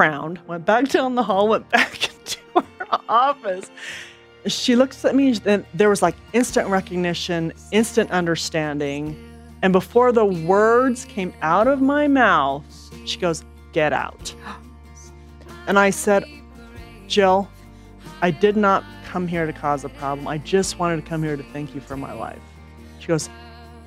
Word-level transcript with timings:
around, 0.00 0.40
went 0.46 0.64
back 0.64 0.88
down 0.88 1.14
the 1.14 1.22
hall, 1.22 1.48
went 1.48 1.68
back 1.70 2.10
into 2.10 2.38
her 2.56 3.00
office. 3.08 3.70
She 4.46 4.74
looks 4.74 5.04
at 5.04 5.14
me, 5.14 5.38
and 5.44 5.66
there 5.74 5.90
was 5.90 6.00
like 6.00 6.16
instant 6.32 6.68
recognition, 6.68 7.52
instant 7.72 8.10
understanding. 8.10 9.26
And 9.62 9.72
before 9.72 10.12
the 10.12 10.24
words 10.24 11.04
came 11.04 11.34
out 11.42 11.66
of 11.66 11.82
my 11.82 12.08
mouth, 12.08 12.64
she 13.04 13.18
goes, 13.18 13.44
Get 13.72 13.92
out. 13.92 14.34
And 15.66 15.78
I 15.78 15.90
said, 15.90 16.24
Jill, 17.06 17.48
I 18.22 18.32
did 18.32 18.56
not 18.56 18.82
come 19.04 19.28
here 19.28 19.46
to 19.46 19.52
cause 19.52 19.84
a 19.84 19.88
problem. 19.90 20.26
I 20.26 20.38
just 20.38 20.80
wanted 20.80 20.96
to 20.96 21.08
come 21.08 21.22
here 21.22 21.36
to 21.36 21.44
thank 21.52 21.74
you 21.76 21.80
for 21.80 21.96
my 21.96 22.12
life. 22.12 22.40
She 22.98 23.06
goes, 23.06 23.28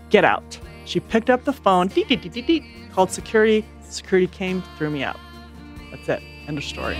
Get 0.09 0.23
out. 0.23 0.57
She 0.85 0.99
picked 1.01 1.29
up 1.29 1.43
the 1.43 1.51
phone, 1.51 1.87
dee, 1.87 2.03
dee, 2.03 2.15
dee, 2.15 2.29
dee, 2.29 2.41
dee, 2.41 2.71
called 2.93 3.11
security. 3.11 3.65
Security 3.81 4.27
came, 4.27 4.63
threw 4.77 4.91
me 4.91 5.03
out. 5.03 5.19
That's 5.93 6.09
it. 6.09 6.23
End 6.47 6.57
of 6.57 6.63
story. 6.63 6.95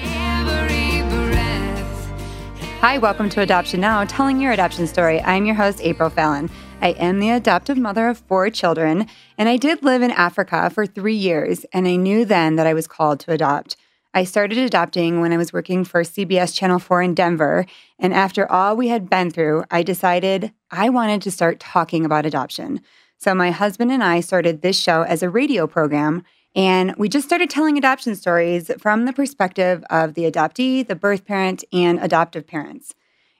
Hi, 2.80 3.00
welcome 3.00 3.28
to 3.30 3.42
Adoption 3.42 3.82
Now, 3.82 4.06
telling 4.06 4.40
your 4.40 4.52
adoption 4.52 4.86
story. 4.86 5.20
I'm 5.22 5.48
your 5.48 5.56
host, 5.56 5.80
April 5.82 6.12
Fallon. 6.12 6.48
I 6.80 6.90
am 6.90 7.20
the 7.20 7.32
adoptive 7.32 7.78
mother 7.78 8.08
of 8.08 8.20
four 8.20 8.52
children, 8.52 9.08
and 9.36 9.50
I 9.50 9.58
did 9.58 9.82
live 9.82 10.04
in 10.04 10.12
Africa 10.12 10.70
for 10.70 10.86
three 10.86 11.16
years, 11.16 11.66
and 11.74 11.88
I 11.88 11.96
knew 11.96 12.24
then 12.24 12.56
that 12.58 12.68
I 12.68 12.76
was 12.76 12.86
called 12.86 13.20
to 13.22 13.32
adopt. 13.32 13.78
I 14.14 14.26
started 14.26 14.60
adopting 14.60 15.22
when 15.22 15.34
I 15.34 15.38
was 15.38 15.52
working 15.52 15.86
for 15.86 16.04
CBS 16.04 16.56
Channel 16.56 16.78
4 16.78 17.02
in 17.02 17.16
Denver, 17.16 17.66
and 17.98 18.14
after 18.14 18.52
all 18.52 18.76
we 18.76 18.90
had 18.90 19.10
been 19.10 19.32
through, 19.32 19.64
I 19.72 19.82
decided 19.82 20.54
I 20.70 20.90
wanted 20.90 21.24
to 21.24 21.32
start 21.32 21.60
talking 21.60 22.06
about 22.06 22.28
adoption. 22.28 22.80
So 23.18 23.34
my 23.34 23.50
husband 23.50 23.92
and 23.92 24.04
I 24.04 24.20
started 24.20 24.62
this 24.62 24.80
show 24.80 25.02
as 25.02 25.24
a 25.24 25.32
radio 25.32 25.66
program, 25.66 26.24
and 26.56 26.96
we 26.98 27.10
just 27.10 27.26
started 27.26 27.50
telling 27.50 27.78
adoption 27.78 28.16
stories 28.16 28.70
from 28.80 29.06
the 29.06 29.14
perspective 29.14 29.84
of 29.90 30.14
the 30.14 30.30
adoptee, 30.30 30.88
the 30.88 30.96
birth 30.96 31.26
parent, 31.26 31.64
and 31.74 32.00
adoptive 32.00 32.46
parents. 32.46 32.94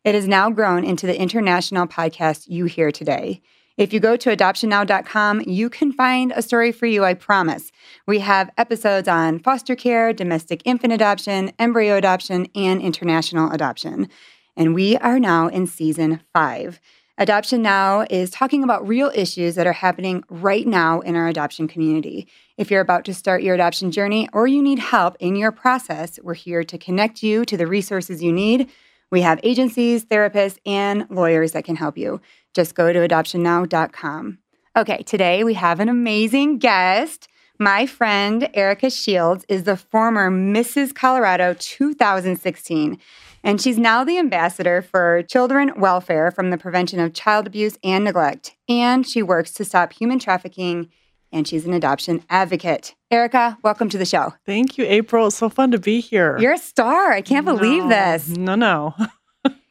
It 0.04 0.16
has 0.16 0.28
now 0.28 0.50
grown 0.50 0.84
into 0.84 1.06
the 1.06 1.20
international 1.20 1.88
podcast 1.88 2.48
you 2.48 2.66
hear 2.66 2.92
today. 2.92 3.42
If 3.78 3.92
you 3.92 4.00
go 4.00 4.16
to 4.18 4.36
adoptionnow.com, 4.36 5.42
you 5.48 5.70
can 5.70 5.92
find 5.94 6.32
a 6.36 6.42
story 6.44 6.72
for 6.72 6.86
you, 6.86 7.04
I 7.04 7.16
promise. 7.16 7.72
We 8.06 8.20
have 8.20 8.52
episodes 8.58 9.08
on 9.08 9.40
foster 9.40 9.76
care, 9.76 10.14
domestic 10.14 10.62
infant 10.66 10.94
adoption, 10.94 11.52
embryo 11.58 11.96
adoption, 11.96 12.48
and 12.54 12.82
international 12.82 13.52
adoption. 13.52 14.10
And 14.56 14.76
we 14.76 14.98
are 14.98 15.20
now 15.20 15.48
in 15.48 15.66
season 15.66 16.22
five. 16.34 16.80
Adoption 17.18 17.62
Now 17.62 18.06
is 18.10 18.32
talking 18.32 18.64
about 18.64 18.88
real 18.88 19.12
issues 19.14 19.56
that 19.56 19.68
are 19.68 19.74
happening 19.74 20.24
right 20.30 20.66
now 20.66 21.00
in 21.00 21.16
our 21.16 21.28
adoption 21.28 21.68
community. 21.68 22.28
If 22.56 22.70
you're 22.70 22.82
about 22.82 23.06
to 23.06 23.16
start 23.16 23.42
your 23.42 23.56
adoption 23.56 23.90
journey 23.90 24.30
or 24.32 24.46
you 24.46 24.62
need 24.62 24.78
help 24.78 25.16
in 25.20 25.36
your 25.36 25.52
process, 25.52 26.20
we're 26.22 26.36
here 26.36 26.64
to 26.64 26.78
connect 26.78 27.24
you 27.24 27.46
to 27.46 27.58
the 27.58 27.66
resources 27.66 28.22
you 28.22 28.32
need. 28.32 28.70
We 29.10 29.22
have 29.22 29.40
agencies, 29.42 30.06
therapists, 30.06 30.60
and 30.64 31.08
lawyers 31.10 31.54
that 31.54 31.66
can 31.66 31.76
help 31.76 31.98
you. 31.98 32.22
Just 32.54 32.76
go 32.76 32.94
to 32.94 33.00
adoptionnow.com. 33.00 34.38
Okay, 34.78 35.02
today 35.02 35.44
we 35.44 35.56
have 35.56 35.80
an 35.80 35.90
amazing 35.90 36.60
guest. 36.60 37.28
My 37.58 37.88
friend 37.88 38.48
Erica 38.54 38.92
Shields 38.92 39.46
is 39.50 39.64
the 39.64 39.78
former 39.78 40.30
Mrs. 40.30 40.94
Colorado 40.94 41.56
2016 41.58 43.00
and 43.44 43.60
she's 43.60 43.78
now 43.78 44.04
the 44.04 44.18
ambassador 44.18 44.82
for 44.82 45.24
children 45.24 45.74
welfare 45.76 46.32
from 46.32 46.50
the 46.50 46.58
prevention 46.58 47.00
of 47.00 47.14
child 47.14 47.46
abuse 47.46 47.78
and 47.84 48.04
neglect. 48.04 48.56
And 48.70 49.06
she 49.06 49.22
works 49.22 49.52
to 49.54 49.66
stop 49.66 49.92
human 49.92 50.18
trafficking, 50.18 50.90
and 51.34 51.48
she's 51.48 51.66
an 51.66 51.74
adoption 51.74 52.24
advocate. 52.30 52.96
Erica, 53.12 53.58
welcome 53.64 53.90
to 53.90 53.98
the 53.98 54.06
show. 54.06 54.34
Thank 54.46 54.78
you, 54.78 54.86
April. 54.86 55.28
It's 55.28 55.36
so 55.36 55.50
fun 55.50 55.72
to 55.72 55.80
be 55.80 56.00
here. 56.00 56.38
You're 56.38 56.54
a 56.54 56.58
star. 56.58 57.12
I 57.12 57.22
can't 57.22 57.46
No, 57.46 57.58
believe 57.58 57.90
this. 57.90 58.30
No, 58.30 58.56
no. 58.56 58.96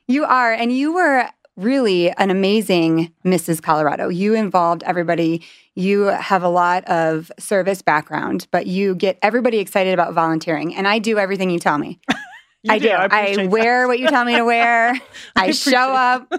You 0.08 0.24
are, 0.24 0.52
and 0.52 0.70
you 0.76 0.92
were 0.92 1.26
really 1.56 2.10
an 2.10 2.28
amazing 2.30 3.12
Mrs. 3.24 3.62
Colorado. 3.62 4.08
You 4.08 4.34
involved 4.34 4.82
everybody. 4.82 5.42
You 5.74 6.02
have 6.06 6.42
a 6.42 6.48
lot 6.48 6.84
of 6.84 7.30
service 7.38 7.80
background, 7.80 8.46
but 8.50 8.66
you 8.66 8.94
get 8.94 9.18
everybody 9.22 9.58
excited 9.58 9.94
about 9.94 10.12
volunteering. 10.12 10.74
And 10.74 10.86
I 10.86 10.98
do 10.98 11.18
everything 11.18 11.48
you 11.50 11.58
tell 11.58 11.78
me. 11.78 11.98
You 12.64 12.74
I 12.74 12.78
do. 12.78 12.90
I, 12.90 13.04
appreciate 13.04 13.50
wear 13.50 13.88
what 13.88 13.98
you 13.98 14.06
tell 14.06 14.24
me 14.24 14.36
to 14.36 14.44
wear. 14.44 14.92
I, 15.36 15.46
I 15.46 15.50
show 15.50 15.76
up. 15.76 16.32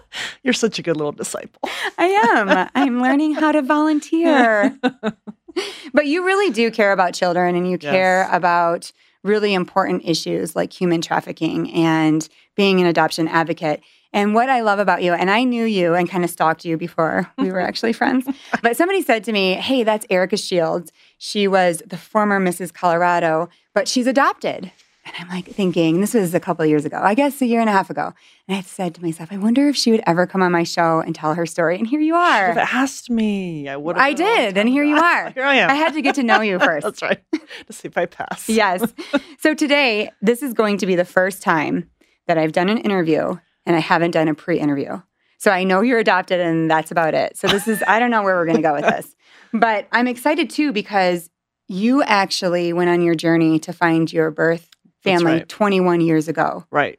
You're 0.42 0.54
such 0.54 0.78
a 0.78 0.82
good 0.82 0.96
little 0.96 1.12
disciple. 1.12 1.60
I 1.98 2.06
am. 2.36 2.68
I'm 2.74 3.00
learning 3.02 3.34
how 3.34 3.52
to 3.52 3.62
volunteer. 3.62 4.78
but 5.92 6.06
you 6.06 6.24
really 6.24 6.50
do 6.50 6.70
care 6.70 6.92
about 6.92 7.14
children 7.14 7.54
and 7.54 7.68
you 7.70 7.78
care 7.78 8.20
Yes. 8.22 8.28
about 8.32 8.92
really 9.24 9.52
important 9.54 10.02
issues 10.04 10.54
like 10.54 10.72
human 10.72 11.00
trafficking 11.00 11.72
and 11.72 12.28
being 12.56 12.80
an 12.80 12.86
adoption 12.86 13.28
advocate. 13.28 13.82
And 14.12 14.34
what 14.34 14.48
I 14.48 14.60
love 14.62 14.78
about 14.78 15.02
you, 15.02 15.12
and 15.12 15.30
I 15.30 15.44
knew 15.44 15.64
you 15.64 15.94
and 15.94 16.08
kind 16.08 16.24
of 16.24 16.30
stalked 16.30 16.64
you 16.64 16.76
before 16.78 17.30
we 17.36 17.50
were 17.50 17.60
actually 17.70 17.92
friends, 17.92 18.26
but 18.62 18.76
somebody 18.76 19.02
said 19.02 19.24
to 19.24 19.32
me, 19.32 19.54
Hey, 19.54 19.82
that's 19.82 20.06
Erica 20.08 20.36
Shields. 20.38 20.92
She 21.18 21.46
was 21.46 21.82
the 21.86 21.98
former 21.98 22.40
Mrs. 22.40 22.72
Colorado, 22.72 23.48
but 23.74 23.86
she's 23.88 24.06
adopted. 24.06 24.70
And 25.08 25.16
I'm 25.18 25.34
like 25.34 25.46
thinking, 25.46 26.02
this 26.02 26.12
was 26.12 26.34
a 26.34 26.40
couple 26.40 26.62
of 26.62 26.68
years 26.68 26.84
ago, 26.84 27.00
I 27.02 27.14
guess 27.14 27.40
a 27.40 27.46
year 27.46 27.60
and 27.60 27.68
a 27.68 27.72
half 27.72 27.88
ago. 27.88 28.12
And 28.46 28.56
I 28.56 28.60
said 28.60 28.94
to 28.96 29.02
myself, 29.02 29.32
I 29.32 29.38
wonder 29.38 29.68
if 29.68 29.76
she 29.76 29.90
would 29.90 30.02
ever 30.06 30.26
come 30.26 30.42
on 30.42 30.52
my 30.52 30.64
show 30.64 31.00
and 31.00 31.14
tell 31.14 31.34
her 31.34 31.46
story. 31.46 31.78
And 31.78 31.86
here 31.86 32.00
you 32.00 32.14
are. 32.14 32.48
have 32.48 32.58
asked 32.58 33.08
me. 33.08 33.68
I 33.68 33.76
would. 33.76 33.96
I 33.96 34.12
did, 34.12 34.58
and 34.58 34.68
here 34.68 34.84
you 34.84 34.96
are. 34.96 35.30
Here 35.30 35.44
I 35.44 35.56
am. 35.56 35.70
I 35.70 35.74
had 35.74 35.94
to 35.94 36.02
get 36.02 36.16
to 36.16 36.22
know 36.22 36.42
you 36.42 36.58
first. 36.58 36.84
That's 36.84 37.00
right. 37.00 37.22
To 37.32 37.72
see 37.72 37.88
if 37.88 37.96
I 37.96 38.04
pass. 38.04 38.48
yes. 38.48 38.92
So 39.38 39.54
today, 39.54 40.10
this 40.20 40.42
is 40.42 40.52
going 40.52 40.76
to 40.78 40.86
be 40.86 40.94
the 40.94 41.06
first 41.06 41.42
time 41.42 41.88
that 42.26 42.36
I've 42.36 42.52
done 42.52 42.68
an 42.68 42.78
interview 42.78 43.36
and 43.64 43.76
I 43.76 43.80
haven't 43.80 44.10
done 44.10 44.28
a 44.28 44.34
pre 44.34 44.60
interview. 44.60 45.00
So 45.38 45.50
I 45.50 45.64
know 45.64 45.80
you're 45.80 46.00
adopted 46.00 46.40
and 46.40 46.70
that's 46.70 46.90
about 46.90 47.14
it. 47.14 47.36
So 47.38 47.46
this 47.46 47.66
is, 47.66 47.82
I 47.86 47.98
don't 47.98 48.10
know 48.10 48.22
where 48.22 48.36
we're 48.36 48.44
going 48.44 48.56
to 48.56 48.62
go 48.62 48.74
with 48.74 48.82
this. 48.82 49.14
But 49.52 49.88
I'm 49.92 50.06
excited 50.08 50.50
too 50.50 50.72
because 50.72 51.30
you 51.68 52.02
actually 52.02 52.72
went 52.72 52.90
on 52.90 53.02
your 53.02 53.14
journey 53.14 53.58
to 53.60 53.72
find 53.72 54.12
your 54.12 54.30
birth 54.30 54.67
Family 55.16 55.32
right. 55.38 55.48
21 55.48 56.00
years 56.00 56.28
ago. 56.28 56.64
Right. 56.70 56.98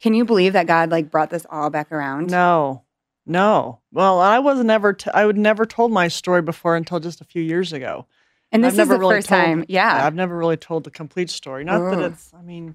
Can 0.00 0.14
you 0.14 0.24
believe 0.24 0.52
that 0.54 0.66
God 0.66 0.90
like 0.90 1.10
brought 1.10 1.30
this 1.30 1.46
all 1.50 1.70
back 1.70 1.92
around? 1.92 2.30
No. 2.30 2.82
No. 3.24 3.80
Well, 3.92 4.18
I 4.20 4.40
was 4.40 4.64
never. 4.64 4.92
T- 4.92 5.10
I 5.14 5.24
would 5.26 5.38
never 5.38 5.64
told 5.64 5.92
my 5.92 6.08
story 6.08 6.42
before 6.42 6.74
until 6.76 6.98
just 6.98 7.20
a 7.20 7.24
few 7.24 7.42
years 7.42 7.72
ago. 7.72 8.06
And 8.50 8.62
this 8.64 8.74
I've 8.74 8.80
is 8.80 8.88
the 8.88 8.98
really 8.98 9.16
first 9.16 9.28
told- 9.28 9.42
time. 9.44 9.64
Yeah. 9.68 10.04
I've 10.04 10.14
never 10.14 10.36
really 10.36 10.56
told 10.56 10.84
the 10.84 10.90
complete 10.90 11.30
story. 11.30 11.64
Not 11.64 11.78
that 11.90 12.00
it's. 12.12 12.32
I 12.34 12.42
mean, 12.42 12.74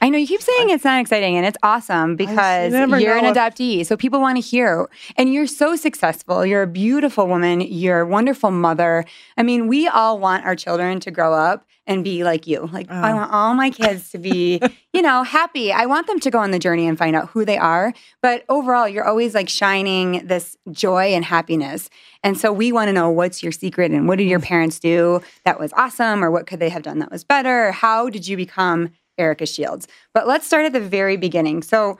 I 0.00 0.08
know 0.08 0.18
you 0.18 0.26
keep 0.26 0.40
saying 0.40 0.70
it's 0.70 0.84
not 0.84 1.00
exciting, 1.00 1.36
and 1.36 1.44
it's 1.44 1.58
awesome 1.64 2.14
because 2.16 2.72
you're 2.72 2.82
an 2.84 3.24
know 3.24 3.30
if- 3.30 3.36
adoptee. 3.36 3.84
So 3.84 3.96
people 3.96 4.20
want 4.20 4.36
to 4.36 4.40
hear. 4.40 4.86
And 5.16 5.34
you're 5.34 5.46
so 5.48 5.74
successful. 5.74 6.46
You're 6.46 6.62
a 6.62 6.66
beautiful 6.68 7.26
woman. 7.26 7.60
You're 7.60 8.00
a 8.00 8.06
wonderful 8.06 8.52
mother. 8.52 9.04
I 9.36 9.42
mean, 9.42 9.66
we 9.66 9.88
all 9.88 10.18
want 10.20 10.44
our 10.44 10.54
children 10.54 11.00
to 11.00 11.10
grow 11.10 11.34
up 11.34 11.66
and 11.86 12.02
be 12.02 12.24
like 12.24 12.46
you. 12.46 12.68
Like, 12.72 12.90
I 12.90 13.12
Oh. 13.12 13.16
want 13.16 13.32
all 13.32 13.54
my 13.54 13.70
kids 13.70 14.10
to 14.10 14.18
be, 14.18 14.60
you 14.92 15.02
know, 15.02 15.22
happy. 15.22 15.72
I 15.72 15.86
want 15.86 16.06
them 16.06 16.18
to 16.20 16.30
go 16.30 16.38
on 16.38 16.50
the 16.50 16.58
journey 16.58 16.86
and 16.86 16.98
find 16.98 17.14
out 17.14 17.28
who 17.30 17.44
they 17.44 17.58
are. 17.58 17.92
But 18.22 18.44
overall, 18.48 18.88
you're 18.88 19.04
always 19.06 19.34
like 19.34 19.48
shining 19.48 20.26
this 20.26 20.56
joy 20.70 21.14
and 21.14 21.24
happiness. 21.24 21.88
And 22.24 22.36
so 22.36 22.52
we 22.52 22.72
want 22.72 22.88
to 22.88 22.92
know 22.92 23.08
what's 23.10 23.42
your 23.42 23.52
secret 23.52 23.92
and 23.92 24.08
what 24.08 24.18
did 24.18 24.28
your 24.28 24.40
parents 24.40 24.78
do 24.80 25.20
that 25.44 25.60
was 25.60 25.72
awesome 25.74 26.24
or 26.24 26.30
what 26.30 26.46
could 26.46 26.58
they 26.60 26.68
have 26.70 26.82
done 26.82 26.98
that 26.98 27.10
was 27.10 27.24
better? 27.24 27.68
Or 27.68 27.72
How 27.72 28.08
did 28.10 28.26
you 28.26 28.36
become 28.36 28.90
Erica 29.18 29.46
Shields? 29.46 29.86
But 30.12 30.26
let's 30.26 30.46
start 30.46 30.64
at 30.66 30.72
the 30.72 30.80
very 30.80 31.16
beginning. 31.16 31.62
So 31.62 31.98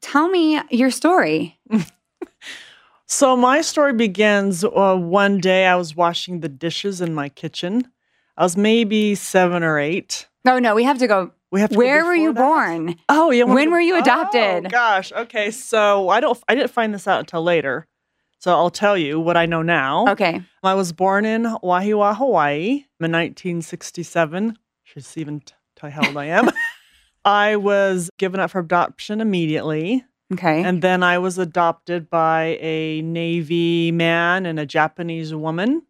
tell 0.00 0.28
me 0.28 0.60
your 0.70 0.90
story. 0.90 1.58
So 3.08 3.36
my 3.36 3.60
story 3.60 3.92
begins 3.92 4.64
uh, 4.64 4.96
one 4.96 5.38
day 5.38 5.66
I 5.66 5.76
was 5.76 5.94
washing 5.94 6.40
the 6.40 6.48
dishes 6.48 7.00
in 7.00 7.14
my 7.14 7.28
kitchen. 7.28 7.88
I 8.36 8.42
was 8.42 8.56
maybe 8.56 9.14
seven 9.14 9.62
or 9.62 9.78
eight. 9.78 10.28
No, 10.44 10.58
no, 10.58 10.74
we 10.74 10.84
have 10.84 10.98
to 10.98 11.06
go. 11.06 11.30
We 11.50 11.60
have 11.60 11.70
to 11.70 11.76
go 11.76 11.78
Where 11.78 12.04
were 12.04 12.14
you 12.14 12.32
that? 12.32 12.40
born? 12.40 12.96
Oh 13.08 13.30
yeah. 13.30 13.44
When 13.44 13.70
were 13.70 13.80
you 13.80 13.96
oh, 13.96 14.00
adopted? 14.00 14.66
Oh, 14.66 14.68
gosh. 14.68 15.12
Okay. 15.12 15.50
So 15.50 16.08
I 16.08 16.20
don't. 16.20 16.38
I 16.48 16.54
didn't 16.54 16.70
find 16.70 16.92
this 16.92 17.06
out 17.06 17.20
until 17.20 17.42
later. 17.42 17.86
So 18.38 18.52
I'll 18.52 18.70
tell 18.70 18.96
you 18.96 19.18
what 19.18 19.36
I 19.36 19.46
know 19.46 19.62
now. 19.62 20.06
Okay. 20.08 20.42
I 20.62 20.74
was 20.74 20.92
born 20.92 21.24
in 21.24 21.44
Wahiawa, 21.44 22.16
Hawaii 22.16 22.84
in 23.00 23.12
1967. 23.12 24.58
Should 24.84 25.06
even 25.16 25.42
tell 25.74 25.90
you 25.90 25.94
how 25.94 26.06
old 26.06 26.16
I 26.16 26.26
am. 26.26 26.50
I 27.24 27.56
was 27.56 28.10
given 28.18 28.38
up 28.38 28.50
for 28.50 28.60
adoption 28.60 29.20
immediately. 29.20 30.04
Okay. 30.32 30.62
And 30.62 30.82
then 30.82 31.02
I 31.02 31.18
was 31.18 31.38
adopted 31.38 32.10
by 32.10 32.58
a 32.60 33.00
Navy 33.02 33.90
man 33.90 34.46
and 34.46 34.60
a 34.60 34.66
Japanese 34.66 35.34
woman. 35.34 35.82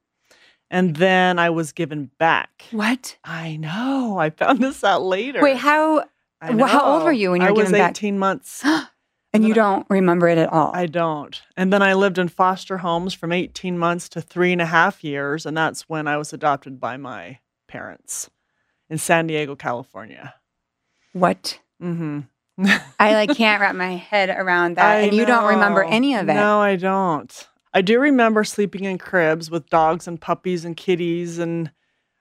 And 0.70 0.96
then 0.96 1.38
I 1.38 1.50
was 1.50 1.72
given 1.72 2.10
back. 2.18 2.64
what? 2.72 3.16
I 3.24 3.56
know. 3.56 4.18
I 4.18 4.30
found 4.30 4.60
this 4.60 4.82
out 4.82 5.02
later. 5.02 5.40
Wait, 5.42 5.56
how? 5.58 6.04
How 6.40 6.84
old 6.84 7.02
were 7.04 7.12
you 7.12 7.30
when 7.30 7.40
you 7.40 7.48
were 7.48 7.54
given 7.54 7.72
back? 7.72 7.90
18 7.92 8.18
months. 8.18 8.64
And 9.32 9.46
you 9.46 9.52
don't 9.52 9.84
remember 9.90 10.28
it 10.28 10.38
at 10.38 10.50
all. 10.50 10.70
I 10.74 10.86
don't. 10.86 11.42
And 11.58 11.70
then 11.70 11.82
I 11.82 11.92
lived 11.92 12.16
in 12.16 12.28
foster 12.28 12.78
homes 12.78 13.12
from 13.12 13.32
18 13.32 13.76
months 13.76 14.08
to 14.10 14.22
three 14.22 14.50
and 14.50 14.62
a 14.62 14.66
half 14.66 15.04
years. 15.04 15.44
And 15.44 15.54
that's 15.54 15.82
when 15.90 16.08
I 16.08 16.16
was 16.16 16.32
adopted 16.32 16.80
by 16.80 16.96
my 16.96 17.40
parents. 17.68 18.30
in 18.88 18.96
San 18.96 19.26
Diego, 19.26 19.54
California. 19.54 20.36
What? 21.12 21.58
Mm-hmm. 21.82 22.20
I 22.98 23.12
like 23.12 23.36
can't 23.36 23.60
wrap 23.60 23.74
my 23.74 23.96
head 23.96 24.30
around 24.30 24.78
that. 24.78 24.86
I 24.86 25.00
and 25.00 25.12
you 25.14 25.26
don't 25.26 25.48
remember 25.48 25.84
any 25.84 26.14
of 26.14 26.26
it. 26.30 26.34
No, 26.34 26.60
I 26.60 26.76
don't. 26.76 27.48
I 27.76 27.82
do 27.82 28.00
remember 28.00 28.42
sleeping 28.42 28.84
in 28.84 28.96
cribs 28.96 29.50
with 29.50 29.68
dogs 29.68 30.08
and 30.08 30.18
puppies 30.18 30.64
and 30.64 30.74
kitties, 30.74 31.38
and 31.38 31.70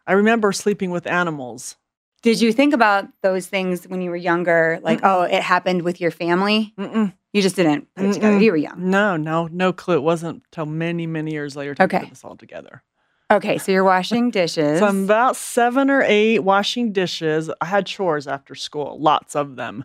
I 0.05 0.11
remember 0.11 0.51
sleeping 0.51 0.91
with 0.91 1.07
animals. 1.07 1.77
Did 2.23 2.41
you 2.41 2.51
think 2.51 2.73
about 2.73 3.07
those 3.21 3.47
things 3.47 3.87
when 3.87 4.01
you 4.01 4.09
were 4.09 4.17
younger? 4.17 4.81
Like, 4.81 4.99
oh, 5.03 5.21
it 5.21 5.41
happened 5.41 5.83
with 5.83 6.01
your 6.01 6.11
family? 6.11 6.73
Mm-mm. 6.77 7.13
You 7.31 7.41
just 7.41 7.55
didn't 7.55 7.87
put 7.95 8.03
it 8.03 8.13
together. 8.15 8.35
Mm-mm. 8.35 8.43
You 8.43 8.51
were 8.51 8.57
young. 8.57 8.89
No, 8.89 9.15
no, 9.15 9.47
no 9.47 9.71
clue. 9.71 9.95
It 9.95 10.03
wasn't 10.03 10.43
until 10.47 10.65
many, 10.65 11.07
many 11.07 11.31
years 11.31 11.55
later 11.55 11.73
to 11.75 11.83
Okay. 11.83 11.99
put 11.99 12.09
this 12.09 12.25
all 12.25 12.35
together. 12.35 12.83
Okay, 13.31 13.57
so 13.57 13.71
you're 13.71 13.83
washing 13.83 14.29
dishes. 14.29 14.79
So 14.79 14.85
I'm 14.85 15.05
about 15.05 15.35
seven 15.35 15.89
or 15.89 16.03
eight 16.03 16.39
washing 16.39 16.91
dishes. 16.91 17.49
I 17.59 17.65
had 17.65 17.87
chores 17.87 18.27
after 18.27 18.53
school, 18.53 18.99
lots 18.99 19.35
of 19.35 19.55
them. 19.55 19.83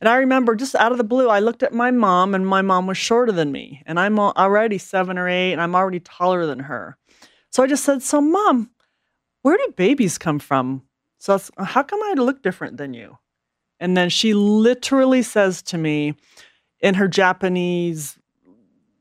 And 0.00 0.08
I 0.08 0.16
remember 0.16 0.56
just 0.56 0.74
out 0.74 0.90
of 0.90 0.98
the 0.98 1.04
blue, 1.04 1.28
I 1.28 1.38
looked 1.38 1.62
at 1.62 1.72
my 1.72 1.92
mom, 1.92 2.34
and 2.34 2.44
my 2.44 2.62
mom 2.62 2.88
was 2.88 2.98
shorter 2.98 3.30
than 3.30 3.52
me. 3.52 3.82
And 3.86 4.00
I'm 4.00 4.18
already 4.18 4.76
seven 4.78 5.18
or 5.18 5.28
eight, 5.28 5.52
and 5.52 5.60
I'm 5.60 5.76
already 5.76 6.00
taller 6.00 6.46
than 6.46 6.58
her. 6.60 6.96
So 7.50 7.62
I 7.62 7.68
just 7.68 7.84
said, 7.84 8.02
So, 8.02 8.20
mom, 8.20 8.70
where 9.42 9.56
do 9.56 9.72
babies 9.76 10.18
come 10.18 10.40
from? 10.40 10.82
So, 11.18 11.40
how 11.58 11.84
come 11.84 12.00
I 12.02 12.14
look 12.14 12.42
different 12.42 12.76
than 12.76 12.92
you? 12.92 13.18
And 13.78 13.96
then 13.96 14.10
she 14.10 14.34
literally 14.34 15.22
says 15.22 15.62
to 15.62 15.78
me 15.78 16.14
in 16.80 16.94
her 16.94 17.08
Japanese 17.08 18.18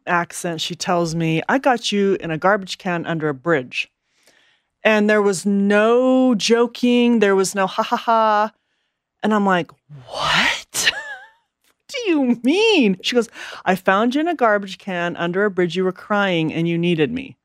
accent, 0.09 0.61
she 0.61 0.75
tells 0.75 1.15
me, 1.15 1.41
I 1.47 1.59
got 1.59 1.91
you 1.91 2.17
in 2.19 2.31
a 2.31 2.37
garbage 2.37 2.77
can 2.77 3.05
under 3.05 3.29
a 3.29 3.33
bridge. 3.33 3.89
And 4.83 5.09
there 5.09 5.21
was 5.21 5.45
no 5.45 6.35
joking, 6.35 7.19
there 7.19 7.35
was 7.35 7.55
no 7.55 7.67
ha 7.67 7.83
ha 7.83 7.95
ha. 7.95 8.53
And 9.21 9.33
I'm 9.33 9.45
like, 9.45 9.71
what? 10.07 10.91
what 10.91 11.87
do 11.87 12.11
you 12.11 12.39
mean? 12.43 12.97
She 13.01 13.15
goes, 13.15 13.29
I 13.65 13.75
found 13.75 14.15
you 14.15 14.21
in 14.21 14.27
a 14.27 14.35
garbage 14.35 14.77
can 14.77 15.15
under 15.17 15.45
a 15.45 15.51
bridge. 15.51 15.75
You 15.75 15.83
were 15.83 15.91
crying 15.91 16.53
and 16.53 16.67
you 16.67 16.77
needed 16.77 17.11
me. 17.11 17.37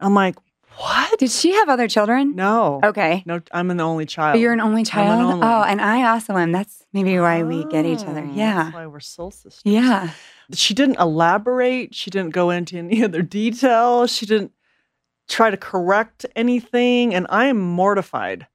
I'm 0.00 0.14
like, 0.14 0.36
what? 0.78 1.18
Did 1.18 1.30
she 1.30 1.52
have 1.54 1.68
other 1.68 1.88
children? 1.88 2.34
No. 2.34 2.80
Okay. 2.84 3.22
No, 3.26 3.40
I'm 3.52 3.70
an 3.70 3.80
only 3.80 4.06
child. 4.06 4.34
But 4.34 4.40
you're 4.40 4.52
an 4.52 4.60
only 4.60 4.84
child? 4.84 5.20
only. 5.20 5.46
Oh, 5.46 5.62
and 5.62 5.80
I 5.80 6.10
also 6.10 6.36
am. 6.36 6.52
That's 6.52 6.84
maybe 6.92 7.18
why 7.18 7.42
we 7.42 7.64
get 7.66 7.86
each 7.86 8.04
other. 8.04 8.20
Oh, 8.26 8.32
Yeah. 8.34 8.64
That's 8.64 8.74
why 8.74 8.86
we're 8.86 9.00
soul 9.00 9.30
sisters. 9.30 9.62
Yeah. 9.64 10.10
She 10.52 10.74
didn't 10.74 10.98
elaborate. 11.00 11.94
She 11.94 12.10
didn't 12.10 12.30
go 12.30 12.50
into 12.50 12.76
any 12.78 13.02
other 13.04 13.22
detail. 13.22 14.06
She 14.06 14.26
didn't 14.26 14.52
try 15.28 15.50
to 15.50 15.56
correct 15.56 16.26
anything. 16.36 17.14
And 17.14 17.26
I 17.30 17.46
am 17.46 17.58
mortified. 17.58 18.46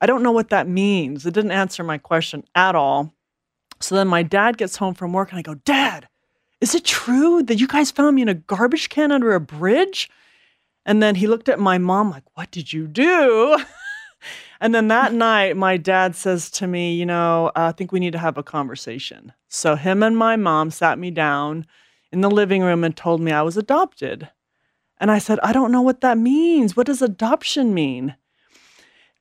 I 0.00 0.06
don't 0.06 0.22
know 0.22 0.32
what 0.32 0.50
that 0.50 0.68
means. 0.68 1.24
It 1.26 1.34
didn't 1.34 1.52
answer 1.52 1.82
my 1.82 1.96
question 1.98 2.44
at 2.54 2.74
all. 2.74 3.12
So 3.80 3.94
then 3.94 4.08
my 4.08 4.22
dad 4.22 4.58
gets 4.58 4.76
home 4.76 4.94
from 4.94 5.12
work 5.12 5.30
and 5.30 5.38
I 5.38 5.42
go, 5.42 5.54
Dad, 5.54 6.06
is 6.60 6.74
it 6.74 6.84
true 6.84 7.42
that 7.44 7.58
you 7.58 7.66
guys 7.66 7.90
found 7.90 8.14
me 8.14 8.22
in 8.22 8.28
a 8.28 8.34
garbage 8.34 8.88
can 8.88 9.10
under 9.10 9.32
a 9.34 9.40
bridge? 9.40 10.08
And 10.84 11.02
then 11.02 11.14
he 11.14 11.26
looked 11.26 11.48
at 11.48 11.60
my 11.60 11.78
mom 11.78 12.10
like, 12.10 12.24
What 12.34 12.50
did 12.50 12.72
you 12.72 12.86
do? 12.86 13.58
and 14.60 14.74
then 14.74 14.88
that 14.88 15.12
night, 15.12 15.56
my 15.56 15.76
dad 15.76 16.16
says 16.16 16.50
to 16.52 16.66
me, 16.66 16.94
You 16.94 17.06
know, 17.06 17.52
I 17.54 17.72
think 17.72 17.92
we 17.92 18.00
need 18.00 18.12
to 18.12 18.18
have 18.18 18.38
a 18.38 18.42
conversation. 18.42 19.32
So 19.48 19.76
him 19.76 20.02
and 20.02 20.16
my 20.16 20.36
mom 20.36 20.70
sat 20.70 20.98
me 20.98 21.10
down 21.10 21.66
in 22.10 22.20
the 22.20 22.30
living 22.30 22.62
room 22.62 22.84
and 22.84 22.96
told 22.96 23.20
me 23.20 23.32
I 23.32 23.42
was 23.42 23.56
adopted. 23.56 24.30
And 24.98 25.10
I 25.10 25.18
said, 25.18 25.40
I 25.42 25.52
don't 25.52 25.72
know 25.72 25.82
what 25.82 26.00
that 26.02 26.18
means. 26.18 26.76
What 26.76 26.86
does 26.86 27.02
adoption 27.02 27.74
mean? 27.74 28.16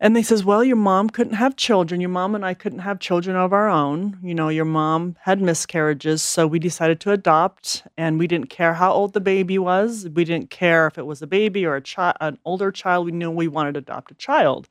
And 0.03 0.15
they 0.15 0.24
says, 0.24 0.44
well, 0.44 0.63
your 0.63 0.77
mom 0.77 1.12
couldn't 1.12 1.33
have 1.36 1.56
children. 1.56 2.01
Your 2.01 2.09
mom 2.09 2.33
and 2.33 2.44
I 2.44 2.56
couldn't 2.56 2.80
have 2.80 2.98
children 3.00 3.36
of 3.36 3.53
our 3.53 3.69
own. 3.69 4.18
You 4.24 4.33
know, 4.33 4.50
your 4.50 4.65
mom 4.65 5.15
had 5.21 5.39
miscarriages, 5.39 6.24
so 6.24 6.48
we 6.48 6.57
decided 6.57 7.00
to 7.01 7.12
adopt, 7.12 7.83
and 7.98 8.18
we 8.18 8.25
didn't 8.25 8.50
care 8.50 8.74
how 8.74 8.92
old 8.92 9.13
the 9.13 9.21
baby 9.21 9.59
was. 9.59 10.09
We 10.09 10.24
didn't 10.25 10.50
care 10.50 10.88
if 10.88 10.98
it 10.98 11.06
was 11.06 11.21
a 11.21 11.27
baby 11.27 11.68
or 11.68 11.75
a 11.75 11.81
child, 11.81 12.15
an 12.19 12.39
older 12.45 12.71
child. 12.71 13.06
We 13.06 13.12
knew 13.12 13.30
we 13.30 13.48
wanted 13.48 13.74
to 13.74 13.77
adopt 13.80 14.09
a 14.09 14.15
child. 14.15 14.68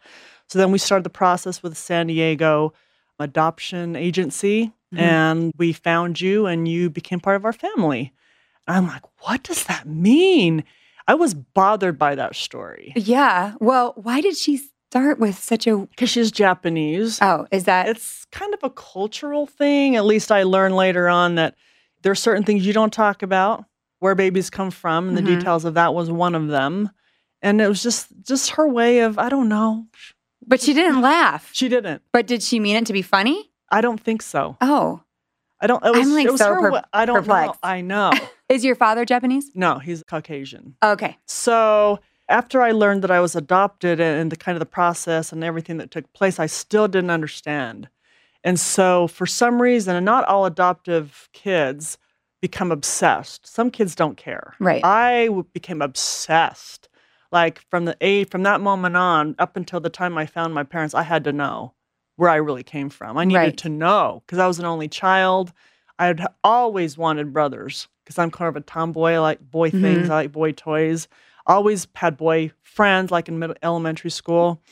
So 0.49 0.59
then 0.59 0.73
we 0.73 0.79
started 0.79 1.05
the 1.05 1.11
process 1.11 1.63
with 1.63 1.77
San 1.79 2.09
Diego 2.09 2.73
Adoption 3.21 3.95
Agency, 3.95 4.73
Mhm. 4.93 4.99
and 4.99 5.53
we 5.57 5.73
found 5.73 6.21
you, 6.21 6.47
and 6.47 6.67
you 6.67 6.91
became 6.91 7.21
part 7.21 7.37
of 7.37 7.45
our 7.45 7.53
family. 7.53 8.13
I'm 8.67 8.89
like, 8.89 9.03
what 9.21 9.45
does 9.45 9.63
that 9.65 9.87
mean? 9.87 10.65
I 11.07 11.15
was 11.15 11.35
bothered 11.35 11.99
by 11.99 12.17
that 12.17 12.35
story 12.35 12.93
Yeah. 12.97 13.55
Well, 13.61 13.95
why 13.97 14.21
did 14.21 14.37
she 14.37 14.61
start 14.91 15.19
with 15.19 15.39
such 15.39 15.67
a. 15.67 15.77
because 15.77 16.11
she's 16.11 16.31
Japanese. 16.33 17.19
Oh, 17.23 17.47
is 17.51 17.65
that. 17.65 17.89
it's 17.89 18.27
kind 18.33 18.53
of 18.55 18.61
a 18.63 18.71
cultural 18.71 19.47
thing. 19.47 19.97
At 19.97 20.05
least 20.05 20.33
I 20.33 20.43
learned 20.43 20.75
later 20.77 21.09
on 21.09 21.37
that 21.37 21.55
there 22.03 22.13
are 22.13 22.17
certain 22.17 22.43
things 22.45 22.67
you 22.67 22.73
don't 22.73 22.93
talk 22.93 23.23
about, 23.23 23.65
where 24.01 24.15
babies 24.15 24.51
come 24.51 24.71
from, 24.71 25.09
and 25.09 25.17
the 25.17 25.23
Mhm. 25.23 25.39
details 25.39 25.65
of 25.65 25.75
that 25.75 25.95
was 25.95 26.11
one 26.11 26.35
of 26.35 26.49
them. 26.49 26.91
And 27.43 27.61
it 27.61 27.69
was 27.69 27.83
just 27.83 28.09
just 28.27 28.51
her 28.51 28.69
way 28.69 29.01
of 29.01 29.19
I 29.19 29.29
don't 29.29 29.49
know. 29.49 29.87
but 30.47 30.61
she 30.61 30.73
didn't 30.75 31.01
laugh. 31.01 31.51
She 31.53 31.69
didn't. 31.69 32.03
But 32.13 32.27
did 32.27 32.43
she 32.43 32.59
mean 32.59 32.77
it 32.77 32.87
to 32.87 32.93
be 32.93 33.03
funny? 33.03 33.51
I 33.71 33.81
don't 33.83 34.01
think 34.01 34.23
so. 34.23 34.57
Oh. 34.61 35.03
I 35.61 35.67
don't. 35.67 35.85
It 35.85 35.93
was, 35.93 36.07
I'm, 36.07 36.15
like, 36.15 36.27
it 36.27 36.31
was 36.33 36.41
so 36.41 36.55
her 36.55 36.71
per- 36.71 36.83
I 36.93 37.05
don't 37.05 37.17
perplexed. 37.17 37.63
know. 37.63 37.69
I 37.69 37.81
know. 37.83 38.11
Is 38.49 38.65
your 38.65 38.75
father 38.75 39.05
Japanese? 39.05 39.51
no, 39.55 39.79
he's 39.79 40.03
Caucasian. 40.03 40.75
Okay. 40.83 41.19
So 41.27 42.01
after 42.31 42.63
I 42.63 42.71
learned 42.73 43.03
that 43.03 43.11
I 43.11 43.21
was 43.21 43.37
adopted 43.37 44.01
and, 44.01 44.31
the 44.33 44.37
kind 44.37 44.57
of 44.57 44.61
the 44.61 44.67
process 44.67 45.33
and 45.33 45.43
everything 45.45 45.77
that 45.79 45.91
took 45.91 46.11
place, 46.13 46.39
I 46.39 46.47
still 46.47 46.89
didn't 46.89 47.11
understand. 47.11 47.89
And 48.45 48.59
so 48.59 49.07
for 49.09 49.27
some 49.27 49.61
reason, 49.61 49.97
and 49.97 50.05
not 50.07 50.25
all 50.25 50.47
adoptive 50.47 51.29
kids 51.33 51.99
become 52.41 52.73
obsessed. 52.73 53.47
Some 53.47 53.71
kids 53.71 53.95
don't 53.95 54.17
care. 54.17 54.55
Right. 54.59 54.83
I 54.85 55.27
w- 55.27 55.45
became 55.53 55.83
obsessed. 55.83 56.89
Like 57.33 57.61
from 57.71 57.85
the 57.85 57.97
age 58.01 58.31
from 58.31 58.43
that 58.45 58.61
moment 58.61 58.97
on 58.97 59.35
up 59.39 59.57
until 59.57 59.79
the 59.81 59.91
time 59.91 60.17
I 60.17 60.27
found 60.27 60.55
my 60.55 60.65
parents, 60.65 60.95
I 60.95 61.03
had 61.03 61.25
to 61.25 61.33
know 61.33 61.75
where 62.17 62.31
I 62.31 62.37
really 62.37 62.63
came 62.65 62.89
from. 62.91 63.19
I 63.19 63.25
needed 63.25 63.39
Right. 63.39 63.57
to 63.59 63.69
know 63.69 64.23
because 64.27 64.39
I 64.39 64.47
was 64.47 64.59
an 64.59 64.65
only 64.65 64.89
child. 64.89 65.53
I 65.99 66.07
had 66.07 66.27
always 66.43 66.97
wanted 66.97 67.33
brothers 67.33 67.89
because 68.05 68.19
I'm 68.19 68.31
kind 68.31 68.49
of 68.49 68.57
a 68.57 68.63
tomboy. 68.63 69.13
I 69.13 69.19
like 69.19 69.41
boy 69.41 69.71
things. 69.71 70.09
Mhm. 70.09 70.11
I 70.11 70.15
like 70.15 70.33
boy 70.33 70.53
toys. 70.53 71.09
Always 71.47 71.87
had 71.95 72.17
boy 72.17 72.53
friends, 72.63 73.11
like 73.11 73.29
in 73.29 73.39
middle 73.39 73.57
elementary 73.63 74.11
school. 74.11 74.63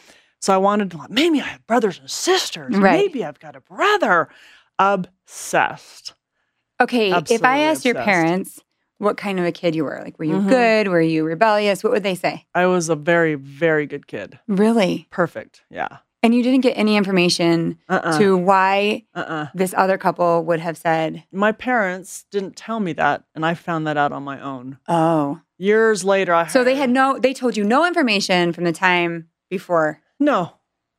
So 0.41 0.55
I 0.55 0.59
wanted 0.59 0.91
to, 0.93 0.99
like, 0.99 1.11
maybe 1.11 1.41
I 1.41 1.45
have 1.47 1.67
brothers 1.67 1.99
and 1.99 2.09
sisters. 2.11 2.77
Right. 2.77 3.07
Maybe 3.07 3.25
I've 3.25 3.41
got 3.41 3.57
a 3.57 3.61
brother. 3.61 4.29
Obsessed. 4.79 6.15
Okay. 6.81 7.09
if 7.11 7.15
I 7.15 7.17
Absolutely 7.19 7.63
asked 7.65 7.85
your 7.85 7.95
parents 7.97 8.61
what 8.99 9.17
kind 9.17 9.39
of 9.41 9.45
a 9.47 9.53
kid 9.53 9.75
you 9.75 9.85
were, 9.85 10.01
like, 10.05 10.19
were 10.19 10.25
you 10.25 10.37
Mhm. 10.37 10.49
good? 10.49 10.89
Were 10.89 11.01
you 11.01 11.25
rebellious? 11.25 11.83
What 11.85 11.93
would 11.93 12.03
they 12.05 12.15
say? 12.15 12.45
I 12.55 12.67
was 12.67 12.89
a 12.89 12.97
very, 12.97 13.35
very 13.35 13.87
good 13.87 14.07
kid. 14.07 14.39
Really? 14.49 15.07
Perfect. 15.11 15.63
Yeah. 15.71 15.99
And 16.23 16.35
you 16.35 16.43
didn't 16.43 16.63
get 16.63 16.77
any 16.77 16.97
information 16.97 17.79
Uh-uh. 17.89 18.19
to 18.19 18.37
why 18.37 19.05
uh-uh. 19.15 19.47
this 19.55 19.73
other 19.77 19.97
couple 19.99 20.45
would 20.45 20.59
have 20.61 20.77
said, 20.77 21.23
My 21.33 21.53
parents 21.53 22.25
didn't 22.33 22.57
tell 22.57 22.81
me 22.81 22.93
that, 22.95 23.23
and 23.37 23.47
I 23.47 23.55
found 23.55 23.87
that 23.87 23.97
out 23.97 24.13
on 24.13 24.23
my 24.25 24.41
own. 24.41 24.79
oh. 24.89 25.41
Years 25.59 26.05
later, 26.05 26.33
I 26.33 26.47
So 26.47 26.63
they 26.63 26.77
had 26.77 26.89
no, 26.89 27.19
they 27.19 27.35
told 27.35 27.57
you 27.57 27.65
no 27.65 27.85
information 27.85 28.53
from 28.53 28.65
the 28.65 28.73
time 28.73 29.29
before. 29.51 30.01
No, 30.21 30.55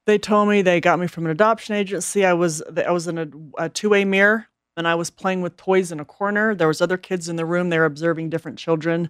they 0.05 0.17
told 0.17 0.49
me 0.49 0.61
they 0.61 0.81
got 0.81 0.99
me 0.99 1.07
from 1.07 1.25
an 1.25 1.31
adoption 1.31 1.75
agency. 1.75 2.25
I 2.25 2.33
was 2.33 2.61
I 2.85 2.91
was 2.91 3.07
in 3.07 3.17
a, 3.17 3.27
a 3.57 3.69
two 3.69 3.89
way 3.89 4.03
mirror, 4.05 4.47
and 4.75 4.87
I 4.87 4.95
was 4.95 5.09
playing 5.09 5.41
with 5.41 5.55
toys 5.55 5.91
in 5.91 5.99
a 5.99 6.05
corner. 6.05 6.53
There 6.55 6.67
was 6.67 6.81
other 6.81 6.97
kids 6.97 7.29
in 7.29 7.35
the 7.35 7.45
room. 7.45 7.69
They 7.69 7.79
were 7.79 7.85
observing 7.85 8.29
different 8.29 8.57
children, 8.57 9.09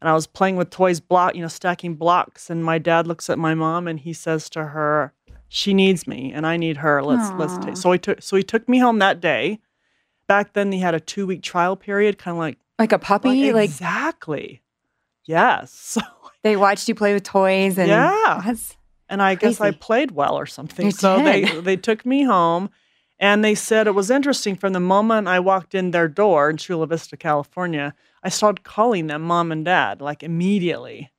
and 0.00 0.08
I 0.08 0.14
was 0.14 0.26
playing 0.26 0.56
with 0.56 0.70
toys, 0.70 1.00
block 1.00 1.34
you 1.34 1.42
know, 1.42 1.48
stacking 1.48 1.94
blocks. 1.94 2.48
And 2.48 2.64
my 2.64 2.78
dad 2.78 3.06
looks 3.06 3.28
at 3.28 3.38
my 3.38 3.54
mom 3.54 3.88
and 3.88 4.00
he 4.00 4.12
says 4.12 4.48
to 4.50 4.66
her, 4.66 5.12
"She 5.48 5.74
needs 5.74 6.06
me, 6.06 6.32
and 6.32 6.46
I 6.46 6.56
need 6.56 6.78
her. 6.78 7.02
Let's 7.02 7.30
let's 7.38 7.58
take." 7.64 7.76
So 7.76 7.92
he 7.92 7.98
took 7.98 8.22
so 8.22 8.36
he 8.36 8.42
took 8.42 8.68
me 8.68 8.78
home 8.78 8.98
that 9.00 9.20
day. 9.20 9.58
Back 10.28 10.54
then, 10.54 10.72
he 10.72 10.80
had 10.80 10.94
a 10.94 11.00
two 11.00 11.26
week 11.26 11.42
trial 11.42 11.76
period, 11.76 12.18
kind 12.18 12.36
of 12.36 12.38
like 12.38 12.58
Like 12.78 12.92
a 12.92 12.98
puppy? 12.98 13.52
Like, 13.52 13.68
exactly, 13.68 14.62
yes. 15.26 15.98
they 16.42 16.56
watched 16.56 16.88
you 16.88 16.94
play 16.94 17.12
with 17.14 17.24
toys 17.24 17.78
and 17.78 17.88
Yeah. 17.88 18.42
and 19.08 19.22
I 19.22 19.34
guess 19.34 19.60
I 19.60 19.70
played 19.72 20.10
well 20.12 20.34
or 20.34 20.46
something. 20.46 20.86
You 20.86 20.92
so 20.92 21.22
they 21.22 21.44
they 21.60 21.76
took 21.76 22.04
me 22.06 22.24
home, 22.24 22.70
and 23.18 23.44
they 23.44 23.54
said 23.54 23.86
it 23.86 23.94
was 23.94 24.10
interesting 24.10 24.56
from 24.56 24.72
the 24.72 24.80
moment 24.80 25.28
I 25.28 25.40
walked 25.40 25.74
in 25.74 25.90
their 25.90 26.08
door 26.08 26.50
in 26.50 26.56
Chula 26.56 26.86
Vista, 26.86 27.16
California. 27.16 27.94
I 28.22 28.28
started 28.28 28.64
calling 28.64 29.06
them 29.06 29.22
mom 29.22 29.52
and 29.52 29.64
dad 29.64 30.00
like 30.00 30.22
immediately, 30.22 31.12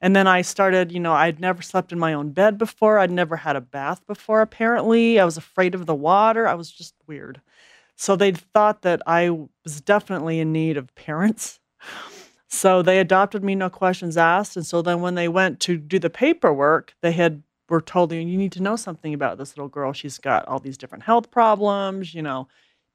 and 0.00 0.14
then 0.14 0.26
I 0.26 0.42
started. 0.42 0.92
You 0.92 1.00
know, 1.00 1.12
I'd 1.14 1.40
never 1.40 1.62
slept 1.62 1.92
in 1.92 1.98
my 1.98 2.12
own 2.12 2.32
bed 2.32 2.58
before. 2.58 2.98
I'd 2.98 3.10
never 3.10 3.36
had 3.36 3.56
a 3.56 3.60
bath 3.62 4.06
before. 4.06 4.40
Apparently, 4.42 5.18
I 5.18 5.24
was 5.24 5.36
afraid 5.38 5.74
of 5.74 5.86
the 5.86 5.94
water. 5.94 6.46
I 6.46 6.54
was 6.54 6.70
just 6.70 6.94
weird. 7.06 7.40
So 7.96 8.16
they 8.16 8.32
thought 8.32 8.82
that 8.82 9.02
I 9.06 9.28
was 9.30 9.80
definitely 9.82 10.40
in 10.40 10.52
need 10.52 10.76
of 10.78 10.94
parents. 10.94 11.60
So 12.50 12.82
they 12.82 12.98
adopted 12.98 13.44
me, 13.44 13.54
no 13.54 13.70
questions 13.70 14.16
asked. 14.16 14.56
And 14.56 14.66
so 14.66 14.82
then 14.82 15.00
when 15.00 15.14
they 15.14 15.28
went 15.28 15.60
to 15.60 15.76
do 15.76 15.98
the 15.98 16.10
paperwork, 16.10 16.94
they 17.00 17.12
had 17.12 17.42
were 17.68 17.80
told 17.80 18.12
you 18.12 18.24
need 18.24 18.50
to 18.52 18.62
know 18.62 18.74
something 18.74 19.14
about 19.14 19.38
this 19.38 19.56
little 19.56 19.68
girl. 19.68 19.92
She's 19.92 20.18
got 20.18 20.46
all 20.48 20.58
these 20.58 20.76
different 20.76 21.04
health 21.04 21.30
problems. 21.30 22.12
You 22.12 22.22
know, 22.22 22.48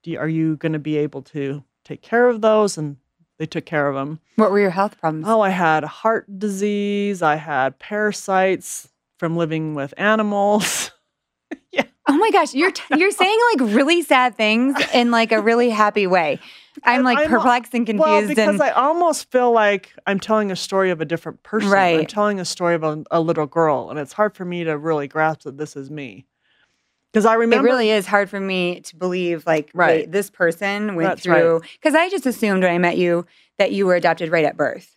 do 0.04 0.12
you, 0.12 0.20
are 0.20 0.28
you 0.28 0.58
going 0.58 0.74
to 0.74 0.80
be 0.80 0.98
able 0.98 1.22
to 1.24 1.64
take 1.86 2.02
care 2.02 2.28
of 2.28 2.42
those? 2.42 2.78
And 2.78 2.98
they 3.38 3.46
took 3.46 3.66
care 3.66 3.88
of 3.88 3.96
them. 3.96 4.20
What 4.36 4.52
were 4.52 4.60
your 4.60 4.70
health 4.70 5.00
problems? 5.00 5.26
Oh, 5.28 5.40
I 5.42 5.50
had 5.50 5.84
heart 5.86 6.40
disease. 6.40 7.22
I 7.22 7.36
had 7.36 7.80
parasites 7.80 8.90
from 9.18 9.38
living 9.38 9.76
with 9.76 9.94
animals. 9.98 10.92
yeah. 11.72 11.84
Oh 12.08 12.18
my 12.18 12.30
gosh, 12.32 12.54
you're 12.54 12.72
t- 12.72 12.84
you're 12.98 13.12
saying 13.12 13.40
like 13.54 13.74
really 13.74 14.02
sad 14.02 14.36
things 14.36 14.76
in 14.94 15.12
like 15.12 15.32
a 15.32 15.42
really 15.42 15.70
happy 15.70 16.08
way. 16.08 16.40
I'm 16.84 17.04
like 17.04 17.18
I'm- 17.18 17.30
perplexed 17.30 17.74
and 17.74 17.86
confused 17.86 18.08
Well, 18.08 18.28
because 18.28 18.48
and 18.56 18.62
I 18.62 18.72
almost 18.72 19.32
feel 19.32 19.52
like 19.52 19.94
I'm 20.06 20.20
telling 20.20 20.52
a 20.52 20.56
story 20.56 20.92
of 20.92 21.02
a 21.02 21.06
different 21.06 21.44
person. 21.44 21.70
Right. 21.70 22.00
I'm 22.02 22.06
telling 22.06 22.40
a 22.40 22.46
story 22.46 22.76
of 22.76 22.84
a, 22.84 23.04
a 23.12 23.22
little 23.22 23.46
girl, 23.46 23.90
and 23.90 24.00
it's 24.00 24.14
hard 24.14 24.36
for 24.36 24.46
me 24.46 24.64
to 24.64 24.78
really 24.78 25.08
grasp 25.08 25.42
that 25.42 25.58
this 25.58 25.76
is 25.76 25.90
me. 25.90 26.26
Because 27.14 27.26
I 27.26 27.36
remember, 27.36 27.68
it 27.68 27.72
really 27.72 27.92
is 27.92 28.06
hard 28.06 28.30
for 28.30 28.42
me 28.42 28.82
to 28.82 28.96
believe 28.98 29.46
like 29.48 29.72
Right. 29.74 30.02
wait, 30.02 30.12
this 30.12 30.30
person 30.30 30.96
went 30.96 31.10
That's 31.12 31.22
through 31.24 31.62
because 31.82 31.96
I 31.96 32.10
just 32.10 32.26
assumed 32.26 32.64
when 32.64 32.74
I 32.74 32.78
met 32.78 32.98
you 32.98 33.26
that 33.58 33.72
you 33.72 33.86
were 33.86 33.96
adopted 33.96 34.30
right 34.32 34.44
at 34.44 34.58
birth. 34.58 34.92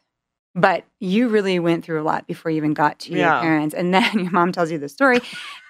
But 0.55 0.85
you 0.99 1.29
really 1.29 1.61
went 1.61 1.85
through 1.85 2.01
a 2.01 2.03
lot 2.03 2.27
before 2.27 2.51
you 2.51 2.57
even 2.57 2.75
got 2.75 2.99
to 3.01 3.13
your 3.13 3.29
parents. 3.41 3.73
And 3.73 3.95
then 3.95 4.11
your 4.19 4.33
mom 4.33 4.51
tells 4.51 4.73
you 4.73 4.79
the 4.79 4.89
story 4.89 5.21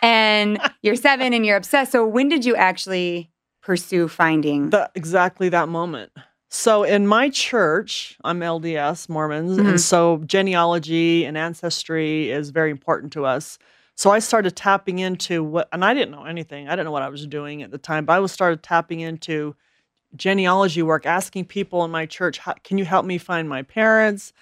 and 0.00 0.58
you're 0.80 0.96
seven 0.96 1.34
and 1.34 1.44
you're 1.44 1.58
obsessed. 1.58 1.92
So 1.92 2.06
when 2.06 2.30
did 2.30 2.46
you 2.46 2.56
actually 2.56 3.30
pursue 3.72 4.08
finding 4.08 4.70
the, 4.70 4.90
exactly 4.94 5.50
that 5.50 5.68
moment. 5.68 6.10
So 6.48 6.84
in 6.84 7.06
my 7.06 7.28
church, 7.28 8.16
I'm 8.24 8.40
LDS 8.40 9.10
Mormons, 9.10 9.58
Mhm. 9.58 9.68
and 9.68 9.78
so 9.80 10.22
genealogy 10.24 11.26
and 11.26 11.36
ancestry 11.36 12.30
is 12.30 12.48
very 12.48 12.70
important 12.70 13.12
to 13.12 13.26
us. 13.26 13.58
So 13.94 14.10
I 14.10 14.20
started 14.20 14.56
tapping 14.56 15.00
into 15.00 15.44
what, 15.44 15.68
and 15.70 15.84
I 15.84 15.92
didn't 15.92 16.12
know 16.12 16.24
anything. 16.24 16.66
I 16.66 16.70
didn't 16.70 16.86
know 16.86 16.92
what 16.92 17.02
I 17.02 17.10
was 17.10 17.26
doing 17.26 17.62
at 17.62 17.70
the 17.70 17.76
time, 17.76 18.06
but 18.06 18.14
I 18.14 18.20
was 18.20 18.32
started 18.32 18.62
tapping 18.62 19.00
into 19.00 19.54
genealogy 20.16 20.80
work, 20.82 21.04
asking 21.04 21.44
people 21.44 21.84
in 21.84 21.90
my 21.90 22.06
church, 22.06 22.40
"Can 22.64 22.78
you 22.78 22.86
help 22.86 23.04
me 23.04 23.18
find 23.18 23.46
my 23.50 23.60
parents?" 23.62 24.32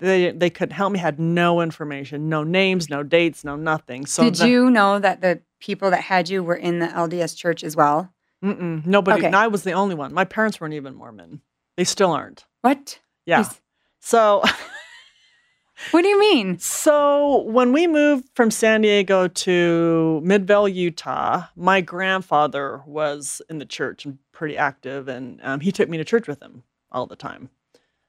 They 0.00 0.32
they 0.32 0.50
couldn't 0.50 0.74
help 0.74 0.92
me. 0.92 0.98
Had 0.98 1.20
no 1.20 1.60
information, 1.60 2.28
no 2.28 2.42
names, 2.42 2.90
no 2.90 3.04
dates, 3.04 3.44
no 3.44 3.54
nothing. 3.54 4.06
So 4.06 4.24
Did 4.24 4.34
the- 4.34 4.48
you 4.48 4.70
know 4.70 4.98
that 4.98 5.20
the 5.20 5.40
people 5.60 5.88
that 5.92 6.00
had 6.00 6.28
you 6.28 6.42
were 6.42 6.56
in 6.56 6.80
the 6.80 6.88
LDS 6.88 7.34
church 7.36 7.62
as 7.62 7.76
well? 7.76 8.12
Mm-mm, 8.42 8.84
nobody. 8.86 9.18
Okay. 9.18 9.26
and 9.28 9.36
I 9.36 9.46
was 9.48 9.62
the 9.62 9.72
only 9.72 9.94
one. 9.94 10.12
My 10.12 10.24
parents 10.24 10.60
weren't 10.60 10.74
even 10.74 10.94
Mormon. 10.94 11.40
They 11.76 11.84
still 11.84 12.12
aren't. 12.12 12.44
What? 12.62 12.98
Yeah. 13.26 13.40
Is- 13.42 13.60
So 14.00 14.42
What 15.90 16.02
do 16.02 16.08
you 16.08 16.20
mean? 16.20 16.58
So 16.58 17.42
when 17.42 17.72
we 17.72 17.86
moved 17.88 18.28
from 18.36 18.50
San 18.52 18.82
Diego 18.82 19.26
to 19.26 20.20
Midvale, 20.22 20.68
Utah, 20.68 21.44
my 21.56 21.80
grandfather 21.80 22.82
was 22.86 23.42
in 23.50 23.58
the 23.58 23.64
church 23.66 24.04
and 24.04 24.18
pretty 24.30 24.56
active, 24.56 25.08
and 25.08 25.40
um, 25.42 25.58
he 25.60 25.72
took 25.72 25.88
me 25.88 25.96
to 25.98 26.04
church 26.04 26.28
with 26.28 26.40
him 26.40 26.62
all 26.92 27.06
the 27.06 27.16
time. 27.16 27.48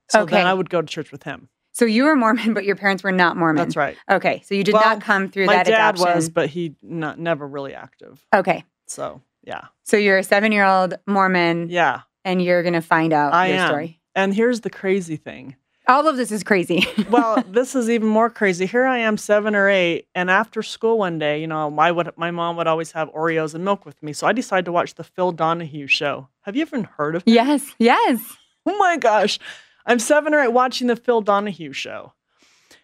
So 0.09 0.21
Okay. 0.21 0.35
then 0.35 0.45
I 0.45 0.53
would 0.53 0.69
go 0.69 0.81
to 0.81 0.87
church 0.87 1.11
with 1.11 1.23
him. 1.23 1.49
So 1.71 1.85
you 1.85 2.03
were 2.03 2.15
Mormon, 2.15 2.53
but 2.53 2.63
your 2.65 2.75
parents 2.75 3.01
were 3.03 3.11
not 3.11 3.37
Mormon. 3.37 3.55
That's 3.63 3.75
right. 3.75 3.97
Okay, 4.07 4.43
so 4.45 4.53
you 4.53 4.63
did 4.63 4.73
Well, 4.73 4.83
not 4.83 5.01
come 5.01 5.29
through 5.29 5.47
My 5.47 5.53
that 5.55 5.65
My 5.65 5.71
dad 5.71 5.95
adoption. 5.95 6.15
was, 6.15 6.29
but 6.29 6.49
he 6.51 6.75
not 6.83 7.17
never 7.17 7.47
really 7.47 7.73
active. 7.73 8.23
Okay, 8.35 8.63
So 8.85 9.21
yeah, 9.43 9.65
so 9.83 9.97
you're 9.97 10.17
a 10.17 10.23
seven-year-old 10.23 10.95
Mormon, 11.07 11.69
yeah. 11.69 12.01
and 12.23 12.41
you're 12.41 12.63
gonna 12.63 12.81
find 12.81 13.13
out 13.13 13.33
I 13.33 13.47
your 13.47 13.57
am. 13.57 13.67
story. 13.69 13.99
And 14.15 14.33
here's 14.33 14.61
the 14.61 14.69
crazy 14.69 15.15
thing. 15.17 15.55
All 15.87 16.07
of 16.07 16.15
this 16.15 16.31
is 16.31 16.43
crazy. 16.43 16.87
well, 17.09 17.43
this 17.47 17.75
is 17.75 17.89
even 17.89 18.07
more 18.07 18.29
crazy. 18.29 18.65
Here 18.65 18.85
I 18.85 18.99
am, 18.99 19.17
seven 19.17 19.53
or 19.53 19.67
eight, 19.69 20.07
and 20.15 20.31
after 20.31 20.63
school 20.63 20.97
one 20.97 21.19
day, 21.19 21.41
you 21.41 21.47
know, 21.47 21.69
my 21.69 21.91
would 21.91 22.11
my 22.15 22.31
mom 22.31 22.55
would 22.55 22.67
always 22.67 22.93
have 22.93 23.09
Oreos 23.11 23.53
and 23.53 23.65
milk 23.65 23.85
with 23.85 24.01
me, 24.01 24.13
so 24.13 24.25
I 24.25 24.31
decided 24.31 24.65
to 24.65 24.71
watch 24.71 24.95
the 24.95 25.03
Phil 25.03 25.33
Donahue 25.33 25.87
show. 25.87 26.29
Have 26.43 26.55
you 26.55 26.61
ever 26.61 26.83
heard 26.83 27.15
of? 27.15 27.23
it? 27.25 27.31
yes, 27.31 27.75
yes. 27.79 28.19
Oh 28.65 28.77
my 28.77 28.95
gosh, 28.95 29.39
I'm 29.85 29.99
seven 29.99 30.33
or 30.33 30.39
eight 30.39 30.53
watching 30.53 30.87
the 30.87 30.95
Phil 30.95 31.19
Donahue 31.19 31.73
show, 31.73 32.13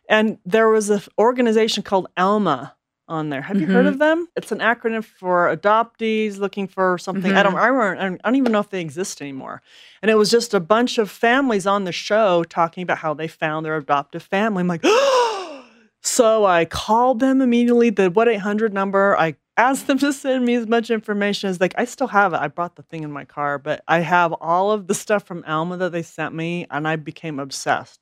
and 0.10 0.38
there 0.46 0.68
was 0.68 0.90
an 0.90 1.00
organization 1.18 1.84
called 1.84 2.08
Alma 2.18 2.76
on 3.10 3.30
there. 3.30 3.42
Have 3.42 3.60
you 3.60 3.68
heard 3.68 3.86
Mhm. 3.86 3.90
of 3.90 4.00
them? 4.00 4.28
It's 4.36 4.52
an 4.52 4.60
acronym 4.60 5.04
for 5.04 5.54
adoptees 5.56 6.38
looking 6.40 6.68
for 6.68 6.98
something. 6.98 7.36
I 7.36 7.44
don't. 7.44 7.56
I 7.58 7.68
don't. 7.68 8.22
I 8.24 8.30
don't 8.30 8.36
even 8.36 8.52
know 8.52 8.60
if 8.60 8.70
they 8.70 8.80
exist 8.82 9.22
anymore. 9.22 9.62
And 10.02 10.10
it 10.10 10.16
was 10.16 10.30
just 10.30 10.54
a 10.54 10.60
bunch 10.60 10.98
of 10.98 11.10
families 11.10 11.66
on 11.68 11.84
the 11.84 11.92
show 11.92 12.44
talking 12.44 12.84
about 12.84 13.00
how 13.00 13.14
they 13.14 13.28
found 13.28 13.66
their 13.66 13.76
adoptive 13.76 14.24
family. 14.24 14.62
I'm 14.62 14.68
like, 14.68 14.84
so 16.02 16.46
I 16.46 16.66
called 16.66 17.20
them 17.20 17.42
immediately. 17.42 17.90
The 17.90 18.10
what 18.10 18.28
eight 18.30 18.38
hundred 18.38 18.74
number. 18.74 19.18
I 19.18 19.36
asked 19.58 19.88
them 19.88 19.98
to 20.00 20.14
send 20.14 20.46
me 20.46 20.56
as 20.56 20.68
much 20.68 20.90
information 20.90 21.50
as 21.50 21.60
like 21.60 21.74
I 21.78 21.86
still 21.86 22.08
have 22.08 22.34
it. 22.34 22.38
I 22.40 22.48
brought 22.48 22.76
the 22.76 22.84
thing 22.84 23.04
in 23.04 23.12
my 23.12 23.26
car, 23.26 23.58
but 23.58 23.84
I 23.88 24.00
have 24.00 24.34
all 24.34 24.72
of 24.72 24.88
the 24.88 24.94
stuff 24.94 25.24
from 25.26 25.44
Alma 25.48 25.78
that 25.78 25.92
they 25.92 26.04
sent 26.04 26.34
me, 26.36 26.66
and 26.70 26.88
I 26.88 26.96
became 26.96 27.40
obsessed. 27.40 28.00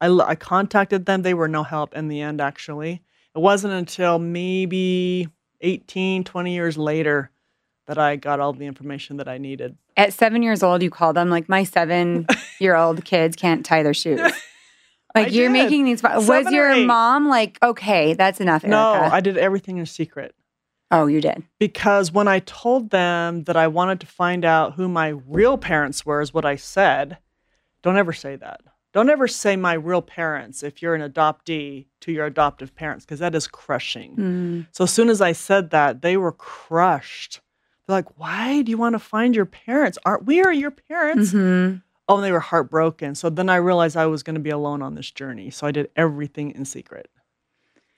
I 0.00 0.34
contacted 0.34 1.06
them. 1.06 1.22
They 1.22 1.32
were 1.32 1.48
no 1.48 1.62
help 1.62 1.94
in 1.96 2.08
the 2.08 2.20
end, 2.20 2.38
actually. 2.40 3.02
It 3.36 3.40
wasn't 3.40 3.74
until 3.74 4.18
maybe 4.18 5.28
18, 5.60 6.24
20 6.24 6.54
years 6.54 6.78
later 6.78 7.30
that 7.86 7.98
I 7.98 8.16
got 8.16 8.40
all 8.40 8.54
the 8.54 8.64
information 8.64 9.18
that 9.18 9.28
I 9.28 9.36
needed. 9.36 9.76
At 9.96 10.14
seven 10.14 10.42
years 10.42 10.62
old, 10.62 10.82
you 10.82 10.88
call 10.90 11.12
them 11.12 11.28
like 11.28 11.48
my 11.48 11.62
seven-year-old 11.62 13.04
kids 13.04 13.36
can't 13.36 13.64
tie 13.64 13.82
their 13.82 13.94
shoes. 13.94 14.20
Like 15.14 15.28
I 15.28 15.30
you're 15.30 15.48
did. 15.48 15.52
making 15.54 15.86
these. 15.86 16.02
Was 16.02 16.26
Seven 16.26 16.52
or 16.52 16.74
your 16.74 16.86
mom 16.86 17.26
like, 17.26 17.58
okay, 17.62 18.12
that's 18.12 18.38
enough, 18.38 18.64
Erica? 18.64 18.70
No, 18.70 18.92
I 18.92 19.20
did 19.20 19.38
everything 19.38 19.78
in 19.78 19.86
secret 19.86 20.34
oh, 20.90 21.06
you 21.06 21.20
did. 21.20 21.42
because 21.58 22.12
when 22.12 22.28
I 22.28 22.40
told 22.40 22.90
them 22.90 23.44
that 23.44 23.56
I 23.56 23.66
wanted 23.68 24.00
to 24.00 24.06
find 24.06 24.44
out 24.44 24.74
who 24.74 24.88
my 24.88 25.08
real 25.08 25.56
parents 25.58 26.04
were, 26.04 26.20
is 26.20 26.34
what 26.34 26.44
I 26.44 26.56
said. 26.56 27.18
Don't 27.82 27.96
ever 27.96 28.12
say 28.12 28.36
that. 28.36 28.60
Don't 28.96 29.10
ever 29.10 29.28
say 29.28 29.56
my 29.56 29.74
real 29.74 30.00
parents 30.00 30.62
if 30.62 30.80
you're 30.80 30.94
an 30.94 31.02
adoptee 31.02 31.84
to 32.00 32.12
your 32.12 32.24
adoptive 32.24 32.74
parents 32.74 33.04
because 33.04 33.18
that 33.18 33.34
is 33.34 33.46
crushing. 33.46 34.16
Mm. 34.16 34.66
So 34.72 34.84
as 34.84 34.90
soon 34.90 35.10
as 35.10 35.20
I 35.20 35.32
said 35.32 35.68
that, 35.68 36.00
they 36.00 36.16
were 36.16 36.32
crushed. 36.32 37.42
They're 37.86 37.96
like, 37.98 38.18
"Why 38.18 38.62
do 38.62 38.70
you 38.70 38.78
want 38.78 38.94
to 38.94 38.98
find 38.98 39.36
your 39.36 39.44
parents? 39.44 39.98
Aren't 40.06 40.24
we 40.24 40.40
are 40.40 40.50
your 40.50 40.70
parents?" 40.70 41.34
Mhm. 41.34 41.82
Oh, 42.08 42.14
and 42.14 42.24
they 42.24 42.32
were 42.32 42.40
heartbroken. 42.40 43.14
So 43.14 43.28
then 43.28 43.50
I 43.50 43.56
realized 43.56 43.98
I 43.98 44.06
was 44.06 44.22
going 44.22 44.36
to 44.36 44.40
be 44.40 44.48
alone 44.48 44.80
on 44.80 44.94
this 44.94 45.10
journey. 45.10 45.50
So 45.50 45.66
I 45.66 45.72
did 45.72 45.90
everything 45.94 46.52
in 46.52 46.64
secret. 46.64 47.10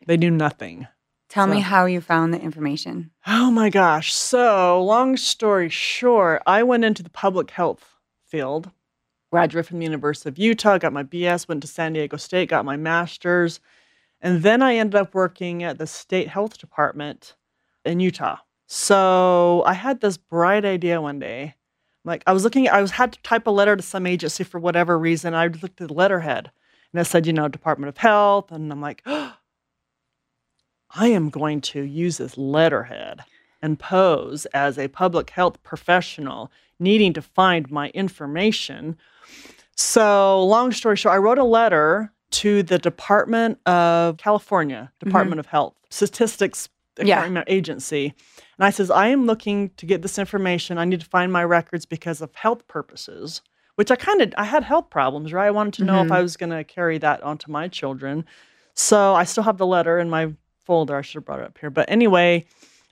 They 0.08 0.16
knew 0.16 0.32
nothing. 0.32 0.88
Tell 1.28 1.46
me 1.46 1.60
how 1.60 1.86
you 1.86 2.00
found 2.00 2.34
the 2.34 2.40
information. 2.40 3.12
Oh 3.24 3.52
my 3.52 3.70
gosh. 3.70 4.12
So, 4.12 4.82
long 4.82 5.16
story 5.16 5.68
short, 5.68 6.42
I 6.44 6.64
went 6.64 6.84
into 6.84 7.04
the 7.04 7.10
public 7.10 7.52
health 7.52 7.94
field, 8.26 8.72
graduated 9.30 9.66
from 9.66 9.78
the 9.78 9.84
University 9.84 10.28
of 10.28 10.38
Utah, 10.38 10.78
got 10.78 10.92
my 10.92 11.04
BS, 11.04 11.48
went 11.48 11.62
to 11.62 11.68
San 11.68 11.92
Diego 11.92 12.16
State, 12.16 12.48
got 12.48 12.64
my 12.64 12.76
master's, 12.76 13.60
and 14.20 14.42
then 14.42 14.62
I 14.62 14.76
ended 14.76 14.96
up 14.96 15.14
working 15.14 15.62
at 15.62 15.78
the 15.78 15.86
state 15.86 16.28
health 16.28 16.58
department 16.58 17.36
in 17.84 18.00
Utah. 18.00 18.38
So, 18.66 19.62
I 19.64 19.74
had 19.74 20.00
this 20.00 20.16
bright 20.16 20.64
idea 20.64 21.00
one 21.00 21.18
day. 21.18 21.54
Like 22.04 22.22
I 22.26 22.32
was 22.32 22.44
looking, 22.44 22.68
I 22.68 22.80
was 22.80 22.92
had 22.92 23.12
to 23.12 23.22
type 23.22 23.46
a 23.46 23.50
letter 23.50 23.76
to 23.76 23.82
some 23.82 24.06
agency 24.06 24.44
for 24.44 24.58
whatever 24.58 24.98
reason. 24.98 25.34
I 25.34 25.46
looked 25.46 25.80
at 25.80 25.88
the 25.88 25.94
letterhead 25.94 26.50
and 26.92 27.00
it 27.00 27.04
said, 27.04 27.26
you 27.26 27.32
know, 27.32 27.48
Department 27.48 27.88
of 27.88 27.98
Health, 27.98 28.50
and 28.50 28.72
I'm 28.72 28.80
like, 28.80 29.02
I 29.06 31.08
am 31.08 31.28
going 31.28 31.60
to 31.62 31.82
use 31.82 32.16
this 32.16 32.38
letterhead 32.38 33.24
and 33.60 33.78
pose 33.78 34.46
as 34.46 34.78
a 34.78 34.88
public 34.88 35.30
health 35.30 35.62
professional 35.62 36.50
needing 36.78 37.12
to 37.12 37.22
find 37.22 37.70
my 37.70 37.90
information. 37.90 38.96
So, 39.76 40.44
long 40.44 40.72
story 40.72 40.96
short, 40.96 41.14
I 41.14 41.18
wrote 41.18 41.38
a 41.38 41.44
letter 41.44 42.12
to 42.30 42.62
the 42.62 42.78
Department 42.78 43.58
of 43.66 44.16
California, 44.18 44.92
Department 45.00 45.38
of 45.40 45.46
Health 45.46 45.74
Statistics 45.90 46.68
Yeah. 47.00 47.44
Agency. 47.46 48.12
And 48.58 48.64
I 48.66 48.70
says, 48.70 48.90
I 48.90 49.08
am 49.08 49.24
looking 49.26 49.70
to 49.76 49.86
get 49.86 50.02
this 50.02 50.18
information. 50.18 50.78
I 50.78 50.84
need 50.84 51.00
to 51.00 51.06
find 51.06 51.32
my 51.32 51.44
records 51.44 51.86
because 51.86 52.20
of 52.20 52.34
health 52.34 52.66
purposes, 52.66 53.40
which 53.76 53.90
I 53.92 53.96
kind 53.96 54.20
of 54.20 54.34
I 54.36 54.44
had 54.44 54.64
health 54.64 54.90
problems, 54.90 55.32
right? 55.32 55.46
I 55.46 55.52
wanted 55.52 55.74
to 55.74 55.84
know 55.84 56.02
if 56.02 56.08
Mhm. 56.08 56.16
I 56.16 56.22
was 56.22 56.36
going 56.36 56.50
to 56.50 56.64
carry 56.64 56.98
that 56.98 57.22
onto 57.22 57.50
my 57.52 57.68
children. 57.68 58.24
So 58.74 59.14
I 59.14 59.24
still 59.24 59.44
have 59.44 59.58
the 59.58 59.66
letter 59.66 59.98
in 60.00 60.10
my 60.10 60.34
folder. 60.64 60.96
I 60.96 61.02
should 61.02 61.14
have 61.20 61.24
brought 61.24 61.38
it 61.40 61.46
up 61.46 61.58
here. 61.58 61.70
But 61.70 61.88
anyway, 61.88 62.46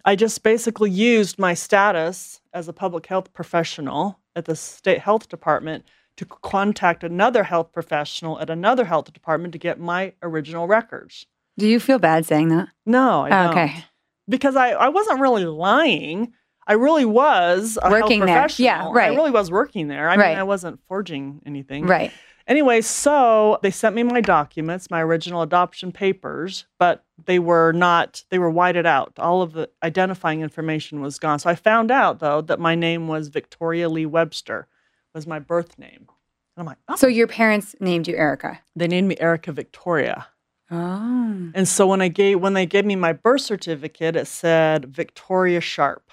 I 0.04 0.14
just 0.14 0.42
basically 0.44 0.90
used 0.90 1.36
my 1.38 1.52
status 1.54 2.40
as 2.54 2.68
a 2.68 2.72
public 2.72 3.06
health 3.06 3.32
professional 3.34 4.20
at 4.36 4.44
the 4.44 4.54
state 4.56 5.00
health 5.00 5.28
department 5.28 5.84
to 6.16 6.25
contact 6.25 7.04
another 7.04 7.44
health 7.44 7.73
professional 7.73 8.40
at 8.40 8.50
another 8.50 8.85
health 8.85 9.12
department 9.12 9.52
to 9.52 9.58
get 9.58 9.78
my 9.78 10.12
original 10.23 10.66
records. 10.66 11.26
Do 11.58 11.66
you 11.66 11.80
feel 11.80 11.99
bad 11.99 12.26
saying 12.26 12.49
that? 12.49 12.68
No, 12.85 13.23
I 13.23 13.26
oh, 13.28 13.30
don't. 13.44 13.50
okay. 13.50 13.85
Because 14.28 14.56
I, 14.56 14.70
I 14.70 14.88
wasn't 14.88 15.20
really 15.20 15.44
lying. 15.44 16.32
I 16.66 16.73
really 16.75 17.04
was 17.04 17.78
Working 17.82 18.20
there. 18.26 18.49
Yeah, 18.56 18.90
right. 18.92 19.12
I 19.12 19.14
really 19.14 19.30
was 19.30 19.50
working 19.50 19.88
there. 19.88 20.08
I 20.08 20.16
Right. 20.16 20.30
mean, 20.30 20.38
I 20.38 20.42
wasn't 20.42 20.80
forging 20.88 21.40
anything. 21.46 21.87
Right. 21.87 22.12
Anyway, 22.49 22.80
so 22.80 23.58
they 23.62 23.70
sent 23.73 23.96
me 23.96 24.02
my 24.04 24.20
documents, 24.20 24.90
my 24.90 25.02
original 25.02 25.42
adoption 25.42 25.90
papers, 25.90 26.66
but 26.78 27.04
they 27.25 27.38
were 27.40 27.73
not, 27.73 28.25
they 28.30 28.38
were 28.38 28.50
whited 28.50 28.87
out. 28.87 29.12
All 29.18 29.42
of 29.42 29.52
the 29.52 29.68
identifying 29.82 30.42
information 30.42 31.00
was 31.00 31.18
gone. 31.18 31.40
So 31.40 31.50
I 31.50 31.56
found 31.56 31.90
out, 31.90 32.20
though, 32.20 32.40
that 32.42 32.61
my 32.61 32.76
name 32.76 33.08
was 33.08 33.28
Victoria 33.28 33.88
Lee 33.88 34.06
Webster, 34.06 34.68
was 35.16 35.26
my 35.26 35.38
birth 35.40 35.78
name. 35.78 36.06
And 36.08 36.58
I'm 36.58 36.66
like, 36.66 36.78
oh. 36.88 36.96
So 36.96 37.06
your 37.08 37.26
parents 37.26 37.75
named 37.80 38.06
you 38.06 38.16
Erica. 38.16 38.61
they 38.76 38.87
named 38.87 39.08
me 39.08 39.16
Erica 39.18 39.50
Victoria. 39.52 40.28
Oh. 40.70 41.50
And 41.54 41.66
so 41.68 41.87
when 41.87 42.00
I 42.00 42.08
gave 42.08 42.40
when 42.40 42.54
they 42.54 42.66
gave 42.66 42.85
me 42.85 42.96
my 42.96 43.12
birth 43.12 43.40
certificate, 43.42 44.14
it 44.16 44.26
said 44.26 44.85
Victoria 44.87 45.61
Sharp 45.61 46.11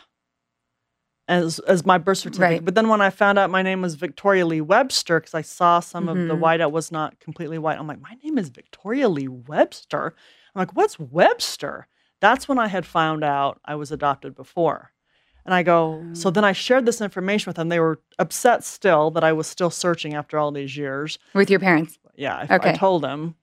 as 1.28 1.60
as 1.60 1.86
my 1.86 1.98
birth 1.98 2.20
certificate. 2.20 2.42
Right. 2.52 2.66
But 2.66 2.76
then 2.76 2.88
when 2.88 3.02
I 3.02 3.10
found 3.10 3.40
out 3.40 3.50
my 3.50 3.62
name 3.62 3.82
was 3.82 3.96
Victoria 3.96 4.46
Lee 4.46 4.62
Webster, 4.62 5.20
because 5.20 5.34
I 5.34 5.42
saw 5.42 5.80
some 5.80 6.08
of 6.08 6.16
the 6.18 6.36
Mhm. 6.36 6.40
whiteout 6.40 6.72
was 6.72 6.92
not 6.92 7.20
completely 7.20 7.58
white, 7.58 7.80
I'm 7.80 7.88
like, 7.88 8.02
my 8.02 8.16
name 8.24 8.38
is 8.38 8.50
Victoria 8.50 9.10
Lee 9.10 9.28
Webster. 9.28 10.14
I'm 10.56 10.60
like, 10.60 10.76
what's 10.76 11.00
Webster? 11.00 11.88
That's 12.22 12.48
when 12.48 12.60
I 12.60 12.68
had 12.68 12.86
found 12.86 13.24
out 13.24 13.60
I 13.66 13.76
was 13.76 13.92
adopted 13.92 14.36
before. 14.36 14.92
And 15.46 15.54
I 15.54 15.62
go, 15.64 16.04
so 16.14 16.30
mm. 16.30 16.34
then 16.34 16.46
I 16.46 16.54
shared 16.54 16.86
this 16.86 17.02
information 17.02 17.50
with 17.50 17.58
them. 17.58 17.70
They 17.70 17.80
were 17.80 18.00
upset 18.18 18.64
still 18.64 19.12
that 19.12 19.24
I 19.24 19.34
was 19.34 19.46
still 19.48 19.70
searching 19.70 20.14
after 20.14 20.38
all 20.40 20.52
these 20.52 20.78
years 20.78 21.20
With 21.34 21.50
your 21.50 21.60
parents. 21.60 21.98
yeah, 22.16 22.36
I, 22.36 22.54
I 22.54 22.56
Okay. 22.56 22.74
told 22.78 23.04
them, 23.04 23.36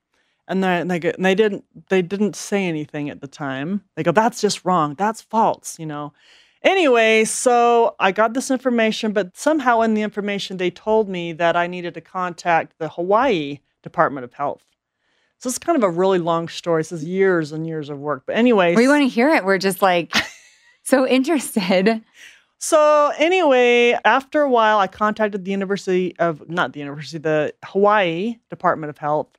and 0.47 0.63
they 0.63 0.79
and 0.81 0.89
they, 0.89 0.99
go- 0.99 1.11
and 1.15 1.23
they 1.25 1.35
didn't 1.35 1.63
they 1.89 2.01
didn't 2.01 2.35
say 2.35 2.65
anything 2.65 3.09
at 3.09 3.21
the 3.21 3.27
time. 3.27 3.83
They 3.95 4.03
go, 4.03 4.11
"That's 4.11 4.41
just 4.41 4.65
wrong. 4.65 4.95
That's 4.95 5.21
false," 5.21 5.77
you 5.77 5.85
know. 5.85 6.13
Anyway, 6.63 7.23
so 7.25 7.95
I 7.99 8.11
got 8.11 8.33
this 8.33 8.51
information, 8.51 9.13
but 9.13 9.35
somehow 9.37 9.81
in 9.81 9.93
the 9.93 10.01
information 10.03 10.57
they 10.57 10.69
told 10.71 11.07
me 11.09 11.33
that 11.33 11.55
I 11.55 11.67
needed 11.67 11.93
to 11.95 12.01
contact 12.01 12.77
the 12.79 12.89
Hawaii 12.89 13.59
Department 13.83 14.25
of 14.25 14.33
Health. 14.33 14.63
So 15.39 15.49
it's 15.49 15.57
kind 15.57 15.75
of 15.75 15.83
a 15.83 15.89
really 15.89 16.19
long 16.19 16.47
story. 16.47 16.81
This 16.81 16.91
is 16.91 17.03
years 17.03 17.51
and 17.51 17.65
years 17.65 17.89
of 17.89 17.97
work. 17.99 18.23
But 18.27 18.35
anyway, 18.35 18.75
We 18.75 18.87
want 18.87 19.01
to 19.03 19.07
hear 19.07 19.29
it. 19.29 19.43
We're 19.43 19.57
just 19.57 19.81
like 19.81 20.13
so 20.91 21.07
interested. 21.07 22.03
So 22.59 23.13
anyway, 23.17 23.97
after 24.03 24.41
a 24.41 24.49
while, 24.49 24.77
I 24.77 24.87
contacted 24.87 25.45
the 25.45 25.51
University 25.51 26.15
of 26.19 26.47
not 26.49 26.73
the 26.73 26.79
University, 26.79 27.17
the 27.17 27.53
Hawaii 27.63 28.35
Department 28.49 28.89
of 28.89 28.97
Health, 28.97 29.29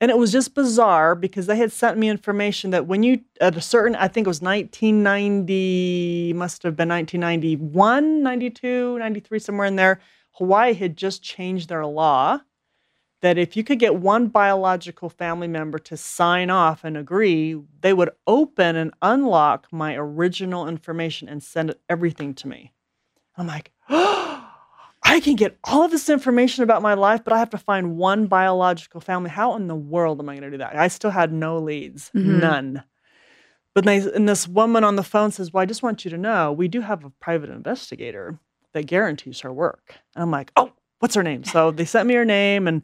and 0.00 0.10
it 0.10 0.16
was 0.16 0.32
just 0.32 0.54
bizarre 0.54 1.14
because 1.14 1.46
they 1.46 1.56
had 1.56 1.70
sent 1.70 1.98
me 1.98 2.08
information 2.08 2.70
that 2.70 2.86
when 2.86 3.02
you 3.02 3.20
at 3.42 3.56
a 3.56 3.60
certain, 3.60 3.94
I 3.94 4.08
think 4.08 4.26
it 4.26 4.28
was 4.28 4.40
1990, 4.40 6.32
must 6.32 6.62
have 6.62 6.76
been 6.76 6.88
1991, 6.88 8.22
92, 8.22 8.98
93, 8.98 9.38
somewhere 9.38 9.66
in 9.66 9.76
there, 9.76 10.00
Hawaii 10.32 10.72
had 10.72 10.96
just 10.96 11.22
changed 11.22 11.68
their 11.68 11.84
law 11.84 12.40
that 13.26 13.38
if 13.38 13.56
you 13.56 13.64
could 13.64 13.80
get 13.80 13.96
one 13.96 14.28
biological 14.28 15.08
family 15.08 15.48
member 15.48 15.80
to 15.80 15.96
sign 15.96 16.48
off 16.48 16.84
and 16.84 16.96
agree, 16.96 17.60
they 17.80 17.92
would 17.92 18.10
open 18.28 18.76
and 18.76 18.94
unlock 19.02 19.66
my 19.72 19.96
original 19.96 20.68
information 20.68 21.28
and 21.28 21.42
send 21.42 21.74
everything 21.88 22.34
to 22.34 22.46
me. 22.46 22.72
I'm 23.36 23.48
like, 23.48 23.72
I 23.88 25.20
can 25.20 25.34
get 25.34 25.58
all 25.64 25.82
of 25.82 25.90
this 25.90 26.08
information 26.08 26.62
about 26.62 26.82
my 26.82 26.94
life, 26.94 27.24
but 27.24 27.32
I 27.32 27.38
have 27.40 27.50
to 27.50 27.58
find 27.58 27.96
one 27.96 28.26
biological 28.28 29.00
family. 29.00 29.30
How 29.30 29.56
in 29.56 29.66
the 29.66 29.74
world 29.74 30.20
am 30.20 30.28
I 30.28 30.34
going 30.34 30.44
to 30.44 30.50
do 30.52 30.58
that? 30.58 30.76
I 30.76 30.86
still 30.86 31.10
had 31.10 31.32
no 31.32 31.58
leads, 31.58 32.12
Mhm. 32.14 32.22
none. 32.38 32.84
But 33.74 33.86
they, 33.86 33.96
and 33.98 34.28
this 34.28 34.46
woman 34.46 34.84
on 34.84 34.94
the 34.94 35.02
phone 35.02 35.32
says, 35.32 35.52
Well, 35.52 35.62
I 35.62 35.66
just 35.66 35.82
want 35.82 36.04
you 36.04 36.12
to 36.12 36.16
know 36.16 36.52
we 36.52 36.68
do 36.68 36.80
have 36.80 37.02
a 37.04 37.10
private 37.10 37.50
investigator 37.50 38.38
that 38.72 38.86
guarantees 38.86 39.40
her 39.40 39.52
work. 39.52 39.96
And 40.14 40.22
I'm 40.22 40.30
like, 40.30 40.52
Oh, 40.56 40.70
what's 41.00 41.16
her 41.16 41.24
name? 41.24 41.42
So 41.42 41.72
they 41.72 41.84
sent 41.84 42.06
me 42.06 42.14
her 42.14 42.24
name 42.24 42.68
and 42.68 42.82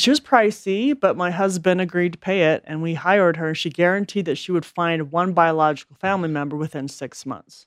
she 0.00 0.10
was 0.10 0.20
pricey, 0.20 0.98
but 0.98 1.16
my 1.16 1.30
husband 1.30 1.80
agreed 1.80 2.12
to 2.12 2.18
pay 2.18 2.52
it, 2.52 2.62
and 2.66 2.82
we 2.82 2.94
hired 2.94 3.36
her. 3.36 3.54
She 3.54 3.70
guaranteed 3.70 4.24
that 4.26 4.36
she 4.38 4.52
would 4.52 4.64
find 4.64 5.12
one 5.12 5.32
biological 5.32 5.96
family 5.96 6.28
member 6.28 6.56
within 6.56 6.88
six 6.88 7.24
months. 7.24 7.66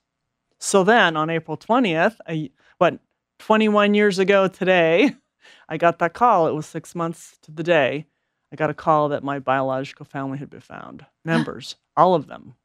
So 0.60 0.84
then, 0.84 1.16
on 1.16 1.30
April 1.30 1.58
twentieth, 1.58 2.20
I, 2.28 2.50
what 2.78 3.00
twenty-one 3.40 3.94
years 3.94 4.20
ago 4.20 4.48
today, 4.48 5.16
I 5.70 5.78
got 5.78 6.00
that 6.00 6.14
call. 6.14 6.48
It 6.48 6.54
was 6.54 6.66
six 6.66 6.96
months 6.96 7.38
to 7.44 7.52
the 7.52 7.64
day. 7.64 8.08
I 8.52 8.56
got 8.56 8.70
a 8.70 8.74
call 8.74 9.10
that 9.10 9.24
my 9.24 9.40
biological 9.40 10.06
family 10.06 10.38
had 10.38 10.50
been 10.50 10.62
found, 10.62 11.06
members, 11.26 11.76
all 11.96 12.16
of 12.16 12.28
them. 12.28 12.56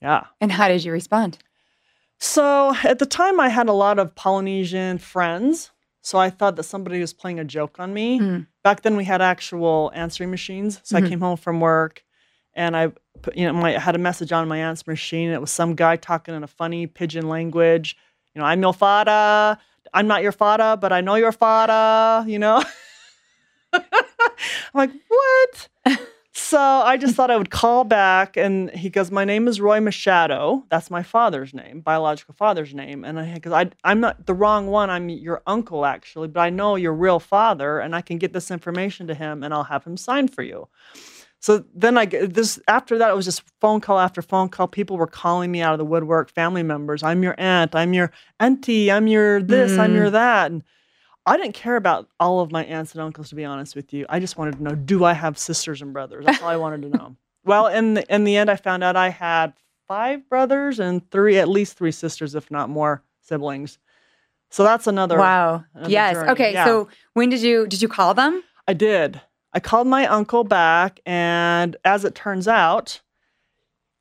Yeah. 0.00 0.26
And 0.40 0.50
how 0.50 0.68
did 0.68 0.84
you 0.84 0.92
respond? 0.92 1.38
So 2.18 2.74
at 2.84 2.98
the 2.98 3.06
time, 3.06 3.40
I 3.40 3.48
had 3.48 3.68
a 3.68 3.72
lot 3.72 3.98
of 3.98 4.14
Polynesian 4.14 4.98
friends. 4.98 5.70
So 6.02 6.18
I 6.18 6.30
thought 6.30 6.56
that 6.56 6.64
somebody 6.64 7.00
was 7.00 7.12
playing 7.12 7.38
a 7.38 7.44
joke 7.44 7.78
on 7.78 7.94
me. 7.94 8.20
Mm. 8.20 8.46
Back 8.64 8.82
then, 8.82 8.96
we 8.96 9.04
had 9.04 9.22
actual 9.22 9.90
answering 9.94 10.30
machines. 10.30 10.80
So 10.82 10.96
Mhm. 10.96 11.04
I 11.04 11.08
came 11.08 11.20
home 11.20 11.36
from 11.36 11.60
work, 11.60 12.04
and 12.54 12.76
I, 12.76 12.92
put, 13.22 13.36
you 13.36 13.46
know, 13.46 13.52
my, 13.52 13.76
I 13.76 13.78
had 13.78 13.94
a 13.94 13.98
message 13.98 14.32
on 14.32 14.46
my 14.48 14.58
answer 14.58 14.84
machine. 14.86 15.30
It 15.30 15.40
was 15.40 15.50
some 15.50 15.74
guy 15.74 15.96
talking 15.96 16.34
in 16.34 16.42
a 16.42 16.48
funny 16.48 16.86
pidgin 16.86 17.28
language. 17.28 17.96
You 18.34 18.40
know, 18.40 18.46
I'm 18.46 18.60
your 18.60 18.74
father. 18.74 19.58
I'm 19.94 20.06
not 20.06 20.22
your 20.22 20.32
fada, 20.32 20.76
but 20.76 20.92
I 20.92 21.00
know 21.02 21.14
your 21.16 21.32
fada, 21.32 22.24
You 22.28 22.38
know. 22.38 22.62
I'm 23.72 23.82
like, 24.74 24.90
what? 25.08 25.68
So 26.34 26.58
I 26.58 26.96
just 26.96 27.14
thought 27.14 27.30
I 27.30 27.36
would 27.36 27.50
call 27.50 27.84
back, 27.84 28.38
and 28.38 28.70
he 28.70 28.88
goes, 28.88 29.10
"My 29.10 29.26
name 29.26 29.48
is 29.48 29.60
Roy 29.60 29.80
Machado. 29.80 30.64
That's 30.70 30.90
my 30.90 31.02
father's 31.02 31.52
name, 31.52 31.80
biological 31.82 32.34
father's 32.34 32.72
name." 32.72 33.04
And 33.04 33.20
I 33.20 33.34
because 33.34 33.52
I 33.52 33.70
I'm 33.84 34.00
not 34.00 34.24
the 34.24 34.32
wrong 34.32 34.66
one. 34.68 34.88
I'm 34.88 35.10
your 35.10 35.42
uncle 35.46 35.84
actually, 35.84 36.28
but 36.28 36.40
I 36.40 36.48
know 36.48 36.76
your 36.76 36.94
real 36.94 37.20
father, 37.20 37.80
and 37.80 37.94
I 37.94 38.00
can 38.00 38.16
get 38.16 38.32
this 38.32 38.50
information 38.50 39.06
to 39.08 39.14
him, 39.14 39.42
and 39.42 39.52
I'll 39.52 39.64
have 39.64 39.84
him 39.84 39.98
sign 39.98 40.26
for 40.26 40.42
you. 40.42 40.68
So 41.38 41.64
then 41.74 41.98
I 41.98 42.06
get 42.06 42.32
this. 42.32 42.58
After 42.66 42.96
that, 42.96 43.10
it 43.10 43.16
was 43.16 43.26
just 43.26 43.42
phone 43.60 43.82
call 43.82 43.98
after 43.98 44.22
phone 44.22 44.48
call. 44.48 44.68
People 44.68 44.96
were 44.96 45.06
calling 45.06 45.50
me 45.50 45.60
out 45.60 45.74
of 45.74 45.78
the 45.78 45.84
woodwork. 45.84 46.30
Family 46.30 46.62
members. 46.62 47.02
I'm 47.02 47.22
your 47.22 47.34
aunt. 47.36 47.74
I'm 47.74 47.92
your 47.92 48.10
auntie. 48.40 48.90
I'm 48.90 49.06
your 49.06 49.42
this. 49.42 49.76
I'm 49.76 49.94
your 49.94 50.08
mm. 50.08 50.12
that. 50.12 50.50
And 50.50 50.62
I 51.24 51.36
didn't 51.36 51.54
care 51.54 51.76
about 51.76 52.08
all 52.18 52.40
of 52.40 52.50
my 52.50 52.64
aunts 52.64 52.92
and 52.92 53.00
uncles, 53.00 53.28
to 53.28 53.34
be 53.36 53.44
honest 53.44 53.76
with 53.76 53.92
you. 53.92 54.06
I 54.08 54.18
just 54.18 54.36
wanted 54.36 54.56
to 54.56 54.62
know, 54.62 54.74
do 54.74 55.04
I 55.04 55.12
have 55.12 55.38
sisters 55.38 55.80
and 55.82 55.92
brothers? 55.92 56.26
That's 56.26 56.42
all 56.42 56.48
I 56.48 56.56
wanted 56.56 56.82
to 56.82 56.88
know. 56.88 57.16
Well, 57.44 57.66
in 57.66 57.94
the 57.94 58.14
in 58.14 58.22
the 58.22 58.36
end, 58.36 58.48
I 58.48 58.54
found 58.54 58.84
out 58.84 58.94
I 58.94 59.08
had 59.08 59.54
five 59.88 60.28
brothers 60.28 60.78
and 60.78 61.10
three, 61.10 61.38
at 61.38 61.48
least 61.48 61.76
three 61.76 61.90
sisters, 61.90 62.36
if 62.36 62.52
not 62.52 62.70
more 62.70 63.02
siblings. 63.20 63.80
So 64.50 64.62
that's 64.62 64.86
another. 64.86 65.18
Wow. 65.18 65.64
another 65.74 65.90
Yes. 65.90 66.12
journey. 66.14 66.30
Okay. 66.30 66.52
Yeah. 66.52 66.64
So 66.64 66.88
when 67.14 67.30
did 67.30 67.42
you 67.42 67.66
did 67.66 67.82
you 67.82 67.88
call 67.88 68.14
them? 68.14 68.44
I 68.68 68.74
did. 68.74 69.20
I 69.52 69.58
called 69.58 69.88
my 69.88 70.06
uncle 70.06 70.44
back, 70.44 71.00
and 71.04 71.74
as 71.84 72.04
it 72.04 72.14
turns 72.14 72.46
out, 72.46 73.00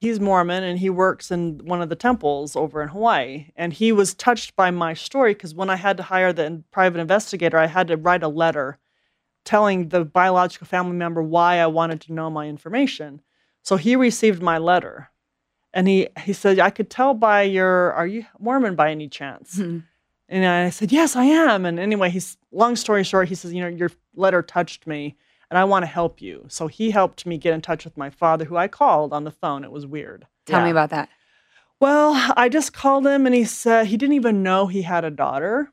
he's 0.02 0.20
Mormon 0.20 0.64
and 0.64 0.80
he 0.80 0.90
works 0.90 1.30
in 1.30 1.60
one 1.64 1.82
of 1.82 1.90
the 1.90 1.96
temples 1.96 2.56
over 2.56 2.82
in 2.82 2.90
Hawaii. 2.90 3.46
And 3.56 3.72
he 3.72 3.92
was 3.92 4.16
touched 4.16 4.56
by 4.56 4.72
my 4.72 4.96
story 4.96 5.36
because 5.36 5.54
when 5.54 5.70
I 5.70 5.76
had 5.76 5.96
to 5.98 6.04
hire 6.04 6.34
the 6.34 6.64
private 6.72 7.00
investigator, 7.00 7.58
I 7.60 7.68
had 7.68 7.88
to 7.88 7.98
write 7.98 8.24
a 8.24 8.28
letter 8.28 8.80
telling 9.46 9.90
the 9.90 10.04
biological 10.04 10.66
family 10.66 10.96
member 10.96 11.22
why 11.22 11.60
I 11.60 11.68
wanted 11.68 12.02
to 12.02 12.14
know 12.14 12.32
my 12.32 12.48
information. 12.48 13.22
So 13.62 13.78
he 13.78 13.96
received 13.96 14.42
my 14.42 14.58
letter. 14.58 15.10
And 15.72 15.88
he, 15.88 16.08
he 16.26 16.34
said, 16.34 16.60
I 16.60 16.72
could 16.72 16.90
tell 16.90 17.14
by 17.14 17.44
your, 17.44 17.94
are 17.94 18.08
you 18.08 18.26
Mormon 18.40 18.76
by 18.76 18.90
any 18.92 19.08
chance? 19.08 19.58
Mhm. 19.58 19.84
And 20.28 20.46
I 20.46 20.70
said, 20.72 20.92
Yes, 20.92 21.16
I 21.16 21.26
am. 21.26 21.66
And 21.66 21.80
anyway, 21.80 22.10
he's 22.10 22.38
long 22.52 22.76
story 22.76 23.04
short, 23.04 23.30
he 23.30 23.36
says, 23.36 23.54
You 23.54 23.62
know, 23.62 23.68
your 23.68 23.92
letter 24.16 24.42
touched 24.42 24.88
me 24.88 25.16
and 25.52 25.58
I 25.60 25.66
want 25.66 25.84
to 25.84 25.88
help 25.88 26.22
you. 26.22 26.46
So 26.48 26.68
he 26.68 26.92
helped 26.92 27.26
me 27.26 27.38
get 27.38 27.54
in 27.54 27.62
touch 27.62 27.84
with 27.84 27.98
my 27.98 28.10
father, 28.10 28.46
who 28.46 28.56
I 28.56 28.70
called 28.70 29.12
on 29.12 29.26
the 29.26 29.32
phone. 29.32 29.66
It 29.66 29.72
was 29.72 29.86
weird. 29.86 30.26
Tell 30.46 30.64
me 30.64 30.72
about 30.72 30.90
that. 30.92 31.10
Well, 31.82 32.34
I 32.38 32.48
just 32.48 32.74
called 32.74 33.06
him 33.06 33.26
and 33.26 33.36
he 33.36 33.44
said 33.44 33.88
he 33.88 33.98
didn't 33.98 34.16
even 34.16 34.44
know 34.44 34.68
he 34.68 34.84
had 34.84 35.04
a 35.04 35.12
daughter. 35.12 35.72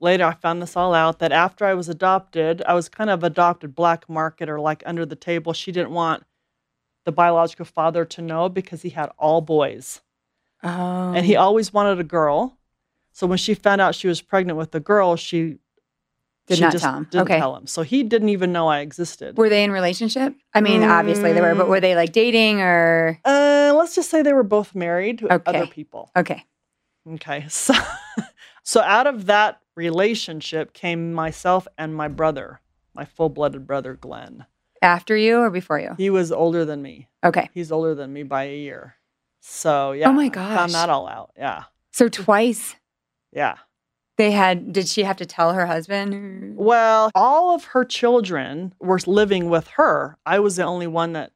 Later, 0.00 0.24
I 0.24 0.34
found 0.34 0.60
this 0.60 0.76
all 0.76 0.94
out 0.94 1.20
that 1.20 1.32
after 1.32 1.64
I 1.64 1.74
was 1.74 1.88
adopted, 1.88 2.60
I 2.66 2.74
was 2.74 2.88
kind 2.88 3.08
of 3.08 3.22
adopted 3.22 3.74
black 3.74 4.08
market 4.08 4.48
or 4.48 4.58
like 4.58 4.82
under 4.84 5.06
the 5.06 5.16
table. 5.16 5.52
She 5.52 5.70
didn't 5.70 5.92
want 5.92 6.24
the 7.04 7.12
biological 7.12 7.66
father 7.66 8.04
to 8.04 8.20
know 8.20 8.48
because 8.48 8.82
he 8.82 8.90
had 8.90 9.10
all 9.16 9.40
boys 9.40 10.00
Oh. 10.62 11.12
and 11.14 11.24
he 11.24 11.36
oh. 11.36 11.42
always 11.42 11.72
wanted 11.72 12.00
a 12.00 12.04
girl. 12.04 12.58
So 13.12 13.28
when 13.28 13.38
she 13.38 13.54
found 13.54 13.80
out 13.80 13.94
she 13.94 14.08
was 14.08 14.20
pregnant 14.20 14.58
with 14.58 14.74
a 14.74 14.80
girl, 14.80 15.14
she 15.14 15.58
Did 16.48 16.56
she 16.56 16.60
not 16.64 16.72
just 16.72 16.82
tell 16.84 16.94
him. 16.96 17.04
Didn't 17.10 17.22
Okay. 17.24 17.38
tell 17.38 17.54
him. 17.56 17.66
So 17.66 17.82
he 17.82 18.02
didn't 18.02 18.30
even 18.30 18.52
know 18.52 18.68
I 18.68 18.80
existed. 18.80 19.36
were 19.36 19.48
they 19.48 19.62
in 19.64 19.70
relationship? 19.70 20.34
I 20.54 20.60
mean, 20.60 20.82
obviously 20.82 21.32
they 21.32 21.40
were, 21.40 21.54
but 21.54 21.66
Mm. 21.66 21.70
were 21.70 21.80
they 21.80 21.94
like 21.94 22.12
dating 22.12 22.60
or 22.62 23.18
Uh, 23.24 23.72
let's 23.76 23.94
just 23.94 24.10
say 24.10 24.22
they 24.22 24.32
were 24.32 24.42
both 24.42 24.74
married 24.74 25.18
to 25.18 25.28
other 25.46 25.66
people. 25.66 26.10
okay? 26.16 26.44
Okay. 27.14 27.46
So, 27.48 27.74
so 28.64 28.80
out 28.80 29.06
of 29.06 29.26
that 29.26 29.60
relationship 29.76 30.72
came 30.72 31.12
myself 31.12 31.66
and 31.78 31.94
my 31.94 32.08
brother, 32.08 32.60
my 32.94 33.04
full-blooded 33.04 33.66
brother 33.66 33.94
Glenn. 33.94 34.44
After 34.82 35.16
you 35.16 35.38
or 35.38 35.50
before 35.50 35.78
you? 35.80 35.94
He 35.98 36.10
was 36.10 36.30
older 36.32 36.64
than 36.64 36.82
me. 36.82 37.08
Okay. 37.24 37.48
He's 37.52 37.72
older 37.72 37.94
than 37.94 38.12
me 38.12 38.22
by 38.22 38.44
a 38.44 38.56
year. 38.56 38.94
So 39.40 39.92
yeah. 39.92 40.08
Oh 40.08 40.12
my 40.12 40.28
gosh. 40.28 40.54
Found 40.56 40.72
that 40.72 40.88
all 40.90 41.08
out. 41.08 41.30
Yeah. 41.36 41.64
So 41.92 42.08
twice. 42.08 42.76
Yeah. 43.32 43.56
They 44.18 44.32
had, 44.32 44.72
did 44.72 44.88
she 44.88 45.04
have 45.04 45.16
to 45.18 45.26
tell 45.26 45.52
her 45.54 45.66
husband? 45.66 46.56
Well, 46.56 47.10
all 47.14 47.54
of 47.54 47.64
her 47.66 47.84
children 47.84 48.74
were 48.80 48.98
living 49.06 49.48
with 49.48 49.68
her. 49.76 50.18
I 50.26 50.40
was 50.40 50.56
the 50.56 50.64
only 50.64 50.88
one 50.88 51.12
that 51.12 51.30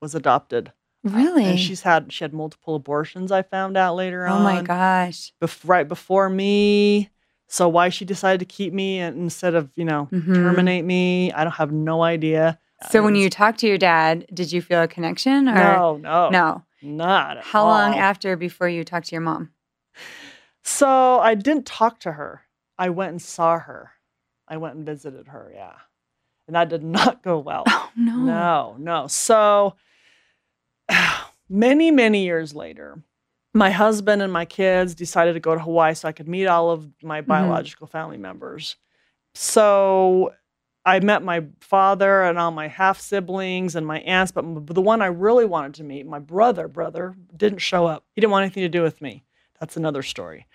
was 0.00 0.14
adopted. 0.14 0.72
Really? 1.02 1.44
And 1.44 1.58
she's 1.58 1.82
had 1.82 2.12
she 2.12 2.24
had 2.24 2.32
multiple 2.32 2.74
abortions. 2.74 3.30
I 3.32 3.42
found 3.42 3.76
out 3.76 3.94
later 3.96 4.26
oh 4.26 4.34
on. 4.34 4.40
Oh 4.40 4.44
my 4.44 4.62
gosh. 4.62 5.32
bef- 5.42 5.60
right 5.68 5.86
before 5.86 6.28
me. 6.28 7.10
So 7.48 7.68
why 7.68 7.90
she 7.90 8.04
decided 8.04 8.40
to 8.40 8.44
keep 8.46 8.72
me 8.72 8.98
instead 9.00 9.54
of 9.54 9.70
you 9.76 9.84
know 9.84 10.08
Mhm. 10.12 10.34
terminate 10.34 10.84
me, 10.84 11.32
I 11.32 11.44
don't 11.44 11.54
have 11.54 11.70
no 11.72 12.02
idea. 12.02 12.58
So 12.90 13.02
when 13.02 13.14
you 13.16 13.30
talked 13.30 13.60
to 13.60 13.66
your 13.68 13.78
dad, 13.78 14.26
did 14.34 14.52
you 14.52 14.60
feel 14.60 14.82
a 14.82 14.88
connection 14.88 15.48
or 15.48 15.54
no 15.54 15.96
no 15.96 16.30
no? 16.30 16.62
not 16.82 17.38
at 17.38 17.44
How 17.44 17.64
long 17.64 17.94
after 17.96 18.36
before 18.36 18.68
you 18.68 18.84
talked 18.84 19.08
to 19.08 19.14
your 19.14 19.22
mom? 19.22 19.50
So 20.66 21.20
I 21.20 21.36
didn't 21.36 21.64
talk 21.64 22.00
to 22.00 22.12
her. 22.12 22.42
I 22.76 22.90
went 22.90 23.12
and 23.12 23.22
saw 23.22 23.56
her. 23.56 23.92
I 24.48 24.56
went 24.56 24.74
and 24.74 24.84
visited 24.84 25.28
her. 25.28 25.52
Yeah, 25.54 25.74
and 26.48 26.56
that 26.56 26.68
did 26.68 26.82
not 26.98 27.22
go 27.22 27.38
well. 27.38 27.62
Oh 27.68 27.90
no. 27.96 28.16
No, 28.16 28.76
no. 28.76 29.06
So 29.06 29.76
many, 31.48 31.92
many 31.92 32.24
years 32.24 32.52
later, 32.52 33.00
my 33.54 33.70
husband 33.70 34.22
and 34.22 34.32
my 34.32 34.44
kids 34.44 34.96
decided 34.96 35.34
to 35.34 35.40
go 35.40 35.54
to 35.54 35.60
Hawaii 35.60 35.94
so 35.94 36.08
I 36.08 36.12
could 36.12 36.28
meet 36.28 36.48
all 36.48 36.72
of 36.72 36.90
my 37.00 37.20
mm-hmm. 37.20 37.28
biological 37.28 37.86
family 37.86 38.18
members. 38.18 38.74
So 39.36 40.34
I 40.84 40.98
met 40.98 41.22
my 41.22 41.44
father 41.60 42.24
and 42.24 42.40
all 42.40 42.50
my 42.50 42.66
half 42.66 43.00
siblings 43.00 43.76
and 43.76 43.86
my 43.86 44.00
aunts, 44.00 44.32
but 44.32 44.42
the 44.66 44.82
one 44.82 45.00
I 45.00 45.06
really 45.06 45.44
wanted 45.44 45.74
to 45.74 45.84
meet, 45.84 46.06
my 46.06 46.18
brother, 46.18 46.66
brother, 46.66 47.14
didn't 47.36 47.60
show 47.60 47.86
up. 47.86 48.04
He 48.14 48.20
didn't 48.20 48.32
want 48.32 48.42
anything 48.42 48.64
to 48.64 48.68
do 48.68 48.82
with 48.82 49.00
me. 49.00 49.22
That's 49.60 49.76
another 49.76 50.02
story. 50.02 50.46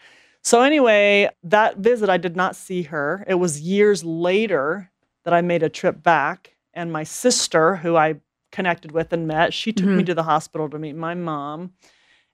So 0.44 0.62
anyway, 0.62 1.30
that 1.44 1.78
visit, 1.78 2.10
I 2.10 2.18
did 2.18 2.36
not 2.36 2.56
see 2.56 2.84
her. 2.84 3.24
It 3.28 3.36
was 3.36 3.62
years 3.62 4.04
later 4.04 4.90
that 5.24 5.34
I 5.34 5.42
made 5.42 5.62
a 5.64 5.70
trip 5.70 6.02
back, 6.02 6.56
and 6.74 6.92
my 6.92 7.04
sister, 7.04 7.76
who 7.78 7.96
I 7.96 8.16
connected 8.52 8.92
with 8.92 9.14
and 9.14 9.28
met, 9.28 9.54
she 9.54 9.72
took 9.72 9.86
me 9.90 10.04
Mhm. 10.04 10.06
to 10.08 10.14
the 10.16 10.24
hospital 10.24 10.70
to 10.70 10.80
meet 10.80 10.96
my 10.96 11.14
mom. 11.14 11.74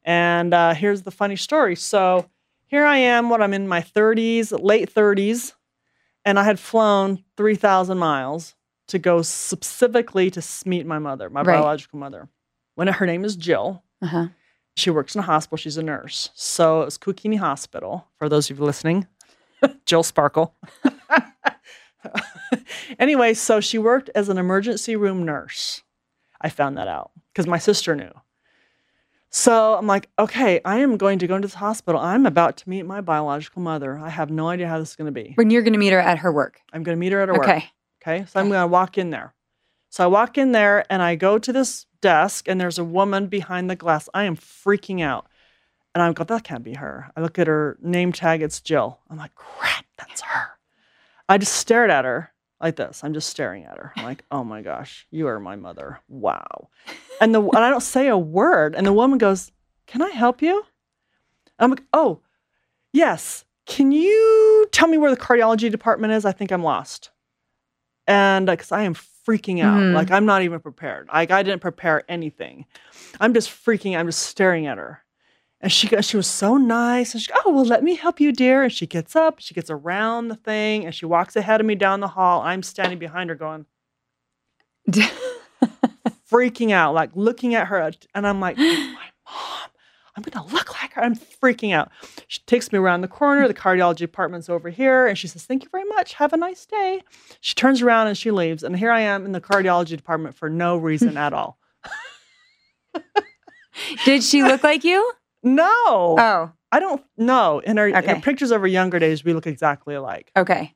And 0.04 0.54
uh, 0.54 0.74
here's 0.74 1.02
the 1.04 1.12
funny 1.12 1.36
story. 1.36 1.76
So 1.76 2.30
here 2.66 2.86
I 2.86 2.98
am, 2.98 3.30
when 3.30 3.42
I'm 3.42 3.54
in 3.54 3.68
my 3.68 3.82
30s, 3.82 4.52
late 4.54 4.90
30s, 4.90 5.54
and 6.24 6.40
I 6.40 6.44
had 6.44 6.60
flown 6.60 7.24
3,000 7.36 7.98
miles 7.98 8.56
to 8.88 9.00
go 9.00 9.22
specifically 9.22 10.32
to 10.32 10.42
meet 10.66 10.86
my 10.86 10.98
mother, 11.00 11.30
my 11.30 11.42
Right. 11.42 11.56
biological 11.56 12.00
mother. 12.00 12.30
When 12.76 12.88
her 12.88 13.06
name 13.06 13.26
is 13.26 13.36
Jill. 13.36 13.84
Uh-huh. 14.02 14.28
She 14.78 14.92
works 14.92 15.16
in 15.16 15.20
a 15.20 15.24
hospital. 15.24 15.58
She's 15.58 15.78
a 15.78 15.84
nurse. 15.84 16.30
So 16.36 16.84
it 16.84 16.86
was 16.86 17.00
Kuakini 17.00 17.40
Hospital, 17.40 18.08
for 18.20 18.30
those 18.30 18.52
of 18.52 18.60
you 18.60 18.64
listening. 18.64 19.08
Jill 19.88 20.04
Sparkle. 20.04 20.54
anyway, 23.00 23.34
so 23.34 23.60
she 23.60 23.80
worked 23.80 24.12
as 24.14 24.30
an 24.30 24.38
emergency 24.38 24.96
room 24.96 25.26
nurse. 25.26 25.82
I 26.40 26.50
found 26.50 26.78
that 26.78 26.88
out 26.88 27.10
because 27.34 27.48
my 27.48 27.58
sister 27.58 27.96
knew. 27.96 28.12
So 29.32 29.74
I'm 29.74 29.88
like, 29.88 30.10
okay, 30.20 30.62
I 30.64 30.78
am 30.78 30.98
going 30.98 31.18
to 31.20 31.28
go 31.28 31.36
into 31.36 31.48
this 31.48 31.56
hospital. 31.56 32.00
I'm 32.00 32.28
about 32.28 32.58
to 32.58 32.70
meet 32.70 32.84
my 32.84 33.02
biological 33.02 33.64
mother. 33.64 33.98
I 33.98 34.10
have 34.10 34.30
no 34.30 34.48
idea 34.50 34.68
how 34.68 34.78
this 34.78 34.92
is 34.92 34.96
going 34.96 35.12
to 35.12 35.12
be. 35.12 35.32
When 35.36 35.50
you're 35.50 35.64
going 35.64 35.74
to 35.74 35.80
meet 35.80 35.92
her 35.92 36.00
at 36.00 36.20
her 36.20 36.32
work. 36.32 36.62
I'm 36.72 36.84
going 36.84 36.96
to 36.96 37.00
meet 37.00 37.14
her 37.14 37.22
at 37.22 37.30
her 37.30 37.34
work. 37.34 37.46
Okay. 37.46 37.66
Okay. 38.04 38.26
So 38.28 38.40
I'm 38.40 38.50
going 38.50 38.62
to 38.62 38.68
walk 38.68 39.00
in 39.00 39.10
there. 39.10 39.34
So 39.90 40.04
I 40.04 40.08
walk 40.08 40.38
in 40.38 40.52
there 40.52 40.86
and 40.92 41.02
I 41.02 41.16
go 41.16 41.40
to 41.40 41.52
this 41.52 41.87
desk 42.08 42.48
and 42.48 42.62
there's 42.62 42.80
a 42.80 42.86
woman 42.86 43.28
behind 43.28 43.70
the 43.70 43.76
glass. 43.76 44.08
I 44.14 44.24
am 44.24 44.38
freaking 44.38 45.02
out. 45.02 45.28
And 45.94 46.02
I 46.02 46.14
go, 46.14 46.24
that 46.24 46.46
can't 46.46 46.64
be 46.64 46.76
her. 46.76 47.12
I 47.18 47.22
look 47.22 47.38
at 47.38 47.48
her 47.48 47.78
name 47.82 48.14
tag, 48.14 48.42
it's 48.42 48.62
Jill. 48.62 49.00
I'm 49.10 49.18
like, 49.18 49.36
crap, 49.36 49.84
that's 49.98 50.22
her. 50.22 50.52
I 51.28 51.38
just 51.38 51.54
stared 51.54 51.90
at 51.90 52.06
her 52.06 52.32
like 52.62 52.78
this. 52.78 53.04
I'm 53.04 53.14
just 53.14 53.28
staring 53.28 53.66
at 53.66 53.78
her. 53.78 53.92
I'm 53.98 54.06
like, 54.06 54.24
oh 54.32 54.46
my 54.46 54.62
gosh, 54.62 55.06
you 55.12 55.28
are 55.28 55.38
my 55.38 55.58
mother. 55.58 56.00
Wow. 56.08 56.70
And 57.20 57.36
the 57.36 57.42
and 57.42 57.58
I 57.58 57.70
don't 57.70 57.82
say 57.82 58.08
a 58.08 58.18
word. 58.18 58.74
And 58.74 58.88
the 58.88 58.94
woman 58.94 59.18
goes, 59.18 59.52
Can 59.86 60.02
I 60.02 60.12
help 60.12 60.42
you? 60.42 60.64
I'm 61.60 61.72
like, 61.72 61.84
oh, 61.92 62.22
yes. 62.94 63.44
Can 63.66 63.92
you 63.92 64.66
tell 64.72 64.88
me 64.88 64.98
where 64.98 65.14
the 65.14 65.20
cardiology 65.20 65.70
department 65.70 66.14
is? 66.14 66.24
I 66.24 66.32
think 66.32 66.54
I'm 66.54 66.64
lost 66.64 67.10
and 68.08 68.46
because 68.46 68.72
I 68.72 68.84
am 68.84 68.96
freaking 69.28 69.62
out, 69.64 69.80
Mhm. 69.80 69.94
like 69.94 70.10
I'm 70.12 70.26
not 70.26 70.42
even 70.44 70.60
prepared. 70.60 71.10
Like 71.12 71.32
I 71.32 71.44
didn't 71.44 71.62
prepare 71.62 72.04
anything. 72.10 72.66
I'm 73.20 73.34
just 73.34 73.50
freaking. 73.50 73.98
I'm 73.98 74.06
just 74.08 74.22
staring 74.24 74.66
at 74.68 74.78
her, 74.78 75.04
and 75.62 75.72
she 75.72 75.88
got. 75.88 76.06
She 76.06 76.16
was 76.18 76.28
so 76.28 76.56
nice, 76.58 77.14
and 77.14 77.22
she. 77.22 77.32
Oh 77.46 77.52
well, 77.52 77.66
let 77.66 77.84
me 77.84 77.96
help 77.96 78.20
you, 78.20 78.32
dear. 78.32 78.64
And 78.64 78.72
she 78.72 78.88
gets 78.88 79.16
up. 79.16 79.40
She 79.40 79.54
gets 79.54 79.70
around 79.70 80.28
the 80.30 80.36
thing, 80.36 80.86
and 80.86 80.94
she 80.96 81.06
walks 81.06 81.36
ahead 81.36 81.60
of 81.60 81.68
me 81.68 81.76
down 81.76 82.00
the 82.00 82.08
hall. 82.10 82.42
I'm 82.42 82.64
standing 82.64 83.00
behind 83.00 83.30
her, 83.30 83.36
going 83.36 83.66
freaking 86.32 86.72
out, 86.72 86.94
like 86.94 87.12
looking 87.16 87.56
at 87.56 87.68
her, 87.68 87.92
and 88.14 88.28
I'm 88.28 88.40
like, 88.40 88.58
my 88.58 88.66
mom. 89.26 89.70
I'm 90.16 90.24
gonna 90.24 90.46
look. 90.48 90.70
I'm 90.98 91.16
freaking 91.16 91.74
out. 91.74 91.90
She 92.28 92.40
takes 92.46 92.72
me 92.72 92.80
around 92.80 93.02
the 93.02 93.08
corner. 93.08 93.48
The 93.48 93.54
cardiology 93.54 93.98
department's 93.98 94.50
over 94.50 94.70
here, 94.70 95.08
and 95.08 95.18
she 95.18 95.28
says, 95.28 95.46
"Thank 95.46 95.64
you 95.64 95.70
very 95.72 95.86
much. 95.86 96.14
Have 96.16 96.34
a 96.34 96.38
nice 96.38 96.66
day." 96.66 97.02
She 97.42 97.56
turns 97.56 97.82
around 97.82 98.08
and 98.08 98.18
she 98.18 98.32
leaves, 98.32 98.64
and 98.64 98.78
here 98.78 98.92
I 98.92 99.02
am 99.02 99.26
in 99.26 99.32
the 99.32 99.42
cardiology 99.42 99.96
department 99.96 100.36
for 100.36 100.50
no 100.50 100.78
reason 100.78 101.18
at 101.18 101.34
all. 101.34 101.58
Did 104.06 104.24
she 104.24 104.44
look 104.44 104.64
like 104.64 104.84
you? 104.84 105.12
No, 105.44 105.66
Oh, 106.20 106.52
I 106.72 106.80
don't 106.80 107.04
know. 107.16 107.60
In 107.60 107.78
her, 107.78 107.88
in 107.88 107.94
her 107.96 108.16
pictures 108.22 108.52
of 108.52 108.62
her 108.62 108.68
younger 108.68 108.98
days, 109.00 109.24
we 109.24 109.34
look 109.34 109.48
exactly 109.48 109.96
alike. 109.96 110.32
okay. 110.36 110.74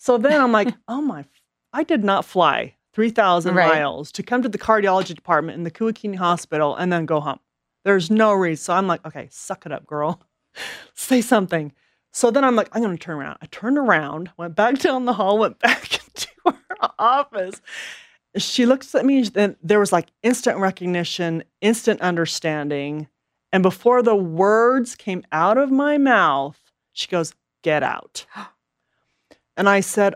So 0.00 0.16
then 0.18 0.40
I'm 0.40 0.52
like, 0.52 0.72
oh 0.88 1.00
my, 1.00 1.24
I 1.72 1.82
did 1.82 2.04
not 2.04 2.24
fly 2.24 2.74
3,000 2.92 3.54
Right. 3.54 3.66
miles 3.68 4.12
to 4.12 4.22
come 4.22 4.42
to 4.42 4.48
the 4.48 4.58
cardiology 4.58 5.14
department 5.14 5.56
in 5.58 5.64
the 5.64 5.70
Kuakini 5.70 6.16
Hospital 6.16 6.76
and 6.76 6.92
then 6.92 7.04
go 7.06 7.18
home. 7.20 7.38
There's 7.88 8.10
no 8.10 8.34
reason. 8.34 8.64
So 8.64 8.74
I'm 8.74 8.86
like, 8.86 9.06
okay, 9.06 9.28
suck 9.30 9.64
it 9.64 9.72
up, 9.72 9.86
girl. 9.86 10.20
Say 10.94 11.22
something. 11.22 11.72
So 12.12 12.30
then 12.30 12.44
I'm 12.44 12.54
like, 12.54 12.68
I'm 12.72 12.82
going 12.82 12.94
to 12.94 13.02
turn 13.02 13.16
around. 13.16 13.38
I 13.40 13.46
turned 13.46 13.78
around, 13.78 14.30
went 14.36 14.54
back 14.54 14.78
down 14.80 15.06
the 15.06 15.14
hall, 15.14 15.38
went 15.38 15.58
back 15.60 15.94
into 15.94 16.28
her 16.44 16.76
office. 16.98 17.62
She 18.36 18.66
looks 18.66 18.94
at 18.94 19.06
me, 19.06 19.26
and 19.34 19.56
there 19.62 19.80
was 19.80 19.90
like 19.90 20.08
instant 20.22 20.58
recognition, 20.58 21.44
instant 21.62 22.02
understanding. 22.02 23.08
And 23.54 23.62
before 23.62 24.02
the 24.02 24.14
words 24.14 24.94
came 24.94 25.24
out 25.32 25.56
of 25.56 25.70
my 25.70 25.96
mouth, 25.96 26.60
she 26.92 27.08
goes, 27.08 27.32
Get 27.62 27.82
out. 27.82 28.26
And 29.56 29.66
I 29.68 29.80
said, 29.80 30.14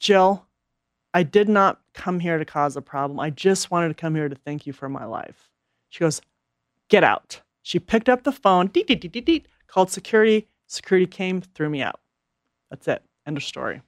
Jill, 0.00 0.44
I 1.14 1.22
did 1.22 1.48
not 1.48 1.80
come 1.94 2.18
here 2.18 2.36
to 2.36 2.44
cause 2.44 2.76
a 2.76 2.82
problem. 2.82 3.20
I 3.20 3.30
just 3.30 3.70
wanted 3.70 3.88
to 3.88 3.94
come 3.94 4.16
here 4.16 4.28
to 4.28 4.34
thank 4.34 4.66
you 4.66 4.74
for 4.74 4.86
my 4.88 5.06
life. 5.06 5.50
She 5.88 6.00
goes, 6.00 6.20
Get 6.90 7.04
out. 7.04 7.40
She 7.62 7.78
picked 7.78 8.08
up 8.08 8.24
the 8.24 8.32
phone, 8.32 8.66
deet, 8.66 8.86
deet, 8.88 9.00
deet, 9.00 9.12
deet, 9.12 9.24
deet, 9.26 9.48
called 9.66 9.90
security. 9.90 10.48
Security 10.66 11.06
came, 11.06 11.40
threw 11.40 11.70
me 11.70 11.82
out. 11.82 12.00
That's 12.70 12.86
it. 12.88 13.02
End 13.26 13.36
of 13.36 13.42
story. 13.42 13.82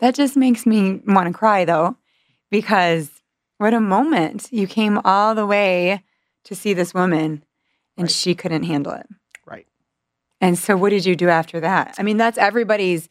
That 0.00 0.14
just 0.14 0.36
makes 0.36 0.66
me 0.66 1.00
want 1.06 1.26
to 1.28 1.32
cry 1.36 1.64
though, 1.64 1.96
because 2.50 3.10
what 3.58 3.72
a 3.74 3.80
moment. 3.80 4.48
You 4.52 4.66
came 4.66 5.00
all 5.04 5.34
the 5.34 5.46
way 5.46 6.04
to 6.44 6.54
see 6.54 6.74
this 6.74 6.92
woman 6.92 7.44
and 7.96 8.04
Right. 8.04 8.10
she 8.10 8.34
couldn't 8.34 8.64
handle 8.64 8.92
it. 8.92 9.06
Right. 9.46 9.66
And 10.40 10.58
so 10.58 10.76
what 10.76 10.90
did 10.90 11.06
you 11.06 11.16
do 11.16 11.28
after 11.28 11.60
that? 11.60 11.94
I 11.98 12.02
mean, 12.02 12.18
that's 12.18 12.36
everybody's 12.38 13.08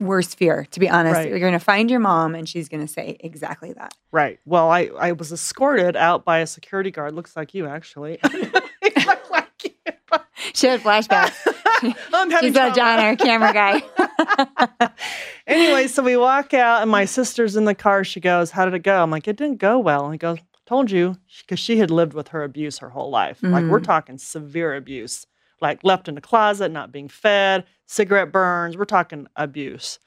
worst 0.00 0.36
fear, 0.38 0.66
to 0.70 0.80
be 0.80 0.88
honest. 0.88 1.14
Right. 1.16 1.28
You're 1.28 1.38
going 1.40 1.52
to 1.54 1.58
find 1.58 1.90
your 1.90 2.00
mom 2.00 2.34
and 2.34 2.48
she's 2.48 2.68
going 2.68 2.86
to 2.86 2.92
say 2.92 3.16
exactly 3.20 3.72
that. 3.72 3.94
Right. 4.12 4.38
Well, 4.44 4.70
I, 4.70 4.90
I 4.98 5.12
was 5.12 5.32
escorted 5.32 5.96
out 5.96 6.24
by 6.24 6.38
a 6.38 6.46
security 6.46 6.90
guard. 6.90 7.14
Looks 7.14 7.36
like 7.36 7.54
you, 7.54 7.66
actually. 7.66 8.18
Like 9.30 9.48
you. 9.64 9.70
She 10.54 10.66
had 10.66 10.80
flashbacks. 10.80 11.36
I'm 12.12 12.30
having 12.30 12.48
She's 12.52 12.56
a. 12.56 12.72
John, 12.72 12.98
our 12.98 13.16
camera 13.16 13.52
guy. 13.52 14.88
anyway, 15.46 15.86
so 15.86 16.02
we 16.02 16.16
walk 16.16 16.54
out, 16.54 16.82
and 16.82 16.90
my 16.90 17.04
sister's 17.04 17.56
in 17.56 17.64
the 17.64 17.74
car. 17.74 18.04
She 18.04 18.20
goes, 18.20 18.50
"How 18.50 18.64
did 18.64 18.74
it 18.74 18.80
go?" 18.82 19.02
I'm 19.02 19.10
like, 19.10 19.28
"It 19.28 19.36
didn't 19.36 19.58
go 19.58 19.78
well." 19.78 20.04
And 20.04 20.14
he 20.14 20.18
goes, 20.18 20.38
"Told 20.66 20.90
you," 20.90 21.16
because 21.40 21.58
she 21.60 21.78
had 21.78 21.90
lived 21.90 22.14
with 22.14 22.28
her 22.28 22.42
abuse 22.42 22.78
her 22.78 22.90
whole 22.90 23.10
life. 23.10 23.38
Like 23.42 23.64
we're 23.66 23.80
Mhm. 23.80 23.84
talking 23.84 24.18
severe 24.18 24.74
abuse, 24.74 25.26
like 25.60 25.82
left 25.84 26.08
in 26.08 26.14
the 26.14 26.20
closet, 26.20 26.70
not 26.70 26.92
being 26.92 27.08
fed, 27.08 27.64
cigarette 27.86 28.32
burns. 28.32 28.76
We're 28.76 28.84
talking 28.84 29.26
abuse. 29.36 29.98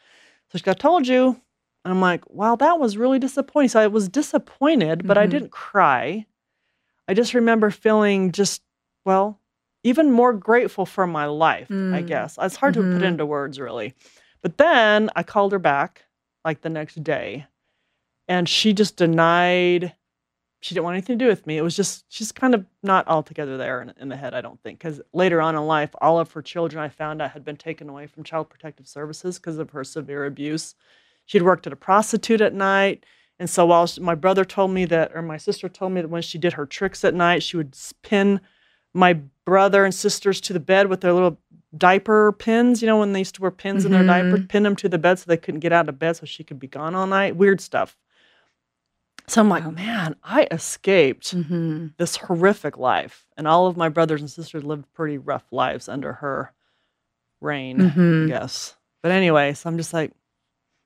So 0.51 0.57
she 0.57 0.63
goes, 0.63 0.75
"Told 0.75 1.07
you." 1.07 1.41
And 1.83 1.91
I'm 1.93 2.01
like, 2.01 2.29
"Wow, 2.29 2.55
that 2.57 2.79
was 2.79 2.97
really 2.97 3.19
disappointing." 3.19 3.69
So 3.69 3.79
I 3.79 3.87
was 3.87 4.09
disappointed, 4.09 5.07
but 5.07 5.17
I 5.17 5.25
Mhm. 5.27 5.31
didn't 5.31 5.51
cry. 5.51 6.25
I 7.07 7.13
just 7.13 7.33
remember 7.33 7.71
feeling 7.71 8.31
just 8.31 8.61
well, 9.05 9.39
even 9.83 10.11
more 10.11 10.31
grateful 10.33 10.85
for 10.85 11.07
my 11.07 11.25
life. 11.25 11.67
I 11.71 12.03
Mm. 12.03 12.07
guess 12.07 12.37
it's 12.41 12.55
hard 12.57 12.75
to 12.75 12.81
put 12.83 13.01
Mhm. 13.01 13.05
into 13.05 13.25
words, 13.25 13.59
really. 13.59 13.95
But 14.41 14.57
then 14.57 15.09
I 15.15 15.23
called 15.23 15.51
her 15.53 15.59
back 15.59 16.03
like 16.45 16.61
the 16.61 16.69
next 16.69 17.03
day 17.03 17.47
and 18.27 18.47
she 18.49 18.73
just 18.73 18.95
denied 18.97 19.95
she 20.61 20.75
didn't 20.75 20.85
want 20.85 20.93
anything 20.93 21.17
to 21.17 21.25
do 21.25 21.29
with 21.29 21.45
me. 21.47 21.57
It 21.57 21.63
was 21.63 21.75
just 21.75 22.05
she's 22.07 22.31
kind 22.31 22.53
of 22.53 22.65
not 22.83 23.07
altogether 23.07 23.57
there 23.57 23.81
in, 23.81 23.93
in 23.99 24.09
the 24.09 24.15
head, 24.15 24.35
I 24.35 24.41
don't 24.41 24.61
think, 24.61 24.77
because 24.77 25.01
later 25.11 25.41
on 25.41 25.55
in 25.55 25.65
life, 25.65 25.89
all 25.99 26.19
of 26.19 26.31
her 26.31 26.41
children 26.41 26.81
I 26.81 26.87
found 26.89 27.21
out 27.21 27.31
had 27.31 27.43
been 27.43 27.57
taken 27.57 27.89
away 27.89 28.05
from 28.07 28.23
Child 28.23 28.49
Protective 28.49 28.87
Services 28.87 29.37
because 29.37 29.57
of 29.57 29.71
her 29.71 29.83
severe 29.83 30.25
abuse. 30.25 30.75
She'd 31.25 31.41
worked 31.41 31.65
at 31.65 31.73
a 31.73 31.77
prostitute 31.77 32.41
at 32.41 32.53
night, 32.53 33.05
and 33.39 33.49
so 33.49 33.65
while 33.65 33.87
she, 33.87 34.01
my 34.01 34.13
brother 34.13 34.45
told 34.45 34.69
me 34.69 34.85
that, 34.85 35.11
or 35.15 35.23
my 35.23 35.37
sister 35.37 35.67
told 35.67 35.93
me 35.93 36.01
that 36.01 36.09
when 36.09 36.21
she 36.21 36.37
did 36.37 36.53
her 36.53 36.67
tricks 36.67 37.03
at 37.03 37.15
night, 37.15 37.41
she 37.41 37.57
would 37.57 37.75
pin 38.03 38.39
my 38.93 39.13
brother 39.45 39.83
and 39.83 39.95
sisters 39.95 40.39
to 40.41 40.53
the 40.53 40.59
bed 40.59 40.87
with 40.87 41.01
their 41.01 41.13
little 41.13 41.39
diaper 41.75 42.33
pins. 42.33 42.83
You 42.83 42.87
know, 42.87 42.99
when 42.99 43.13
they 43.13 43.19
used 43.19 43.35
to 43.35 43.41
wear 43.41 43.49
pins 43.49 43.83
mm-hmm. 43.83 43.93
in 43.93 43.99
their 43.99 44.07
diaper, 44.07 44.37
mm-hmm. 44.37 44.45
pin 44.45 44.61
them 44.61 44.75
to 44.75 44.89
the 44.89 44.99
bed 44.99 45.17
so 45.17 45.25
they 45.27 45.37
couldn't 45.37 45.61
get 45.61 45.73
out 45.73 45.89
of 45.89 45.97
bed 45.97 46.17
so 46.17 46.27
she 46.27 46.43
could 46.43 46.59
be 46.59 46.67
gone 46.67 46.93
all 46.93 47.07
night. 47.07 47.35
Weird 47.35 47.61
stuff. 47.61 47.97
So 49.31 49.39
I'm 49.39 49.47
like, 49.47 49.63
man, 49.71 50.17
I 50.25 50.45
escaped 50.51 51.33
mm-hmm. 51.33 51.87
this 51.95 52.17
horrific 52.17 52.77
life. 52.77 53.25
And 53.37 53.47
all 53.47 53.65
of 53.65 53.77
my 53.77 53.87
brothers 53.87 54.19
and 54.19 54.29
sisters 54.29 54.65
lived 54.65 54.91
pretty 54.91 55.17
rough 55.17 55.45
lives 55.51 55.87
under 55.87 56.11
her 56.11 56.51
reign, 57.39 57.77
mm-hmm. 57.77 58.25
I 58.25 58.27
guess. 58.27 58.75
But 59.01 59.13
anyway, 59.13 59.53
so 59.53 59.69
I'm 59.69 59.77
just 59.77 59.93
like, 59.93 60.11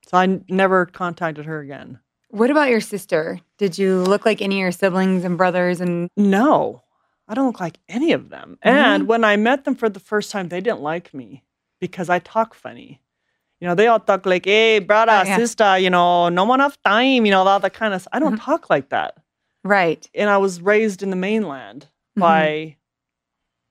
so 0.08 0.18
I 0.18 0.24
n- 0.26 0.46
never 0.48 0.86
contacted 0.86 1.46
her 1.46 1.60
again. 1.60 1.98
What 2.30 2.52
about 2.52 2.70
your 2.70 2.82
sister? 2.82 3.40
Did 3.58 3.80
you 3.80 4.04
look 4.04 4.28
like 4.28 4.44
any 4.44 4.58
of 4.58 4.62
your 4.62 4.72
siblings 4.72 5.24
and 5.24 5.40
brothers? 5.40 5.82
And 5.82 6.08
no, 6.16 6.84
I 7.28 7.34
don't 7.34 7.48
look 7.48 7.60
like 7.60 7.80
any 7.90 8.12
of 8.12 8.30
them. 8.30 8.60
Mm-hmm. 8.64 8.78
And 8.78 9.08
when 9.08 9.24
I 9.24 9.38
met 9.38 9.66
them 9.66 9.74
for 9.74 9.90
the 9.90 10.00
first 10.00 10.30
time, 10.30 10.50
they 10.50 10.62
didn't 10.62 10.82
like 10.82 11.16
me 11.16 11.44
because 11.80 12.10
I 12.12 12.20
talk 12.20 12.54
funny 12.54 13.02
you 13.60 13.68
know, 13.68 13.76
they 13.76 13.88
all 13.88 14.00
talk 14.00 14.26
like, 14.26 14.46
hey, 14.46 14.80
brother, 14.80 15.12
oh, 15.12 15.28
yeah. 15.28 15.38
sister, 15.38 15.78
you 15.78 15.90
know, 15.90 16.30
no 16.30 16.54
enough 16.54 16.82
time, 16.84 17.26
you 17.26 17.32
know, 17.32 17.44
all 17.44 17.60
that 17.60 17.74
kind 17.74 17.94
of 17.94 18.08
I 18.12 18.20
don't 18.20 18.34
mm-hmm. 18.34 18.44
talk 18.44 18.70
like 18.70 18.90
that. 18.90 19.18
Right. 19.64 20.08
And 20.14 20.30
I 20.30 20.38
was 20.38 20.62
raised 20.62 21.02
in 21.02 21.10
the 21.10 21.16
mainland 21.16 21.86
mm-hmm. 21.86 22.22
by 22.22 22.76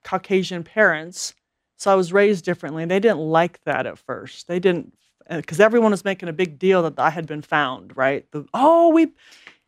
Caucasian 0.02 0.64
parents. 0.64 1.34
So 1.76 1.92
I 1.92 1.94
was 1.94 2.12
raised 2.12 2.44
differently. 2.44 2.84
They 2.86 3.00
didn't 3.00 3.18
like 3.18 3.62
that 3.64 3.86
at 3.86 3.98
first. 3.98 4.48
They 4.48 4.58
didn't, 4.58 4.94
because 5.28 5.60
uh, 5.60 5.64
everyone 5.64 5.90
was 5.90 6.04
making 6.04 6.28
a 6.28 6.32
big 6.32 6.58
deal 6.58 6.82
that 6.82 6.98
I 6.98 7.10
had 7.10 7.26
been 7.26 7.42
found, 7.42 7.96
right? 7.96 8.24
The, 8.30 8.46
oh, 8.54 8.88
we, 8.88 9.12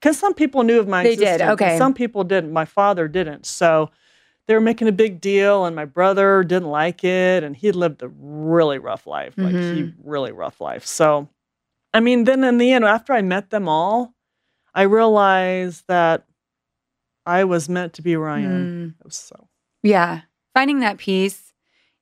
because 0.00 0.18
some 0.18 0.34
people 0.34 0.62
knew 0.62 0.78
of 0.78 0.88
my 0.88 1.02
they 1.02 1.12
existence. 1.12 1.38
did, 1.38 1.48
okay. 1.50 1.78
Some 1.78 1.94
people 1.94 2.24
didn't. 2.24 2.52
My 2.52 2.64
father 2.64 3.08
didn't. 3.08 3.44
So, 3.46 3.90
they 4.46 4.54
were 4.54 4.60
making 4.60 4.88
a 4.88 4.92
big 4.92 5.20
deal 5.20 5.64
and 5.64 5.74
my 5.74 5.84
brother 5.84 6.42
didn't 6.42 6.68
like 6.68 7.04
it 7.04 7.42
and 7.42 7.56
he 7.56 7.66
had 7.66 7.76
lived 7.76 8.02
a 8.02 8.08
really 8.08 8.78
rough 8.78 9.06
life 9.06 9.34
like 9.36 9.54
mm-hmm. 9.54 9.76
he 9.76 9.92
really 10.02 10.32
rough 10.32 10.60
life 10.60 10.86
so 10.86 11.28
i 11.92 12.00
mean 12.00 12.24
then 12.24 12.44
in 12.44 12.58
the 12.58 12.72
end 12.72 12.84
after 12.84 13.12
i 13.12 13.22
met 13.22 13.50
them 13.50 13.68
all 13.68 14.14
i 14.74 14.82
realized 14.82 15.84
that 15.88 16.24
i 17.24 17.44
was 17.44 17.68
meant 17.68 17.92
to 17.92 18.02
be 18.02 18.16
where 18.16 18.28
i 18.28 18.40
am 18.40 18.96
mm. 19.04 19.12
so 19.12 19.48
yeah 19.82 20.22
finding 20.54 20.80
that 20.80 20.98
peace 20.98 21.52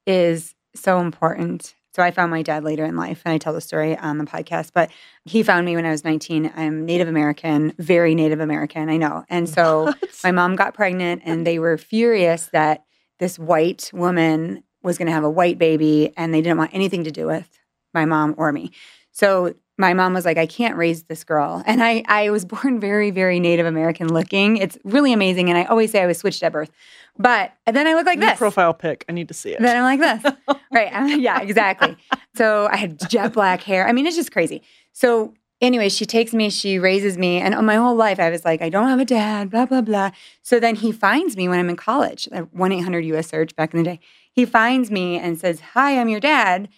is 0.07 0.55
so 0.75 1.01
important 1.01 1.75
so 1.95 2.03
I 2.03 2.11
found 2.11 2.31
my 2.31 2.43
dad 2.43 2.65
later 2.65 2.85
in 2.85 2.97
life, 2.97 3.23
and 3.25 3.33
I 3.33 3.39
tell 3.39 3.53
the 3.53 3.61
story 3.61 3.97
on 3.97 4.19
the 4.19 4.25
podcast. 4.25 4.73
But 4.75 4.91
he 5.25 5.45
found 5.45 5.65
me 5.65 5.77
when 5.77 5.87
I 5.87 5.91
was 5.91 6.05
19. 6.05 6.53
I'm 6.57 6.85
Native 6.85 7.07
American, 7.07 7.73
very 7.79 8.17
Native 8.17 8.41
American, 8.41 8.89
I 8.89 8.97
know. 8.97 9.25
And 9.29 9.49
so 9.49 9.85
what? 9.85 10.21
my 10.25 10.33
mom 10.33 10.57
got 10.57 10.75
pregnant, 10.75 11.23
and 11.25 11.47
they 11.47 11.59
were 11.59 11.79
furious 11.79 12.47
that 12.47 12.85
this 13.21 13.39
white 13.39 13.91
woman 13.95 14.65
was 14.83 14.99
going 14.99 15.07
to 15.07 15.13
have 15.13 15.25
a 15.25 15.31
white 15.31 15.59
baby, 15.59 16.13
and 16.17 16.35
they 16.35 16.43
didn't 16.43 16.59
want 16.59 16.75
anything 16.75 17.05
to 17.05 17.13
do 17.13 17.27
with 17.27 17.49
my 17.93 18.05
mom 18.05 18.35
or 18.39 18.51
me. 18.51 18.73
So 19.13 19.55
my 19.77 19.93
mom 19.93 20.15
was 20.15 20.25
like, 20.25 20.37
I 20.37 20.47
can't 20.47 20.77
raise 20.77 21.05
this 21.05 21.25
girl. 21.25 21.63
And 21.75 21.83
I, 21.83 22.05
I 22.07 22.31
was 22.31 22.45
born 22.45 22.79
very, 22.79 23.11
very 23.11 23.41
Native 23.41 23.67
American 23.67 24.13
looking. 24.13 24.59
It's 24.59 24.79
really 24.85 25.13
amazing. 25.13 25.49
And 25.49 25.59
I 25.59 25.65
always 25.65 25.91
say 25.91 26.03
I 26.03 26.07
was 26.07 26.19
switched 26.19 26.43
at 26.43 26.53
birth. 26.53 26.71
But 27.19 27.53
then 27.67 27.87
I 27.87 27.95
look 27.95 28.07
like 28.07 28.19
New 28.19 28.27
this. 28.27 28.39
Profile 28.39 28.75
pic. 28.75 29.05
I 29.09 29.13
need 29.13 29.29
to 29.29 29.35
see 29.35 29.51
it. 29.51 29.61
Then 29.61 29.77
I'm 29.77 29.83
like 29.83 30.23
this. 30.23 30.57
right. 30.73 31.19
yeah, 31.21 31.41
exactly. 31.41 31.97
So 32.35 32.69
I 32.71 32.77
had 32.77 32.99
jet 33.09 33.33
black 33.33 33.63
hair. 33.63 33.89
I 33.89 33.93
mean, 33.93 34.07
it's 34.07 34.17
just 34.17 34.33
crazy. 34.33 34.63
So 34.93 35.35
anyway, 35.61 35.89
she 35.89 36.07
takes 36.07 36.33
me, 36.33 36.51
she 36.51 36.79
raises 36.79 37.17
me. 37.19 37.39
And 37.41 37.55
my 37.67 37.77
whole 37.77 37.95
life, 37.97 38.21
I 38.21 38.31
was 38.31 38.45
like, 38.45 38.63
I 38.63 38.69
don't 38.69 38.89
have 38.89 39.01
a 39.01 39.05
dad, 39.05 39.51
blah, 39.51 39.67
blah, 39.67 39.81
blah. 39.81 40.11
So 40.43 40.61
then 40.61 40.77
he 40.77 40.93
finds 40.93 41.37
me 41.37 41.49
when 41.49 41.59
I'm 41.59 41.71
in 41.71 41.77
college, 41.77 42.29
1 42.31 42.73
800 42.73 43.05
US 43.07 43.29
search 43.29 43.55
back 43.57 43.75
in 43.75 43.79
the 43.79 43.85
day. 43.85 44.01
He 44.33 44.45
finds 44.45 44.91
me 44.91 45.19
and 45.19 45.39
says, 45.39 45.61
Hi, 45.61 45.99
I'm 45.99 46.09
your 46.09 46.21
dad. 46.21 46.69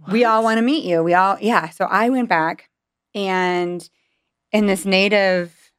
What? 0.00 0.12
We 0.12 0.24
all 0.24 0.42
want 0.42 0.58
to 0.58 0.62
meet 0.62 0.84
you. 0.84 1.02
We 1.02 1.14
all, 1.14 1.38
yeah. 1.40 1.70
So 1.70 1.84
I 1.84 2.08
went 2.10 2.28
back 2.28 2.68
and 3.14 3.88
in 4.52 4.66
this 4.66 4.84
native 4.84 5.72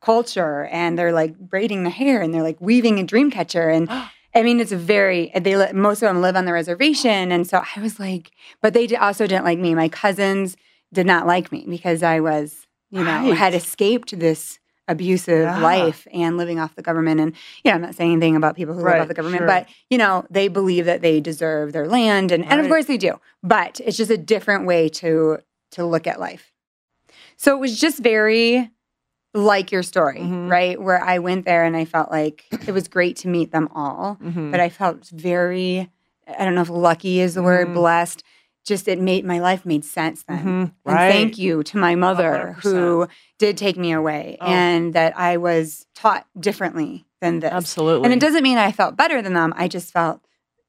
culture 0.00 0.66
and 0.66 0.98
they're 0.98 1.12
like 1.12 1.36
braiding 1.38 1.82
the 1.82 1.90
hair 1.90 2.22
and 2.22 2.32
they're 2.32 2.42
like 2.42 2.60
weaving 2.60 2.98
a 2.98 3.04
dream 3.04 3.30
catcher 3.30 3.68
and 3.68 3.88
I 4.36 4.42
mean, 4.42 4.60
it's 4.60 4.70
very, 4.72 5.32
they 5.34 5.56
let 5.56 5.74
most 5.74 6.02
of 6.02 6.08
them 6.08 6.20
live 6.20 6.36
on 6.36 6.44
the 6.44 6.52
reservation. 6.52 7.32
And 7.32 7.46
so 7.46 7.62
I 7.74 7.80
was 7.80 7.98
like, 7.98 8.32
but 8.60 8.74
they 8.74 8.86
also 8.94 9.26
didn't 9.26 9.46
like 9.46 9.58
me. 9.58 9.74
My 9.74 9.88
cousins 9.88 10.58
did 10.92 11.06
not 11.06 11.26
like 11.26 11.50
me 11.50 11.64
because 11.66 12.02
I 12.02 12.20
was, 12.20 12.66
you 12.90 13.02
know, 13.02 13.30
right. 13.30 13.34
had 13.34 13.54
escaped 13.54 14.18
this 14.18 14.58
abusive 14.88 15.44
yeah. 15.44 15.58
life 15.58 16.06
and 16.12 16.36
living 16.36 16.60
off 16.60 16.74
the 16.74 16.82
government. 16.82 17.20
And, 17.20 17.34
you 17.64 17.70
know, 17.70 17.74
I'm 17.74 17.82
not 17.82 17.94
saying 17.94 18.12
anything 18.12 18.36
about 18.36 18.56
people 18.56 18.74
who 18.74 18.82
right, 18.82 18.94
live 18.94 19.02
off 19.02 19.08
the 19.08 19.14
government, 19.14 19.40
sure. 19.40 19.46
but, 19.46 19.68
you 19.90 19.98
know, 19.98 20.24
they 20.30 20.48
believe 20.48 20.84
that 20.84 21.00
they 21.02 21.20
deserve 21.20 21.72
their 21.72 21.88
land. 21.88 22.32
And, 22.32 22.44
right. 22.44 22.52
and 22.52 22.60
of 22.60 22.68
course 22.68 22.86
they 22.86 22.96
do. 22.96 23.20
But 23.42 23.80
it's 23.84 23.96
just 23.96 24.10
a 24.10 24.18
different 24.18 24.66
way 24.66 24.88
to 24.90 25.38
to 25.72 25.84
look 25.84 26.06
at 26.06 26.20
life. 26.20 26.52
So 27.36 27.54
it 27.54 27.60
was 27.60 27.78
just 27.78 27.98
very 27.98 28.70
like 29.34 29.70
your 29.70 29.82
story, 29.82 30.20
mm-hmm. 30.20 30.48
right? 30.48 30.80
Where 30.80 31.02
I 31.02 31.18
went 31.18 31.44
there 31.44 31.64
and 31.64 31.76
I 31.76 31.84
felt 31.84 32.10
like 32.10 32.44
it 32.66 32.72
was 32.72 32.88
great 32.88 33.16
to 33.18 33.28
meet 33.28 33.52
them 33.52 33.68
all, 33.74 34.16
mm-hmm. 34.22 34.50
but 34.50 34.60
I 34.60 34.70
felt 34.70 35.08
very, 35.08 35.90
I 36.26 36.44
don't 36.44 36.54
know 36.54 36.62
if 36.62 36.70
lucky 36.70 37.20
is 37.20 37.34
the 37.34 37.40
mm-hmm. 37.40 37.46
word, 37.46 37.74
blessed. 37.74 38.22
Just 38.66 38.88
it 38.88 39.00
made 39.00 39.24
my 39.24 39.38
life 39.38 39.64
made 39.64 39.84
sense 39.84 40.24
then. 40.24 40.38
Mm-hmm. 40.38 40.90
Right. 40.90 41.06
And 41.06 41.12
thank 41.12 41.38
you 41.38 41.62
to 41.62 41.78
my 41.78 41.94
mother 41.94 42.56
100%. 42.58 42.62
who 42.62 43.08
did 43.38 43.56
take 43.56 43.76
me 43.76 43.92
away 43.92 44.36
oh. 44.40 44.46
and 44.46 44.92
that 44.94 45.16
I 45.16 45.36
was 45.36 45.86
taught 45.94 46.26
differently 46.38 47.06
than 47.20 47.40
this. 47.40 47.52
Absolutely. 47.52 48.04
And 48.04 48.12
it 48.12 48.20
doesn't 48.20 48.42
mean 48.42 48.58
I 48.58 48.72
felt 48.72 48.96
better 48.96 49.22
than 49.22 49.34
them. 49.34 49.54
I 49.56 49.68
just 49.68 49.92
felt 49.92 50.20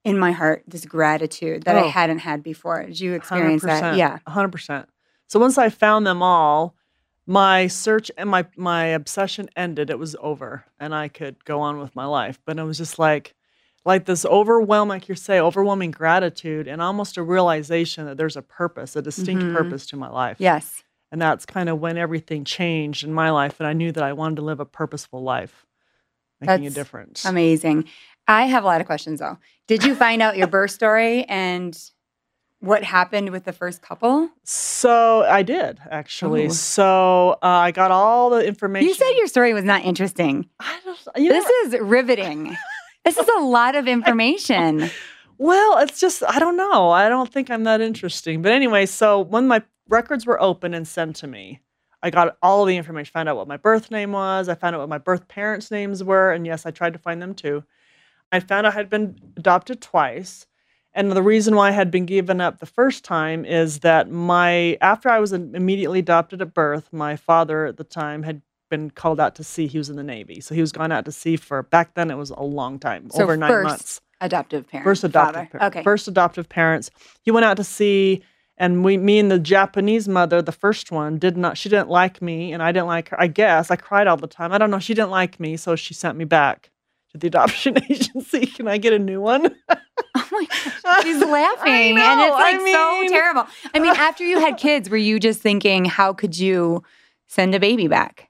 in 0.06 0.18
my 0.18 0.32
heart 0.32 0.64
this 0.68 0.86
gratitude 0.86 1.64
that 1.64 1.76
oh. 1.76 1.86
I 1.86 1.88
hadn't 1.88 2.20
had 2.20 2.44
before. 2.44 2.86
Did 2.86 3.00
you 3.00 3.14
experience 3.14 3.64
100%. 3.64 3.66
that? 3.66 3.98
Yeah. 3.98 4.20
100%. 4.28 4.86
So 5.28 5.40
once 5.40 5.58
I 5.58 5.70
found 5.70 6.06
them 6.06 6.22
all, 6.22 6.76
my 7.28 7.68
search 7.68 8.10
and 8.18 8.30
my 8.30 8.46
my 8.56 8.86
obsession 8.86 9.50
ended. 9.56 9.90
It 9.90 10.00
was 10.00 10.16
over, 10.22 10.64
and 10.80 10.96
I 10.96 11.10
could 11.10 11.44
go 11.44 11.60
on 11.60 11.78
with 11.78 11.94
my 11.94 12.06
life. 12.06 12.40
But 12.46 12.58
it 12.58 12.64
was 12.64 12.78
just 12.78 12.98
like 12.98 13.36
like 13.86 14.06
this 14.06 14.26
overwhelming, 14.26 14.90
like 14.90 15.10
you 15.10 15.16
say, 15.16 15.40
overwhelming 15.40 15.92
gratitude 15.92 16.68
and 16.68 16.82
almost 16.82 17.18
a 17.18 17.24
realization 17.24 18.06
that 18.06 18.18
there's 18.18 18.36
a 18.36 18.42
purpose, 18.42 18.96
a 18.96 19.02
distinct 19.02 19.44
mm-hmm. 19.44 19.56
purpose 19.56 19.86
to 19.88 19.96
my 19.96 20.10
life. 20.10 20.38
Yes. 20.40 20.84
And 21.12 21.22
that's 21.22 21.46
kind 21.46 21.70
of 21.70 21.80
when 21.80 21.98
everything 21.98 22.44
changed 22.44 23.06
in 23.06 23.14
my 23.14 23.30
life, 23.30 23.60
and 23.60 23.68
I 23.68 23.74
knew 23.74 23.94
that 23.94 24.04
I 24.04 24.12
wanted 24.12 24.36
to 24.38 24.42
live 24.42 24.60
a 24.60 24.66
purposeful 24.66 25.24
life, 25.24 25.66
making 26.42 26.64
that's 26.66 26.76
a 26.76 26.80
difference. 26.80 27.24
Amazing. 27.24 27.86
I 28.28 28.48
have 28.48 28.64
a 28.64 28.68
lot 28.68 28.82
of 28.82 28.88
questions 28.88 29.20
though. 29.20 29.38
Did 29.68 29.86
you 29.86 29.96
find 29.96 30.22
out 30.22 30.36
your 30.36 30.48
birth 30.48 30.72
story 30.72 31.24
and 31.24 31.78
what 32.60 32.84
happened 32.84 33.30
with 33.30 33.46
the 33.46 33.54
first 33.54 33.82
couple? 33.82 34.30
So 34.44 35.24
I 35.24 35.44
did 35.44 35.80
actually. 35.90 36.48
Ooh. 36.48 36.52
So 36.52 37.38
uh, 37.42 37.48
I 37.48 37.72
got 37.72 37.92
all 37.92 38.32
the 38.32 38.46
information. 38.46 38.88
You 38.88 38.96
said 38.96 39.12
your 39.12 39.28
story 39.28 39.54
was 39.54 39.64
not 39.64 39.86
interesting. 39.86 40.50
I 40.60 40.80
don't, 40.84 41.00
you 41.18 41.30
this 41.30 41.46
know, 41.46 41.78
is 41.78 41.82
riveting. 41.82 42.56
this 43.08 43.18
is 43.18 43.30
a 43.38 43.42
lot 43.42 43.76
of 43.76 43.88
information. 43.88 44.90
well, 45.38 45.78
it's 45.78 46.00
just 46.00 46.24
I 46.28 46.40
don't 46.40 46.58
know. 46.58 46.90
I 46.90 47.08
don't 47.08 47.32
think 47.32 47.50
I'm 47.50 47.64
that 47.64 47.80
interesting. 47.80 48.42
But 48.42 48.52
anyway, 48.52 48.86
so 48.86 49.22
when 49.22 49.48
my 49.48 49.64
records 49.88 50.26
were 50.26 50.42
open 50.42 50.74
and 50.74 50.86
sent 50.86 51.16
to 51.18 51.28
me, 51.28 51.62
I 52.04 52.10
got 52.10 52.38
all 52.42 52.66
the 52.66 52.76
information. 52.76 53.14
Found 53.14 53.30
out 53.30 53.38
what 53.38 53.48
my 53.48 53.56
birth 53.56 53.92
name 53.92 54.12
was. 54.12 54.50
I 54.50 54.56
found 54.56 54.76
out 54.76 54.80
what 54.80 54.90
my 54.90 54.98
birth 54.98 55.30
parents' 55.30 55.72
names 55.72 56.04
were, 56.04 56.34
and 56.34 56.46
yes, 56.46 56.66
I 56.66 56.72
tried 56.72 56.94
to 56.94 57.00
find 57.00 57.22
them 57.22 57.34
too. 57.34 57.64
I 58.34 58.42
found 58.42 58.68
out 58.68 58.74
I 58.74 58.76
had 58.76 58.90
been 58.90 59.18
adopted 59.38 59.82
twice. 59.82 60.46
And 60.94 61.12
the 61.12 61.24
reason 61.24 61.56
why 61.56 61.70
I 61.70 61.72
had 61.72 61.92
been 61.92 62.08
given 62.08 62.42
up 62.42 62.60
the 62.60 62.66
first 62.66 63.06
time 63.06 63.46
is 63.46 63.80
that 63.80 64.10
my 64.10 64.78
after 64.82 65.08
I 65.10 65.20
was 65.20 65.32
immediately 65.32 66.00
adopted 66.00 66.42
at 66.42 66.54
birth, 66.54 66.92
my 66.92 67.16
father 67.16 67.68
at 67.68 67.78
the 67.78 67.84
time 67.86 68.24
had 68.24 68.42
been 68.70 68.90
called 68.90 69.20
out 69.20 69.36
to 69.36 69.44
sea. 69.44 69.68
He 69.68 69.78
was 69.78 69.90
in 69.90 69.96
the 69.96 70.04
Navy, 70.04 70.42
so 70.42 70.56
he 70.56 70.62
was 70.62 70.72
gone 70.72 70.92
out 70.92 71.06
to 71.06 71.12
sea 71.12 71.38
for 71.38 71.64
back 71.64 71.94
then. 71.96 72.12
It 72.12 72.16
was 72.16 72.32
a 72.32 72.44
long 72.44 72.80
time, 72.80 73.10
so 73.10 73.24
over 73.24 73.38
nine 73.38 73.64
months. 73.64 74.02
Adoptive 74.20 74.68
parents. 74.68 74.86
First 74.86 75.04
adoptive. 75.04 75.52
Par- 75.52 75.64
okay. 75.68 75.84
First 75.84 76.08
adoptive 76.08 76.50
parents. 76.50 76.90
He 77.22 77.32
went 77.32 77.46
out 77.46 77.58
to 77.58 77.64
sea, 77.64 78.24
and 78.58 78.84
we, 78.84 78.98
me 78.98 79.20
and 79.20 79.30
the 79.30 79.38
Japanese 79.40 80.08
mother, 80.08 80.42
the 80.42 80.52
first 80.52 80.92
one, 80.92 81.20
did 81.20 81.38
not. 81.38 81.58
She 81.58 81.70
didn't 81.70 81.90
like 81.90 82.22
me, 82.22 82.52
and 82.52 82.64
I 82.64 82.72
didn't 82.72 82.88
like 82.88 83.10
her. 83.10 83.22
I 83.22 83.28
guess 83.28 83.70
I 83.70 83.76
cried 83.76 84.08
all 84.08 84.18
the 84.18 84.28
time. 84.28 84.52
I 84.52 84.58
don't 84.58 84.72
know. 84.72 84.80
She 84.80 84.94
didn't 84.94 85.12
like 85.12 85.40
me, 85.40 85.58
so 85.58 85.76
she 85.76 85.94
sent 85.94 86.18
me 86.18 86.26
back 86.26 86.72
to 87.12 87.18
the 87.18 87.28
adoption 87.28 87.78
agency. 87.90 88.48
Can 88.48 88.68
I 88.68 88.78
get 88.78 88.94
a 88.94 89.00
new 89.00 89.22
one? 89.22 89.56
oh 90.16 90.28
my 90.32 90.46
gosh, 90.84 91.04
she's 91.04 91.24
laughing, 91.24 91.96
know, 91.96 92.02
and 92.02 92.22
it's 92.22 92.34
like 92.34 92.56
I 92.56 92.64
mean... 92.64 92.74
so 93.10 93.14
terrible. 93.14 93.48
I 93.74 93.80
mean, 93.80 93.96
after 93.96 94.26
you 94.26 94.40
had 94.40 94.58
kids, 94.58 94.90
were 94.90 94.98
you 94.98 95.20
just 95.20 95.42
thinking, 95.42 95.86
how 95.86 96.14
could 96.14 96.38
you 96.38 96.84
send 97.28 97.56
a 97.56 97.60
baby 97.60 97.88
back? 97.88 98.27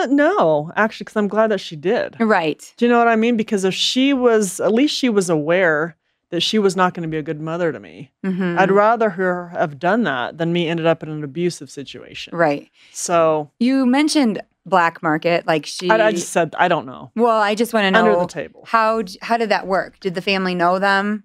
Uh, 0.00 0.06
no, 0.06 0.72
actually, 0.76 1.04
because 1.04 1.16
I'm 1.16 1.28
glad 1.28 1.50
that 1.50 1.60
she 1.60 1.76
did. 1.76 2.16
Right. 2.20 2.72
Do 2.76 2.84
you 2.84 2.90
know 2.90 2.98
what 2.98 3.08
I 3.08 3.16
mean? 3.16 3.36
Because 3.36 3.64
if 3.64 3.74
she 3.74 4.12
was, 4.12 4.60
at 4.60 4.72
least 4.72 4.94
she 4.94 5.08
was 5.08 5.28
aware 5.30 5.96
that 6.30 6.40
she 6.42 6.58
was 6.58 6.76
not 6.76 6.94
going 6.94 7.02
to 7.02 7.08
be 7.08 7.16
a 7.16 7.22
good 7.22 7.40
mother 7.40 7.72
to 7.72 7.80
me. 7.80 8.12
Mhm. 8.24 8.56
I'd 8.58 8.70
rather 8.70 9.10
her 9.10 9.48
have 9.48 9.78
done 9.80 10.04
that 10.04 10.38
than 10.38 10.52
me 10.52 10.68
ended 10.68 10.86
up 10.86 11.02
in 11.02 11.08
an 11.08 11.24
abusive 11.24 11.70
situation. 11.70 12.36
right. 12.36 12.68
So 12.92 13.50
You 13.58 13.84
mentioned 13.84 14.40
black 14.64 15.02
market, 15.02 15.46
like 15.46 15.66
she. 15.66 15.90
I, 15.90 16.06
I 16.06 16.12
just 16.12 16.30
said 16.30 16.54
I 16.58 16.68
don't 16.68 16.86
know. 16.86 17.10
well, 17.16 17.40
I 17.40 17.54
just 17.56 17.74
want 17.74 17.84
to 17.84 17.90
know 17.90 17.98
Under 18.00 18.20
the 18.20 18.26
table. 18.26 18.62
how 18.66 19.02
how 19.22 19.36
did 19.38 19.48
that 19.48 19.66
work? 19.66 19.98
Did 20.00 20.14
the 20.14 20.22
family 20.22 20.54
know 20.54 20.78
them? 20.78 21.24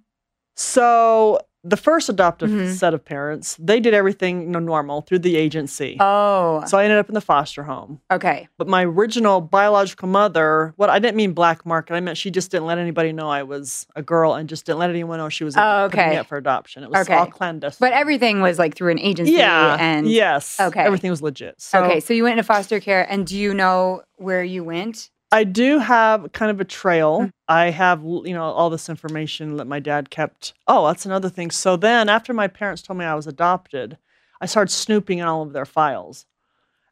So 0.56 1.40
the 1.68 1.76
first 1.78 2.10
adoptive 2.10 2.50
Mhm. 2.52 2.68
set 2.76 2.94
of 2.94 3.04
parents, 3.04 3.58
they 3.60 3.80
did 3.80 3.94
everything 3.96 4.42
you 4.44 4.48
know, 4.50 4.60
normal 4.60 5.02
through 5.02 5.18
the 5.20 5.36
agency. 5.36 5.98
Oh, 6.00 6.64
so 6.68 6.78
I 6.78 6.84
ended 6.84 7.00
up 7.00 7.10
in 7.10 7.16
the 7.16 7.22
foster 7.22 7.64
home. 7.64 8.02
okay. 8.12 8.48
But 8.60 8.68
my 8.68 8.86
original 8.86 9.42
biological 9.42 10.08
mother, 10.08 10.74
what 10.78 10.92
I 10.92 11.00
didn't 11.00 11.18
mean 11.18 11.34
black 11.34 11.66
market. 11.66 11.96
I 11.96 12.00
meant 12.02 12.18
she 12.20 12.30
just 12.30 12.52
didn't 12.52 12.68
let 12.68 12.78
anybody 12.78 13.12
know 13.12 13.28
I 13.30 13.42
was 13.44 13.88
a 13.96 14.04
girl 14.04 14.36
and 14.36 14.48
just 14.48 14.66
didn't 14.68 14.78
let 14.80 14.92
anyone 14.92 15.18
know 15.18 15.28
she 15.30 15.44
was 15.44 15.58
Oh, 15.58 15.88
putting 15.90 16.06
okay. 16.06 16.18
up 16.18 16.28
for 16.28 16.38
adoption. 16.38 16.84
It 16.84 16.90
was 16.92 17.00
Okay. 17.08 17.16
all 17.16 17.26
clandestine. 17.26 17.84
But 17.90 17.94
everything 17.94 18.42
was 18.42 18.60
like 18.60 18.76
through 18.76 18.92
an 18.92 19.00
agency. 19.00 19.34
yeah, 19.34 19.76
And 19.80 20.08
yes, 20.08 20.58
Okay. 20.62 20.82
everything 20.82 21.10
was 21.10 21.22
legit. 21.24 21.56
So 21.60 21.84
okay, 21.84 22.00
so 22.00 22.14
you 22.14 22.24
went 22.24 22.34
into 22.34 22.44
foster 22.44 22.80
care, 22.80 23.06
and 23.10 23.26
do 23.26 23.36
you 23.36 23.54
know 23.56 24.04
where 24.18 24.44
you 24.44 24.64
went? 24.64 25.10
I 25.36 25.44
do 25.44 25.80
have 25.80 26.32
kind 26.32 26.50
of 26.50 26.62
a 26.62 26.64
trail. 26.64 27.24
Mm. 27.24 27.32
I 27.50 27.70
have, 27.70 28.02
you 28.04 28.34
know, 28.34 28.44
all 28.44 28.70
this 28.70 28.88
information 28.88 29.58
that 29.58 29.68
my 29.68 29.82
dad 29.82 30.10
kept. 30.10 30.54
Oh, 30.66 30.88
that's 30.88 31.06
another 31.06 31.28
thing. 31.28 31.52
So 31.52 31.76
then, 31.76 32.08
after 32.08 32.34
my 32.34 32.48
parents 32.48 32.82
told 32.82 33.00
me 33.00 33.04
I 33.04 33.16
was 33.16 33.28
adopted, 33.28 33.98
I 34.40 34.46
started 34.46 34.72
snooping 34.72 35.18
in 35.18 35.26
all 35.26 35.42
of 35.42 35.52
their 35.52 35.66
files. 35.66 36.26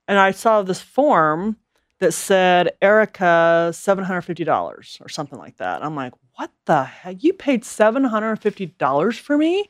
And 0.09 0.19
I 0.19 0.31
saw 0.31 0.61
this 0.61 0.81
form 0.81 1.55
that 1.99 2.11
said 2.11 2.73
Erica 2.81 3.69
$750 3.71 4.99
or 4.99 5.07
something 5.07 5.39
like 5.39 5.55
that. 5.55 5.81
I'm 5.81 5.95
like, 5.95 6.11
what 6.35 6.51
the 6.65 6.83
heck? 6.83 7.23
You 7.23 7.31
paid 7.31 7.63
$750 7.63 9.19
for 9.19 9.37
me? 9.37 9.69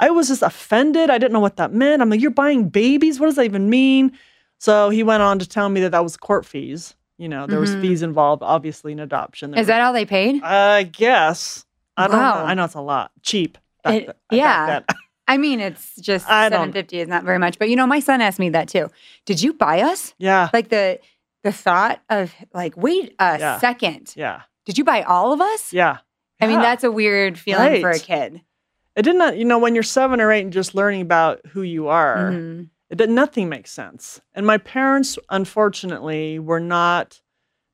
I 0.00 0.08
was 0.08 0.28
just 0.28 0.40
offended. 0.40 1.10
I 1.10 1.18
didn't 1.18 1.34
know 1.34 1.40
what 1.40 1.58
that 1.58 1.74
meant. 1.74 2.00
I'm 2.00 2.08
like, 2.08 2.22
you're 2.22 2.30
buying 2.30 2.70
babies? 2.70 3.20
What 3.20 3.26
does 3.26 3.36
that 3.36 3.44
even 3.44 3.68
mean? 3.68 4.12
So 4.56 4.88
he 4.88 5.02
went 5.02 5.22
on 5.22 5.38
to 5.40 5.46
tell 5.46 5.68
me 5.68 5.82
that 5.82 5.90
that 5.90 6.02
was 6.02 6.16
court 6.16 6.46
fees. 6.46 6.94
You 7.18 7.28
know, 7.28 7.46
there 7.46 7.60
was 7.60 7.74
Mhm. 7.76 7.80
fees 7.80 8.02
involved, 8.02 8.42
obviously, 8.42 8.92
in 8.92 8.98
adoption. 9.00 9.52
There 9.52 9.60
Is 9.60 9.68
that 9.68 9.80
all 9.80 9.92
they 9.92 10.04
paid? 10.04 10.42
I 10.42 10.82
guess. 10.82 11.64
I 11.96 12.08
don't 12.08 12.16
Wow. 12.18 12.40
know. 12.40 12.44
I 12.46 12.54
know 12.54 12.64
it's 12.64 12.74
a 12.74 12.80
lot. 12.80 13.12
Cheap. 13.22 13.56
It- 13.84 14.16
yeah. 14.32 14.80
I 15.28 15.36
mean, 15.38 15.60
it's 15.60 15.94
just 15.96 16.28
I 16.28 16.48
don't- 16.48 16.60
seven 16.60 16.72
fifty 16.72 16.98
is 17.00 17.08
not 17.08 17.22
very 17.24 17.38
much, 17.38 17.58
but 17.58 17.68
you 17.70 17.76
know, 17.76 17.86
my 17.86 18.00
son 18.00 18.20
asked 18.20 18.38
me 18.40 18.50
that 18.50 18.68
too. 18.68 18.90
Did 19.26 19.42
you 19.42 19.52
buy 19.54 19.80
us? 19.82 20.12
yeah. 20.18 20.48
Like 20.52 20.68
the 20.70 20.98
the 21.44 21.52
thought 21.52 22.00
of 22.10 22.34
like, 22.54 22.74
wait 22.76 23.14
a 23.18 23.38
Yeah. 23.38 23.58
second, 23.58 24.12
Yeah. 24.16 24.40
did 24.64 24.76
you 24.78 24.84
buy 24.84 25.02
all 25.02 25.32
of 25.32 25.40
us? 25.42 25.72
Yeah. 25.74 25.98
I 26.40 26.46
mean, 26.46 26.60
that's 26.60 26.84
a 26.84 26.90
weird 26.90 27.38
feeling 27.38 27.80
for 27.82 27.90
a 27.90 27.98
kid. 27.98 28.40
It 28.96 29.02
did 29.02 29.16
not, 29.16 29.36
you 29.36 29.44
know, 29.44 29.58
when 29.58 29.74
you're 29.74 29.82
seven 29.82 30.20
or 30.20 30.32
eight 30.32 30.42
and 30.42 30.52
just 30.52 30.74
learning 30.74 31.02
about 31.02 31.40
who 31.52 31.62
you 31.62 31.88
are, 31.88 32.30
Mhm. 32.32 32.68
It 32.90 32.98
did 32.98 33.10
nothing 33.10 33.48
makes 33.48 33.70
sense. 33.70 34.20
And 34.34 34.46
my 34.46 34.58
parents, 34.58 35.18
unfortunately, 35.30 36.38
were 36.38 36.60
not 36.60 37.20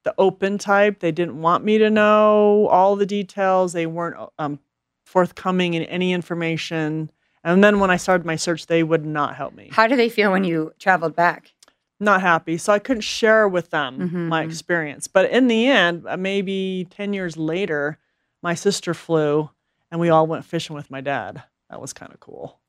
the 0.05 0.15
open 0.19 0.57
type. 0.59 1.01
They 1.01 1.13
didn't 1.13 1.41
want 1.41 1.65
me 1.65 1.79
to 1.79 1.91
know 1.91 2.69
all 2.69 2.97
the 2.97 3.07
details. 3.07 3.73
They 3.73 3.87
weren't 3.87 4.17
um, 4.39 4.61
forthcoming 5.05 5.75
in 5.75 5.83
any 5.85 6.13
information. 6.13 7.11
And 7.43 7.65
then 7.65 7.81
when 7.81 7.91
I 7.91 7.97
started 7.97 8.25
my 8.27 8.37
search, 8.37 8.67
they 8.67 8.83
would 8.83 9.05
not 9.05 9.35
help 9.35 9.55
me. 9.55 9.69
How 9.73 9.87
do 9.87 9.97
they 9.97 10.09
feel 10.09 10.31
when 10.31 10.45
you 10.45 10.73
traveled 10.79 11.17
back? 11.17 11.53
Not 11.99 12.21
happy. 12.23 12.57
So 12.57 12.73
I 12.73 12.79
couldn't 12.79 13.03
share 13.03 13.47
with 13.49 13.71
them 13.71 14.29
my 14.29 14.43
Mhm. 14.43 14.47
experience. 14.47 15.07
But 15.09 15.31
in 15.31 15.49
the 15.49 15.67
end, 15.67 16.07
uh, 16.07 16.17
maybe 16.17 16.87
10 16.91 17.13
years 17.13 17.37
later, 17.37 17.99
my 18.43 18.55
sister 18.55 18.95
flew 18.95 19.51
and 19.91 20.01
we 20.01 20.09
all 20.09 20.27
went 20.27 20.45
fishing 20.45 20.77
with 20.77 20.91
my 20.91 21.01
dad. 21.01 21.43
That 21.69 21.81
was 21.81 21.93
kind 21.93 22.13
of 22.13 22.21
cool. 22.21 22.60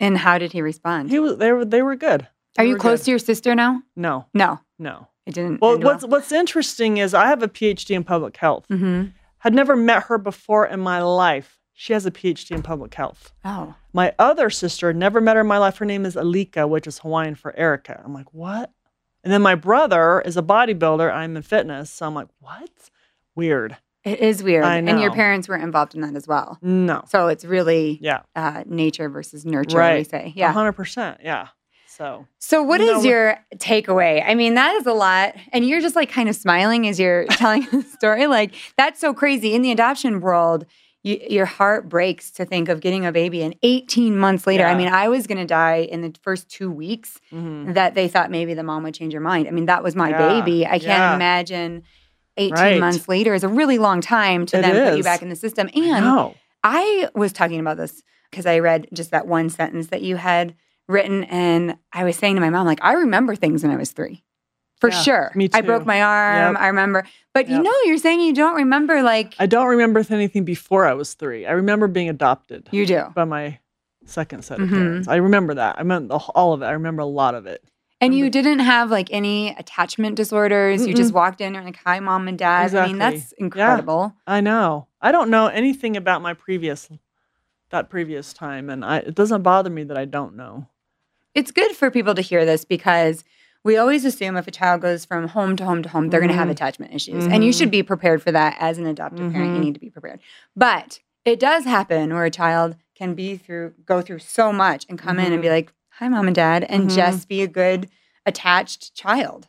And 0.00 0.16
how 0.18 0.38
did 0.38 0.52
he 0.52 0.62
respond? 0.62 1.10
He 1.10 1.18
was 1.18 1.36
they 1.38 1.52
were 1.52 1.64
they 1.64 1.82
were 1.82 1.96
good. 1.96 2.22
Are 2.58 2.64
They 2.64 2.68
you 2.70 2.76
close 2.76 3.00
good. 3.00 3.04
to 3.06 3.10
your 3.12 3.18
sister 3.18 3.54
now? 3.54 3.82
No, 3.96 4.26
No, 4.34 4.60
no. 4.78 5.08
it 5.26 5.34
didn't. 5.34 5.60
Well, 5.60 5.78
what's 5.80 6.04
what's 6.04 6.32
interesting 6.32 6.96
is 6.98 7.14
I 7.14 7.26
have 7.26 7.42
a 7.42 7.48
PhD 7.48 7.94
in 7.94 8.04
public 8.04 8.36
health. 8.36 8.64
hmm 8.68 9.06
Had 9.38 9.54
never 9.54 9.76
met 9.76 10.04
her 10.04 10.18
before 10.18 10.66
in 10.66 10.80
my 10.80 11.00
life. 11.02 11.58
She 11.72 11.92
has 11.92 12.06
a 12.06 12.10
PhD 12.10 12.50
in 12.50 12.62
public 12.62 12.92
health. 12.94 13.32
Oh, 13.44 13.74
My 13.92 14.12
other 14.18 14.50
sister 14.50 14.92
never 14.92 15.20
met 15.20 15.36
her 15.36 15.42
in 15.42 15.46
my 15.46 15.58
life. 15.58 15.78
Her 15.78 15.84
name 15.84 16.04
is 16.04 16.16
Alika, 16.16 16.68
which 16.68 16.88
is 16.88 16.98
Hawaiian 16.98 17.36
for 17.36 17.54
Erica. 17.56 18.00
I'm 18.04 18.12
like, 18.12 18.34
what? 18.34 18.72
And 19.22 19.32
then 19.32 19.42
my 19.42 19.54
brother 19.54 20.20
is 20.20 20.36
a 20.36 20.42
bodybuilder. 20.42 21.12
I'm 21.12 21.36
in 21.36 21.42
fitness, 21.42 21.88
so 21.90 22.06
I'm 22.06 22.14
like, 22.14 22.26
what? 22.40 22.70
Weird. 23.36 23.76
It 24.04 24.20
is 24.20 24.42
weird. 24.42 24.64
I 24.64 24.76
And 24.76 25.00
your 25.00 25.12
parents 25.12 25.48
were 25.48 25.56
involved 25.56 25.94
in 25.94 26.00
that 26.02 26.14
as 26.14 26.26
well. 26.26 26.58
No. 26.62 27.02
So 27.08 27.28
it's 27.28 27.44
really 27.44 27.98
Yeah. 28.00 28.20
uh, 28.36 28.64
nature 28.66 29.08
versus 29.08 29.44
nurture, 29.44 29.94
we 29.96 30.04
say. 30.04 30.32
Yeah. 30.36 30.48
Yeah. 30.48 30.54
100%. 30.54 31.18
Yeah. 31.22 31.48
So 31.86 32.26
So, 32.38 32.62
what 32.62 32.80
is 32.80 33.04
your 33.04 33.38
takeaway? 33.56 34.22
I 34.24 34.34
mean, 34.36 34.54
that 34.54 34.76
is 34.76 34.86
a 34.86 34.92
lot. 34.92 35.34
And 35.52 35.66
you're 35.66 35.80
just 35.80 35.96
like 35.96 36.10
kind 36.10 36.28
of 36.28 36.36
smiling 36.36 36.86
as 36.86 37.00
you're 37.00 37.24
telling 37.30 37.66
the 37.72 37.82
story. 37.82 38.26
Like, 38.28 38.54
that's 38.76 39.00
so 39.00 39.12
crazy. 39.12 39.52
In 39.54 39.62
the 39.62 39.72
adoption 39.72 40.20
world, 40.20 40.64
you, 41.02 41.18
your 41.28 41.46
heart 41.46 41.88
breaks 41.88 42.30
to 42.32 42.44
think 42.44 42.68
of 42.68 42.80
getting 42.80 43.04
a 43.04 43.10
baby 43.10 43.42
and 43.42 43.56
18 43.64 44.16
months 44.16 44.46
later. 44.46 44.64
I 44.64 44.74
mean, 44.76 44.88
I 44.88 45.08
was 45.08 45.26
going 45.26 45.38
to 45.38 45.46
die 45.46 45.78
in 45.90 46.02
the 46.02 46.14
first 46.22 46.48
two 46.48 46.70
weeks 46.70 47.18
mhm. 47.32 47.74
that 47.74 47.94
they 47.94 48.06
thought 48.06 48.30
maybe 48.30 48.54
the 48.54 48.62
mom 48.64 48.82
would 48.84 48.94
change 48.94 49.12
her 49.14 49.20
mind. 49.20 49.48
I 49.48 49.50
mean, 49.50 49.66
that 49.66 49.82
was 49.82 49.96
my 49.96 50.10
Yeah. 50.10 50.18
baby. 50.40 50.66
I 50.66 50.78
can't 50.78 50.84
Yeah. 50.84 51.14
imagine 51.16 51.82
18 52.38 52.52
Right. 52.54 52.80
months 52.80 53.08
later 53.08 53.34
is 53.34 53.44
a 53.44 53.48
really 53.48 53.78
long 53.78 54.00
time 54.00 54.46
to 54.46 54.58
It 54.58 54.62
then 54.62 54.90
put 54.90 54.96
you 54.96 55.02
back 55.02 55.20
in 55.22 55.28
the 55.28 55.36
system. 55.36 55.68
And 55.74 56.04
no. 56.04 56.34
I 56.64 57.08
was 57.14 57.32
talking 57.32 57.60
about 57.60 57.76
this 57.76 58.02
because 58.30 58.46
I 58.46 58.58
read 58.60 58.88
just 58.92 59.10
that 59.10 59.26
one 59.26 59.50
sentence 59.50 59.88
that 59.88 60.02
you 60.02 60.16
had 60.16 60.54
written, 60.88 61.24
and 61.24 61.76
I 61.92 62.04
was 62.04 62.16
saying 62.16 62.34
to 62.36 62.40
my 62.40 62.50
mom, 62.50 62.66
like, 62.66 62.78
I 62.82 62.94
remember 62.94 63.34
things 63.36 63.62
when 63.62 63.70
I 63.72 63.76
was 63.76 63.90
three, 63.92 64.24
for 64.80 64.88
Yeah, 64.90 65.00
sure. 65.02 65.32
me 65.34 65.48
too. 65.48 65.58
I 65.58 65.60
broke 65.60 65.84
my 65.84 66.00
arm. 66.00 66.54
Yep. 66.54 66.62
I 66.62 66.66
remember, 66.68 67.04
but 67.34 67.48
you 67.48 67.62
know, 67.62 67.74
you're 67.84 67.98
saying 67.98 68.20
you 68.20 68.32
don't 68.34 68.54
remember, 68.54 69.02
like 69.02 69.34
I 69.38 69.46
don't 69.46 69.66
remember 69.68 70.02
anything 70.10 70.44
before 70.44 70.86
I 70.86 70.94
was 70.94 71.14
three. 71.14 71.44
I 71.46 71.52
remember 71.52 71.88
being 71.88 72.08
adopted 72.08 72.68
you 72.72 72.86
do, 72.86 73.04
by 73.14 73.24
my 73.24 73.58
second 74.06 74.44
set 74.44 74.60
of 74.60 74.68
Mhm. 74.68 74.72
parents. 74.74 75.08
I 75.08 75.16
remember 75.16 75.54
that. 75.54 75.76
I 75.78 75.82
meant 75.82 76.08
the, 76.08 76.16
all 76.16 76.54
of 76.54 76.62
it. 76.62 76.66
I 76.66 76.72
remember 76.72 77.02
a 77.02 77.06
lot 77.06 77.34
of 77.34 77.44
it. 77.46 77.62
And 78.00 78.14
you 78.14 78.30
didn't 78.30 78.60
have 78.60 78.90
like 78.90 79.08
any 79.10 79.50
attachment 79.56 80.16
disorders. 80.16 80.86
You 80.86 80.94
just 80.94 81.12
walked 81.12 81.40
in 81.40 81.56
and 81.56 81.64
like, 81.64 81.78
"Hi, 81.84 82.00
mom 82.00 82.28
and 82.28 82.38
dad." 82.38 82.74
I 82.74 82.86
mean, 82.86 82.98
that's 82.98 83.32
incredible. 83.32 84.14
Yeah, 84.26 84.34
I 84.34 84.40
know. 84.40 84.86
I 85.00 85.12
don't 85.12 85.30
know 85.30 85.46
anything 85.48 85.96
about 85.96 86.22
my 86.22 86.34
previous, 86.34 86.88
that 87.70 87.88
previous 87.90 88.32
time, 88.32 88.70
and 88.70 88.84
I, 88.84 88.98
it 88.98 89.14
doesn't 89.14 89.42
bother 89.42 89.70
me 89.70 89.84
that 89.84 89.96
I 89.96 90.04
don't 90.04 90.34
know. 90.36 90.66
It's 91.34 91.50
good 91.50 91.72
for 91.72 91.90
people 91.90 92.14
to 92.14 92.22
hear 92.22 92.44
this 92.44 92.64
because. 92.64 93.24
We 93.64 93.76
always 93.76 94.04
assume 94.04 94.36
if 94.36 94.46
a 94.46 94.52
child 94.52 94.80
goes 94.82 95.04
from 95.04 95.26
home 95.28 95.56
to 95.56 95.64
home 95.64 95.82
to 95.82 95.88
home, 95.88 96.08
they're 96.08 96.20
going 96.20 96.30
to 96.30 96.36
have 96.36 96.48
attachment 96.48 96.94
issues. 96.94 97.26
And 97.26 97.42
you 97.44 97.50
Mhm. 97.50 97.58
should 97.58 97.70
be 97.72 97.82
prepared 97.82 98.22
for 98.22 98.30
that 98.30 98.56
as 98.60 98.78
an 98.78 98.86
adoptive 98.86 99.32
parent. 99.32 99.52
You 99.52 99.58
Mhm. 99.58 99.64
need 99.64 99.74
to 99.74 99.80
be 99.80 99.90
prepared. 99.90 100.20
But 100.54 101.00
it 101.24 101.40
does 101.40 101.64
happen 101.64 102.14
where 102.14 102.24
a 102.24 102.30
child 102.30 102.76
can 102.94 103.14
be 103.14 103.36
through, 103.36 103.74
go 103.84 104.00
through 104.00 104.20
so 104.20 104.52
much 104.52 104.86
and 104.88 104.96
come 104.96 105.18
in 105.18 105.32
and 105.32 105.42
be 105.42 105.50
like, 105.50 105.72
hi, 105.98 106.08
mom 106.08 106.26
and 106.26 106.34
dad, 106.36 106.64
and 106.64 106.88
Mhm. 106.88 106.94
just 106.94 107.28
be 107.28 107.42
a 107.42 107.46
good 107.48 107.88
attached 108.26 108.94
child. 108.94 109.48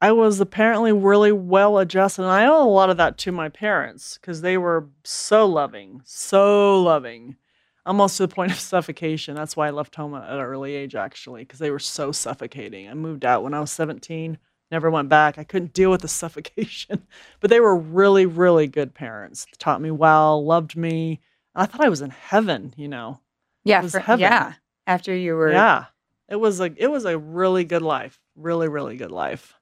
I 0.00 0.12
was 0.12 0.40
apparently 0.40 0.92
really 0.92 1.32
well 1.32 1.78
adjusted, 1.78 2.22
and 2.22 2.30
I 2.30 2.46
owe 2.46 2.62
a 2.62 2.64
lot 2.70 2.90
of 2.90 2.96
that 2.96 3.18
to 3.18 3.32
my 3.32 3.48
parents 3.48 4.16
because 4.18 4.40
they 4.40 4.56
were 4.56 4.88
so 5.04 5.46
loving, 5.46 6.00
so 6.04 6.80
loving, 6.80 7.36
almost 7.84 8.16
to 8.16 8.26
the 8.26 8.34
point 8.34 8.52
of 8.52 8.58
suffocation. 8.60 9.34
That's 9.34 9.56
why 9.56 9.66
I 9.68 9.70
left 9.70 9.96
home 9.96 10.14
at 10.14 10.30
an 10.30 10.40
early 10.40 10.74
age, 10.74 10.94
actually, 10.94 11.42
because 11.42 11.58
they 11.58 11.70
were 11.70 11.78
so 11.78 12.12
suffocating. 12.12 12.88
I 12.88 12.94
moved 12.94 13.24
out 13.24 13.42
when 13.42 13.52
I 13.52 13.60
was 13.60 13.70
17, 13.72 14.38
never 14.70 14.90
went 14.90 15.08
back. 15.10 15.36
I 15.38 15.44
couldn't 15.44 15.74
deal 15.74 15.90
with 15.90 16.00
the 16.02 16.08
suffocation, 16.22 17.06
but 17.40 17.50
they 17.50 17.60
were 17.60 17.76
really, 17.76 18.24
really 18.24 18.66
good 18.68 18.94
parents. 18.94 19.46
Taught 19.58 19.82
me 19.82 19.90
well, 19.90 20.42
loved 20.44 20.76
me. 20.76 21.20
I 21.54 21.66
thought 21.66 21.84
I 21.84 21.88
was 21.90 22.00
in 22.00 22.10
heaven, 22.10 22.72
you 22.76 22.88
know. 22.88 23.20
Yeah. 23.64 23.82
For- 23.82 23.98
heaven. 23.98 24.20
yeah. 24.20 24.52
After 24.90 25.14
you 25.14 25.34
were, 25.36 25.52
Yeah. 25.52 25.84
It 26.28 26.36
was 26.36 26.60
a 26.60 26.70
it 26.76 26.90
was 26.90 27.04
a 27.04 27.16
really 27.16 27.64
good 27.64 27.82
life. 27.82 28.20
Really, 28.36 28.68
really 28.68 28.96
good 28.96 29.10
life. 29.12 29.54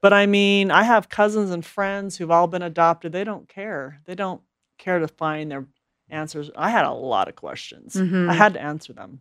But 0.00 0.12
I 0.12 0.26
mean, 0.26 0.70
I 0.72 0.82
have 0.82 1.08
cousins 1.08 1.50
and 1.52 1.64
friends 1.64 2.16
who've 2.16 2.30
all 2.32 2.48
been 2.48 2.62
adopted. 2.62 3.12
They 3.12 3.22
don't 3.24 3.48
care. 3.48 4.00
They 4.06 4.16
don't 4.16 4.40
care 4.78 4.98
to 4.98 5.06
find 5.08 5.50
their 5.50 5.66
answers. 6.10 6.50
I 6.56 6.70
had 6.70 6.84
a 6.84 6.90
lot 6.92 7.28
of 7.28 7.36
questions. 7.36 7.94
Mhm. 7.94 8.28
I 8.28 8.34
had 8.34 8.54
to 8.54 8.60
answer 8.60 8.92
them. 8.92 9.20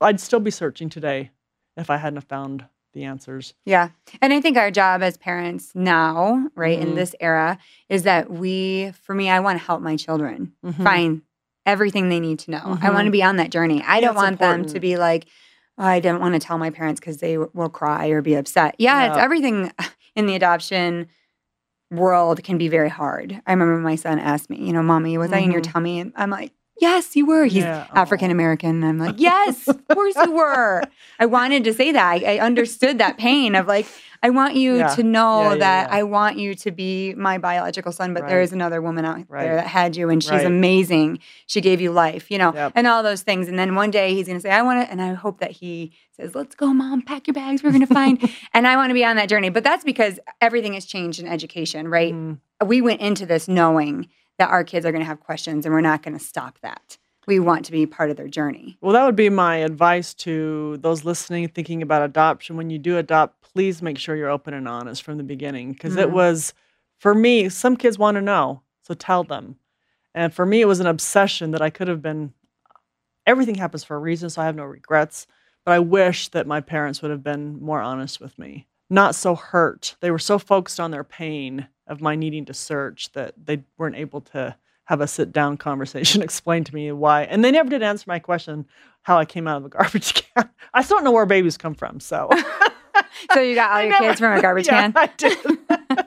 I'd 0.00 0.20
still 0.20 0.40
be 0.40 0.50
searching 0.52 0.88
today 0.88 1.30
if 1.76 1.90
I 1.90 1.96
hadn't 1.96 2.20
found 2.28 2.66
the 2.92 3.04
answers. 3.04 3.54
Yeah. 3.64 3.88
And 4.20 4.32
I 4.32 4.40
think 4.40 4.56
our 4.56 4.70
job 4.70 5.02
as 5.02 5.16
parents 5.16 5.72
now, 5.74 6.48
right, 6.54 6.78
in 6.78 6.90
Mhm. 6.92 6.94
this 6.94 7.14
era, 7.20 7.58
is 7.88 8.02
that 8.04 8.30
we, 8.30 8.92
for 9.02 9.14
me, 9.14 9.30
I 9.30 9.40
want 9.40 9.58
to 9.58 9.64
help 9.64 9.80
my 9.80 9.96
children 9.96 10.52
Mhm. 10.64 10.82
find 10.84 11.22
everything 11.66 12.08
they 12.08 12.20
need 12.20 12.38
to 12.40 12.50
know. 12.50 12.78
I 12.82 12.90
want 12.90 13.06
to 13.06 13.10
be 13.12 13.22
on 13.22 13.36
that 13.36 13.50
journey. 13.50 13.82
I 13.86 14.00
don't 14.00 14.14
That's 14.14 14.22
want 14.22 14.38
them 14.38 14.64
to 14.66 14.80
be 14.80 14.96
like, 14.96 15.26
oh, 15.78 15.84
I 15.84 16.00
didn't 16.00 16.20
want 16.20 16.34
to 16.34 16.40
tell 16.40 16.58
my 16.58 16.70
parents 16.70 17.00
because 17.00 17.18
they 17.18 17.38
will 17.38 17.68
cry 17.70 18.08
or 18.08 18.22
be 18.22 18.34
upset. 18.34 18.74
Yeah, 18.78 19.08
it's 19.08 19.18
everything. 19.18 19.72
in 20.14 20.26
the 20.26 20.34
adoption 20.34 21.08
world 21.90 22.42
can 22.42 22.58
be 22.58 22.68
very 22.68 22.88
hard. 22.88 23.40
I 23.46 23.52
remember 23.52 23.78
my 23.78 23.96
son 23.96 24.18
asked 24.18 24.50
me, 24.50 24.58
you 24.64 24.72
know, 24.72 24.82
mommy, 24.82 25.18
was 25.18 25.32
I 25.32 25.38
in 25.38 25.52
your 25.52 25.60
Mhm. 25.60 25.72
tummy? 25.72 26.00
And 26.00 26.12
I'm 26.16 26.30
like, 26.30 26.52
yes, 26.82 27.16
you 27.16 27.24
were. 27.24 27.44
He's 27.44 27.64
Yeah. 27.64 27.86
African 27.94 28.30
American. 28.30 28.82
I'm 28.84 28.98
like, 28.98 29.14
yes, 29.30 29.68
of 29.68 29.86
course 29.88 30.16
you 30.16 30.32
were. 30.32 30.82
I 31.18 31.26
wanted 31.26 31.64
to 31.64 31.72
say 31.72 31.92
that. 31.92 32.04
I, 32.04 32.34
I 32.34 32.38
understood 32.40 32.98
that 32.98 33.16
pain 33.16 33.54
of 33.54 33.66
like, 33.66 33.86
I 34.24 34.30
want 34.30 34.54
you 34.54 34.76
Yeah. 34.78 34.94
to 34.96 35.02
know 35.02 35.50
Yeah, 35.52 35.56
that. 35.56 35.92
I 35.92 36.02
want 36.02 36.38
you 36.38 36.54
to 36.54 36.70
be 36.70 37.14
my 37.14 37.38
biological 37.38 37.90
son, 37.92 38.12
but 38.14 38.26
there 38.28 38.38
Right. 38.38 38.44
is 38.44 38.52
another 38.52 38.80
woman 38.82 39.04
out 39.04 39.18
Right. 39.28 39.42
there 39.44 39.56
that 39.56 39.66
had 39.66 39.96
you 39.96 40.10
and 40.10 40.22
she's 40.22 40.30
Right. 40.30 40.46
amazing. 40.46 41.18
She 41.46 41.60
gave 41.60 41.80
you 41.80 41.90
life, 41.92 42.30
you 42.30 42.38
know, 42.38 42.52
Yep. 42.54 42.72
and 42.74 42.86
all 42.86 43.02
those 43.02 43.22
things. 43.22 43.48
And 43.48 43.58
then 43.58 43.74
one 43.74 43.90
day 43.90 44.14
he's 44.14 44.26
going 44.26 44.38
to 44.38 44.42
say, 44.42 44.50
I 44.50 44.62
want 44.62 44.84
to, 44.84 44.90
and 44.90 45.00
I 45.02 45.14
hope 45.14 45.38
that 45.40 45.52
he 45.52 45.92
says, 46.16 46.34
let's 46.34 46.54
go, 46.54 46.72
mom, 46.74 47.02
pack 47.02 47.26
your 47.26 47.34
bags. 47.34 47.62
We're 47.62 47.70
going 47.70 47.86
to 47.86 47.94
find, 47.94 48.18
and 48.54 48.66
I 48.68 48.76
want 48.76 48.90
to 48.90 48.94
be 48.94 49.04
on 49.04 49.16
that 49.16 49.28
journey. 49.28 49.48
But 49.48 49.64
that's 49.64 49.84
because 49.84 50.20
everything 50.40 50.74
has 50.74 50.84
changed 50.84 51.18
in 51.20 51.26
education, 51.26 51.88
right? 51.88 52.14
Mm. 52.14 52.38
We 52.64 52.80
went 52.80 53.00
into 53.00 53.26
this 53.26 53.48
knowing 53.48 54.08
that 54.42 54.50
our 54.50 54.64
kids 54.64 54.84
are 54.84 54.90
going 54.90 55.02
to 55.02 55.06
have 55.06 55.20
questions 55.20 55.64
and 55.64 55.72
we're 55.72 55.80
not 55.80 56.02
going 56.02 56.18
to 56.18 56.24
stop 56.24 56.58
that. 56.62 56.98
We 57.28 57.38
want 57.38 57.64
to 57.66 57.72
be 57.72 57.86
part 57.86 58.10
of 58.10 58.16
their 58.16 58.26
journey. 58.26 58.76
Well, 58.80 58.92
that 58.92 59.04
would 59.04 59.14
be 59.14 59.28
my 59.28 59.58
advice 59.58 60.12
to 60.14 60.78
those 60.78 61.04
listening, 61.04 61.46
thinking 61.46 61.80
about 61.80 62.02
adoption. 62.02 62.56
When 62.56 62.68
you 62.68 62.78
do 62.80 62.98
adopt, 62.98 63.40
please 63.40 63.80
make 63.80 63.98
sure 63.98 64.16
you're 64.16 64.28
open 64.28 64.52
and 64.52 64.66
honest 64.66 65.04
from 65.04 65.16
the 65.16 65.22
beginning. 65.22 65.72
Because 65.72 65.94
it 65.94 66.08
Mhm. 66.08 66.12
was, 66.14 66.54
for 66.98 67.14
me, 67.14 67.48
some 67.48 67.76
kids 67.76 68.00
want 68.00 68.16
to 68.16 68.20
know, 68.20 68.62
so 68.82 68.94
tell 68.94 69.22
them. 69.22 69.54
And 70.12 70.34
for 70.34 70.44
me, 70.44 70.60
it 70.60 70.66
was 70.66 70.80
an 70.80 70.88
obsession 70.88 71.52
that 71.52 71.62
I 71.62 71.70
could 71.70 71.86
have 71.86 72.02
been. 72.02 72.34
Everything 73.24 73.54
happens 73.54 73.84
for 73.84 73.94
a 73.94 74.00
reason, 74.00 74.28
so 74.28 74.42
I 74.42 74.46
have 74.46 74.56
no 74.56 74.64
regrets. 74.64 75.28
But 75.64 75.72
I 75.72 75.78
wish 75.78 76.30
that 76.30 76.48
my 76.48 76.60
parents 76.60 77.00
would 77.00 77.12
have 77.12 77.22
been 77.22 77.62
more 77.62 77.80
honest 77.80 78.20
with 78.20 78.36
me, 78.40 78.66
not 78.90 79.14
so 79.14 79.36
hurt. 79.36 79.94
They 80.00 80.10
were 80.10 80.18
so 80.18 80.40
focused 80.40 80.80
on 80.80 80.90
their 80.90 81.04
pain 81.04 81.68
of 81.92 82.00
my 82.00 82.16
needing 82.16 82.44
to 82.46 82.54
search 82.54 83.12
that 83.12 83.34
they 83.42 83.62
weren't 83.78 83.96
able 83.96 84.20
to 84.22 84.56
have 84.86 85.00
a 85.00 85.06
sit 85.06 85.30
down 85.32 85.56
conversation, 85.56 86.22
explain 86.30 86.64
to 86.64 86.74
me 86.74 86.90
why. 86.92 87.22
And 87.22 87.44
they 87.44 87.50
never 87.52 87.70
did 87.70 87.82
answer 87.82 88.04
my 88.08 88.18
question 88.18 88.66
how 89.02 89.18
I 89.18 89.24
came 89.24 89.46
out 89.46 89.58
of 89.58 89.64
a 89.64 89.68
garbage 89.68 90.14
can. 90.34 90.50
I 90.74 90.82
still 90.82 90.96
don't 90.96 91.04
know 91.04 91.12
where 91.12 91.26
babies 91.26 91.56
come 91.56 91.74
from, 91.74 92.00
so 92.00 92.28
So 93.32 93.40
you 93.40 93.54
got 93.54 93.70
all 93.72 93.76
I 93.76 93.82
your 93.82 93.90
never- 93.92 94.04
kids 94.06 94.20
from 94.20 94.36
a 94.38 94.42
garbage 94.42 94.66
Yeah, 94.66 94.80
can. 94.90 94.92
I 94.96 95.06
did. 95.16 95.38
I 95.70 96.06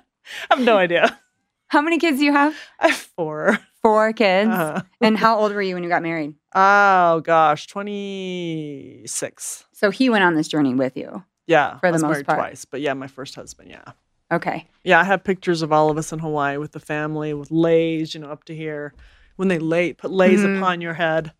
have 0.51 0.59
no 0.59 0.77
idea. 0.77 1.19
How 1.67 1.81
many 1.81 1.97
kids 1.97 2.19
do 2.19 2.25
you 2.25 2.31
have? 2.33 2.55
I 2.79 2.89
have 2.89 2.97
four. 2.97 3.57
Four 3.81 4.13
kids. 4.13 4.49
Uh, 4.49 4.81
And 5.01 5.17
how 5.17 5.38
old 5.39 5.51
were 5.53 5.61
you 5.61 5.73
when 5.75 5.83
you 5.83 5.89
got 5.89 6.01
married? 6.03 6.36
oh 6.55 7.19
gosh, 7.21 7.67
twenty 7.67 9.03
six. 9.05 9.65
So 9.73 9.89
he 9.91 10.09
went 10.09 10.23
on 10.23 10.36
this 10.36 10.47
journey 10.47 10.73
with 10.73 10.95
you. 10.97 11.23
Yeah, 11.47 11.77
For 11.79 11.91
the 11.91 11.99
most 11.99 12.25
part. 12.25 12.39
twice, 12.39 12.65
but 12.65 12.81
yeah, 12.81 12.93
my 12.93 13.07
first 13.07 13.36
husband. 13.36 13.69
Yeah, 13.69 13.83
Okay. 14.32 14.67
yeah. 14.84 14.99
I 14.99 15.03
have 15.03 15.23
pictures 15.23 15.61
of 15.61 15.71
all 15.71 15.89
of 15.89 15.97
us 15.97 16.11
in 16.11 16.19
Hawaii 16.19 16.57
with 16.57 16.71
the 16.71 16.80
family 16.80 17.34
with 17.34 17.51
leis, 17.51 18.13
you 18.13 18.19
know, 18.21 18.30
up 18.32 18.43
to 18.45 18.55
here. 18.55 18.93
When 19.36 19.47
they 19.49 19.59
lay, 19.59 19.93
put 19.93 20.11
leis 20.11 20.41
Mhm. 20.43 20.57
upon 20.57 20.82
your 20.82 20.93
head. 20.95 21.34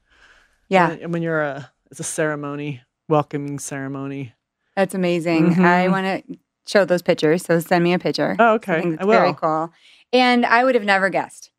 Yeah, 0.69 0.91
and 0.91 1.13
when 1.13 1.21
you're 1.21 1.41
a, 1.41 1.71
it's 1.91 1.99
a 1.99 2.03
ceremony, 2.03 2.81
welcoming 3.07 3.59
ceremony. 3.59 4.33
that's 4.75 4.93
amazing. 4.93 5.53
I 5.53 5.88
Mhm. 5.88 5.91
want 5.91 6.05
to 6.27 6.38
show 6.67 6.83
those 6.83 7.01
pictures. 7.01 7.43
So 7.45 7.59
send 7.59 7.83
me 7.83 7.93
a 7.93 7.99
picture. 7.99 8.36
Oh, 8.38 8.45
I 8.45 8.53
okay, 8.55 8.81
think 8.81 8.99
I 8.99 9.03
it's 9.03 9.11
very 9.11 9.33
cool. 9.33 9.71
And 10.11 10.45
I 10.45 10.63
would 10.65 10.75
have 10.75 10.83
never 10.83 11.09
guessed. 11.09 11.51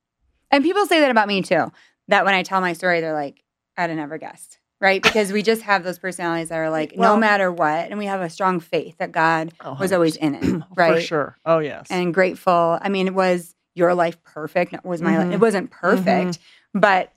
And 0.51 0.63
people 0.63 0.85
say 0.87 1.01
that 1.01 1.11
about 1.11 1.27
me 1.29 1.41
too. 1.43 1.73
That 2.09 2.25
when 2.27 2.35
I 2.35 2.43
tell 2.43 2.61
my 2.61 2.73
story, 2.75 3.01
they're 3.01 3.15
like, 3.15 3.43
I'd 3.77 3.89
have 3.91 3.97
never 3.97 4.19
guessed. 4.19 4.59
Right? 4.81 5.03
Because 5.03 5.33
we 5.33 5.43
just 5.43 5.63
have 5.63 5.85
those 5.85 5.99
personalities 5.99 6.51
that 6.51 6.59
are 6.59 6.69
like, 6.71 6.97
no 6.97 7.17
matter 7.17 7.51
what. 7.51 7.89
And 7.91 7.99
we 7.99 8.07
have 8.07 8.21
a 8.21 8.29
strong 8.29 8.61
faith 8.61 8.99
that 8.99 9.11
God 9.11 9.53
Oh, 9.65 9.75
was 9.81 9.93
always 9.93 10.17
in 10.17 10.35
it. 10.35 10.63
Right. 10.77 10.97
For 10.97 11.01
sure. 11.01 11.37
Oh 11.47 11.59
yes. 11.61 11.87
and 11.91 12.13
grateful. 12.13 12.79
I 12.83 12.89
mean, 12.91 13.07
it 13.07 13.15
was 13.15 13.55
your 13.75 13.95
life 13.95 14.23
perfect? 14.23 14.73
No, 14.73 14.81
Was 14.85 15.01
my 15.01 15.17
life? 15.19 15.29
Mhm. 15.29 15.33
It 15.33 15.41
wasn't 15.41 15.71
perfect, 15.71 16.39
but 16.75 17.13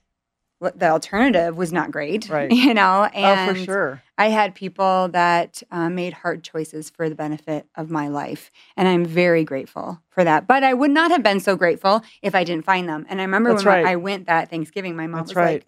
the 0.61 0.89
alternative 0.89 1.55
was 1.57 1.71
not 1.71 1.91
great. 1.91 2.29
Right. 2.29 2.51
You 2.51 2.73
know, 2.73 3.09
oh, 3.13 3.45
for 3.47 3.55
sure. 3.55 4.03
I 4.17 4.27
had 4.27 4.55
people 4.55 5.07
that 5.13 5.63
uh, 5.71 5.89
made 5.89 6.11
hard 6.13 6.43
choices 6.43 6.89
for 6.89 7.07
the 7.07 7.15
benefit 7.15 7.65
of 7.75 7.89
my 7.89 8.09
life, 8.09 8.51
and 8.75 8.85
I'm 8.87 9.05
very 9.05 9.45
grateful 9.45 10.01
for 10.09 10.23
that. 10.25 10.47
But 10.47 10.63
I 10.63 10.73
would 10.73 10.91
not 10.91 11.11
have 11.11 11.23
been 11.23 11.39
so 11.39 11.55
grateful 11.55 12.01
if 12.21 12.35
I 12.35 12.43
didn't 12.43 12.65
find 12.65 12.87
them. 12.89 13.05
And 13.09 13.21
I 13.21 13.23
remember 13.23 13.51
That's 13.51 13.63
when 13.63 13.73
right. 13.73 13.85
I 13.85 13.95
went 13.95 14.27
that 14.27 14.49
Thanksgiving, 14.49 14.97
my 14.97 15.07
mom 15.07 15.19
That's 15.21 15.29
was 15.31 15.35
right. 15.37 15.53
like, 15.53 15.67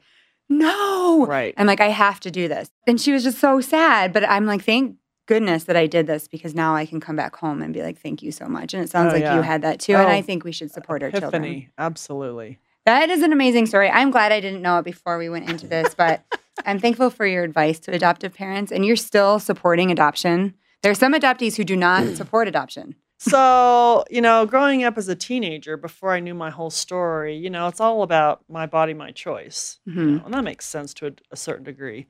"No," 0.51 1.25
Right. 1.25 1.53
I'm 1.57 1.65
like, 1.67 1.81
"I 1.81 1.87
have 1.89 2.19
to 2.21 2.31
do 2.31 2.47
this," 2.47 2.69
and 2.87 2.99
she 3.01 3.11
was 3.11 3.23
just 3.23 3.39
so 3.39 3.61
sad. 3.61 4.13
But 4.13 4.27
I'm 4.29 4.45
like, 4.45 4.63
"Thank." 4.63 4.97
Goodness 5.27 5.63
that 5.65 5.77
I 5.77 5.87
did 5.87 6.07
this 6.07 6.27
because 6.27 6.53
now 6.55 6.75
I 6.75 6.85
can 6.85 6.99
come 6.99 7.15
back 7.15 7.37
home 7.37 7.61
and 7.61 7.73
be 7.73 7.81
like, 7.81 7.97
thank 8.01 8.21
you 8.21 8.33
so 8.33 8.47
much. 8.47 8.73
And 8.73 8.83
it 8.83 8.89
sounds 8.89 9.13
Oh, 9.13 9.17
like 9.17 9.23
you 9.33 9.41
had 9.41 9.61
that 9.61 9.79
too. 9.79 9.93
and 9.93 10.07
Oh, 10.07 10.09
I 10.09 10.21
think 10.21 10.43
we 10.43 10.51
should 10.51 10.71
support 10.71 11.03
our 11.03 11.11
children. 11.11 11.67
Absolutely. 11.77 12.57
That 12.85 13.09
is 13.09 13.21
an 13.21 13.31
amazing 13.31 13.67
story. 13.67 13.89
I'm 13.89 14.11
glad 14.11 14.33
I 14.33 14.41
didn't 14.41 14.61
know 14.61 14.79
it 14.79 14.83
before 14.83 15.17
we 15.17 15.29
went 15.29 15.49
into 15.49 15.67
this, 15.67 15.93
but 15.95 16.25
I'm 16.65 16.79
thankful 16.79 17.11
for 17.11 17.25
your 17.25 17.43
advice 17.43 17.79
to 17.81 17.93
adoptive 17.93 18.33
parents 18.33 18.71
and 18.73 18.83
you're 18.85 18.97
still 18.97 19.39
supporting 19.39 19.89
adoption. 19.89 20.55
There 20.81 20.91
are 20.91 20.95
some 20.95 21.13
adoptees 21.13 21.55
who 21.55 21.63
do 21.63 21.77
not 21.77 22.15
support 22.17 22.49
adoption. 22.49 22.95
So, 23.24 24.03
you 24.09 24.19
know, 24.19 24.47
growing 24.47 24.84
up 24.84 24.97
as 24.97 25.07
a 25.07 25.15
teenager, 25.15 25.78
before 25.78 26.11
I 26.11 26.19
knew 26.19 26.34
my 26.34 26.49
whole 26.49 26.72
story, 26.72 27.36
you 27.38 27.51
know, 27.51 27.67
it's 27.67 27.80
all 27.80 28.01
about 28.01 28.43
my 28.49 28.65
body, 28.65 28.95
my 28.95 29.11
choice. 29.11 29.80
you 29.86 29.93
Mhm. 29.93 30.17
know, 30.17 30.26
and 30.26 30.34
that 30.34 30.43
makes 30.43 30.65
sense 30.65 30.91
to 30.95 31.07
a, 31.07 31.11
a 31.30 31.36
certain 31.38 31.63
degree. 31.63 32.07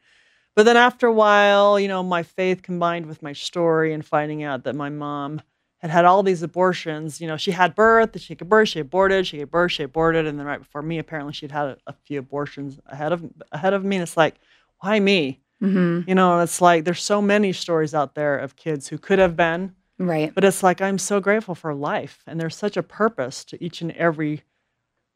But 0.55 0.63
then 0.63 0.77
after 0.77 1.07
a 1.07 1.11
while, 1.11 1.77
you 1.77 1.89
know, 1.89 2.01
my 2.01 2.23
faith 2.23 2.61
combined 2.61 3.07
with 3.07 3.21
my 3.21 3.33
story 3.33 3.93
and 3.93 4.05
finding 4.05 4.41
out 4.43 4.63
that 4.63 4.73
my 4.73 4.87
mom 4.87 5.41
had 5.79 5.91
had 5.91 6.05
all 6.05 6.23
these 6.23 6.43
abortions. 6.43 7.19
You 7.19 7.27
know, 7.27 7.35
she 7.35 7.51
had 7.51 7.75
birth, 7.75 8.17
she 8.17 8.33
gave 8.35 8.47
birth, 8.47 8.69
she 8.69 8.79
aborted, 8.79 9.27
she 9.27 9.37
gave 9.37 9.51
birth, 9.51 9.73
she 9.73 9.83
aborted, 9.83 10.25
and 10.27 10.39
then 10.39 10.45
right 10.45 10.59
before 10.59 10.81
me, 10.81 10.97
apparently 10.97 11.33
she'd 11.33 11.51
had 11.51 11.67
a, 11.69 11.77
a 11.87 11.93
few 12.05 12.19
abortions 12.19 12.79
ahead 12.85 13.11
of 13.11 13.25
ahead 13.51 13.73
of 13.73 13.83
me. 13.83 13.97
And 13.97 14.03
it's 14.03 14.15
like, 14.15 14.35
why 14.79 14.97
me? 15.01 15.41
Mm-hmm. 15.61 16.07
You 16.07 16.15
know, 16.15 16.39
it's 16.39 16.61
like 16.61 16.85
there's 16.85 17.03
so 17.03 17.21
many 17.21 17.51
stories 17.51 17.93
out 17.93 18.15
there 18.15 18.37
of 18.37 18.55
kids 18.55 18.87
who 18.87 18.97
could 18.97 19.19
have 19.19 19.35
been, 19.35 19.75
Right. 20.01 20.33
but 20.33 20.43
it's 20.43 20.63
like 20.63 20.81
I'm 20.81 20.97
so 20.97 21.19
grateful 21.19 21.55
for 21.55 21.73
life, 21.73 22.23
and 22.27 22.39
there's 22.39 22.55
such 22.55 22.75
a 22.77 22.83
purpose 22.83 23.45
to 23.45 23.63
each 23.63 23.81
and 23.81 23.91
every 23.91 24.43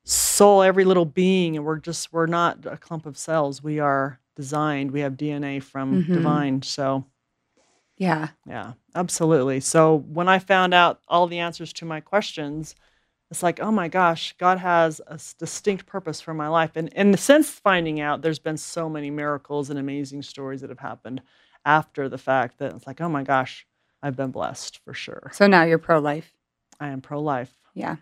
soul, 0.06 0.62
every 0.64 0.86
little 0.86 1.06
being, 1.06 1.56
and 1.56 1.66
we're 1.66 1.78
just 1.80 2.14
we're 2.14 2.28
not 2.28 2.66
a 2.66 2.78
clump 2.78 3.06
of 3.06 3.18
cells. 3.18 3.64
We 3.64 3.80
are 3.80 4.20
designed. 4.36 4.92
We 4.92 5.02
have 5.02 5.18
DNA 5.18 5.60
from 5.60 6.04
Mhm. 6.04 6.14
divine. 6.14 6.62
So 6.62 7.06
Yeah. 7.98 8.30
yeah, 8.46 8.74
absolutely. 8.94 9.60
So 9.62 9.98
when 9.98 10.28
I 10.28 10.40
found 10.40 10.74
out 10.74 11.02
all 11.08 11.28
the 11.28 11.40
answers 11.40 11.72
to 11.74 11.86
my 11.86 12.02
questions, 12.02 12.76
it's 13.32 13.44
like, 13.44 13.60
oh 13.62 13.72
my 13.72 13.88
gosh, 13.88 14.36
God 14.38 14.60
has 14.60 15.02
a 15.08 15.20
distinct 15.40 15.86
purpose 15.88 16.22
for 16.22 16.34
my 16.34 16.48
life. 16.50 16.72
And 16.76 16.94
and 16.96 17.20
since 17.20 17.50
finding 17.52 18.00
out, 18.02 18.22
there's 18.22 18.40
been 18.40 18.58
so 18.58 18.90
many 18.90 19.12
miracles 19.12 19.70
and 19.70 19.80
amazing 19.80 20.24
stories 20.24 20.62
that 20.62 20.70
have 20.72 20.80
happened 20.80 21.22
after 21.66 22.10
the 22.10 22.18
fact 22.20 22.60
that 22.60 22.74
it's 22.76 22.88
like, 22.88 23.02
oh 23.02 23.10
my 23.10 23.24
gosh, 23.24 23.66
I've 24.06 24.16
been 24.16 24.30
blessed 24.30 24.82
for 24.86 24.94
sure. 24.94 25.32
So 25.34 25.48
now 25.48 25.64
you're 25.64 25.80
pro 25.80 25.98
life. 25.98 26.32
I 26.80 26.90
am 26.90 27.02
pro 27.02 27.20
life. 27.20 27.52
Yeah. 27.74 27.96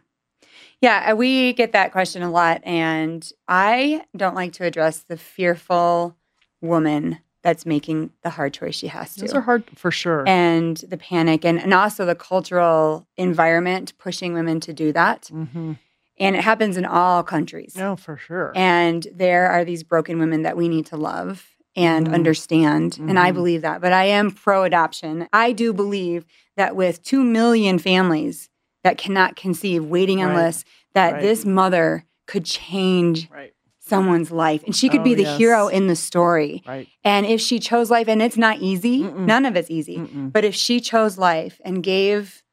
Yeah. 0.81 1.11
uh, 1.13 1.15
We 1.15 1.53
get 1.53 1.71
that 1.71 1.93
question 1.93 2.21
a 2.23 2.29
lot. 2.29 2.61
And 2.65 3.25
I 3.47 4.03
don't 4.17 4.35
like 4.35 4.51
to 4.53 4.65
address 4.65 4.99
the 4.99 5.15
fearful 5.15 6.17
woman 6.59 7.19
that's 7.41 7.65
making 7.65 8.11
the 8.21 8.31
hard 8.31 8.53
choice 8.53 8.75
she 8.75 8.87
has 8.87 9.15
to. 9.15 9.21
Those 9.21 9.33
are 9.33 9.41
hard 9.41 9.63
for 9.75 9.91
sure. 9.91 10.27
and 10.27 10.75
the 10.77 10.97
panic 10.97 11.45
and, 11.45 11.57
and 11.57 11.73
also 11.73 12.05
the 12.05 12.15
cultural 12.15 13.07
environment 13.15 13.93
pushing 13.97 14.33
women 14.33 14.59
to 14.59 14.73
do 14.73 14.91
that. 14.91 15.27
hmm 15.27 15.73
And 16.19 16.35
it 16.35 16.43
happens 16.43 16.75
in 16.75 16.83
all 16.85 17.23
countries. 17.23 17.77
No, 17.77 17.95
for 17.95 18.17
sure. 18.17 18.51
And 18.55 19.07
there 19.15 19.49
are 19.49 19.63
these 19.63 19.83
broken 19.83 20.19
women 20.19 20.41
that 20.43 20.57
we 20.57 20.67
need 20.67 20.85
to 20.87 20.97
love 20.97 21.47
and 21.75 22.07
Mhm. 22.07 22.13
understand. 22.13 22.97
And 23.07 23.17
I 23.19 23.31
Mhm. 23.31 23.35
believe 23.35 23.61
that. 23.63 23.81
But 23.81 23.93
I 23.93 24.05
am 24.05 24.31
pro 24.31 24.63
adoption. 24.63 25.27
I 25.33 25.51
do 25.51 25.73
believe 25.73 26.25
that 26.55 26.75
with 26.75 27.01
2 27.03 27.23
million 27.23 27.79
families 27.79 28.49
that 28.83 28.97
cannot 28.97 29.35
conceive 29.35 29.83
waiting 29.83 30.21
on 30.21 30.29
Right. 30.29 30.45
lists, 30.45 30.65
that 30.93 31.13
Right. 31.13 31.21
this 31.21 31.45
mother 31.45 32.05
could 32.27 32.45
change 32.45 33.27
right, 33.31 33.53
someone's 33.79 34.31
life. 34.31 34.63
And 34.65 34.75
she 34.75 34.87
could 34.89 35.01
Oh, 35.01 35.03
be 35.03 35.13
the 35.15 35.23
yes. 35.23 35.37
hero 35.37 35.67
in 35.67 35.87
the 35.87 35.95
story. 35.95 36.63
right. 36.67 36.87
And 37.03 37.25
if 37.25 37.41
she 37.41 37.59
chose 37.59 37.89
life, 37.89 38.07
and 38.07 38.21
it's 38.21 38.37
not 38.37 38.59
easy, 38.59 39.03
Mm-mm. 39.03 39.25
none 39.25 39.45
of 39.45 39.55
it's 39.55 39.69
easy. 39.71 39.97
Mm-mm. 39.97 40.31
But 40.31 40.45
if 40.45 40.53
she 40.55 40.79
chose 40.79 41.17
life 41.17 41.59
and 41.65 41.81
gave 41.83 42.43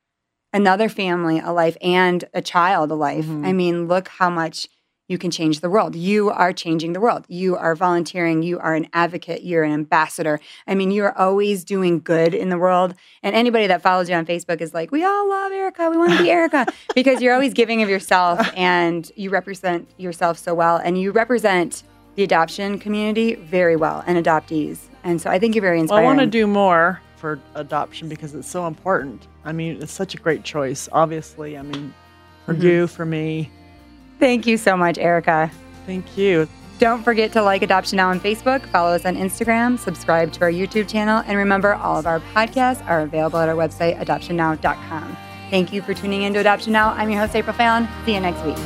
another 0.52 0.88
family 0.88 1.38
a 1.38 1.52
life 1.52 1.76
and 1.80 2.24
a 2.34 2.40
child 2.42 2.90
a 2.90 2.94
life, 2.94 3.26
Mhm. 3.26 3.46
I 3.46 3.52
mean, 3.52 3.86
look 3.86 4.08
how 4.08 4.30
much 4.30 4.66
you 5.10 5.18
can 5.18 5.32
change 5.32 5.58
the 5.58 5.68
world. 5.68 5.96
You 5.96 6.30
are 6.30 6.52
changing 6.52 6.92
the 6.92 7.00
world. 7.00 7.24
You 7.26 7.56
are 7.56 7.74
volunteering. 7.74 8.44
You 8.44 8.60
are 8.60 8.74
an 8.74 8.86
advocate. 8.92 9.42
You're 9.42 9.64
an 9.64 9.72
ambassador. 9.72 10.38
I 10.68 10.76
mean, 10.76 10.92
you 10.92 11.02
are 11.02 11.18
always 11.18 11.64
doing 11.64 11.98
good 11.98 12.32
in 12.32 12.48
the 12.48 12.56
world. 12.56 12.94
And 13.24 13.34
anybody 13.34 13.66
that 13.66 13.82
follows 13.82 14.08
you 14.08 14.14
on 14.14 14.24
Facebook 14.24 14.60
is 14.60 14.72
like, 14.72 14.92
we 14.92 15.04
all 15.04 15.28
love 15.28 15.50
Erica. 15.50 15.90
We 15.90 15.96
want 15.96 16.12
to 16.12 16.22
be 16.22 16.30
Erica 16.38 16.64
because 16.94 17.20
you're 17.20 17.34
always 17.34 17.54
giving 17.54 17.82
of 17.82 17.88
yourself 17.88 18.38
and 18.56 19.10
you 19.16 19.30
represent 19.30 19.90
yourself 19.96 20.38
so 20.38 20.54
well. 20.54 20.76
And 20.76 20.96
you 20.96 21.10
represent 21.10 21.82
the 22.14 22.22
adoption 22.22 22.78
community 22.78 23.34
very 23.34 23.74
well 23.74 24.04
and 24.06 24.16
adoptees. 24.24 24.78
And 25.02 25.20
so 25.20 25.28
I 25.28 25.40
think 25.40 25.56
you're 25.56 25.62
very 25.62 25.82
Well, 25.82 25.98
I 25.98 26.04
want 26.04 26.20
to 26.20 26.26
do 26.26 26.46
more 26.46 27.00
for 27.16 27.40
adoption 27.56 28.08
because 28.08 28.32
it's 28.36 28.48
so 28.48 28.68
important. 28.68 29.26
I 29.44 29.50
mean, 29.50 29.82
it's 29.82 29.92
such 29.92 30.14
a 30.14 30.18
great 30.18 30.44
choice. 30.44 30.88
Obviously, 30.92 31.58
I 31.58 31.62
mean, 31.62 31.92
for 32.46 32.54
Mhm. 32.54 32.62
you, 32.62 32.86
for 32.86 33.04
me. 33.04 33.50
Thank 34.20 34.46
you 34.46 34.56
so 34.58 34.76
much, 34.76 34.98
Erica. 34.98 35.50
Thank 35.86 36.16
you. 36.16 36.46
Don't 36.78 37.02
forget 37.02 37.32
to 37.32 37.42
like 37.42 37.62
Adoption 37.62 37.96
Now 37.96 38.08
on 38.08 38.20
Facebook, 38.20 38.64
follow 38.66 38.94
us 38.94 39.04
on 39.04 39.14
Instagram, 39.14 39.78
subscribe 39.78 40.32
to 40.32 40.42
our 40.42 40.50
YouTube 40.50 40.88
channel, 40.88 41.22
and 41.26 41.36
remember 41.36 41.74
all 41.74 41.98
of 41.98 42.06
our 42.06 42.20
podcasts 42.34 42.86
are 42.86 43.00
available 43.00 43.38
at 43.38 43.50
our 43.50 43.54
website, 43.54 43.98
adoptionnow.com. 43.98 45.16
Thank 45.50 45.72
you 45.72 45.82
for 45.82 45.92
tuning 45.92 46.22
in 46.22 46.32
to 46.34 46.38
Adoption 46.38 46.72
Now. 46.72 46.92
I'm 46.92 47.10
your 47.10 47.20
host, 47.20 47.34
April 47.34 47.54
Fallon. 47.54 47.88
See 48.06 48.14
you 48.14 48.20
next 48.20 48.42
week. 48.44 48.56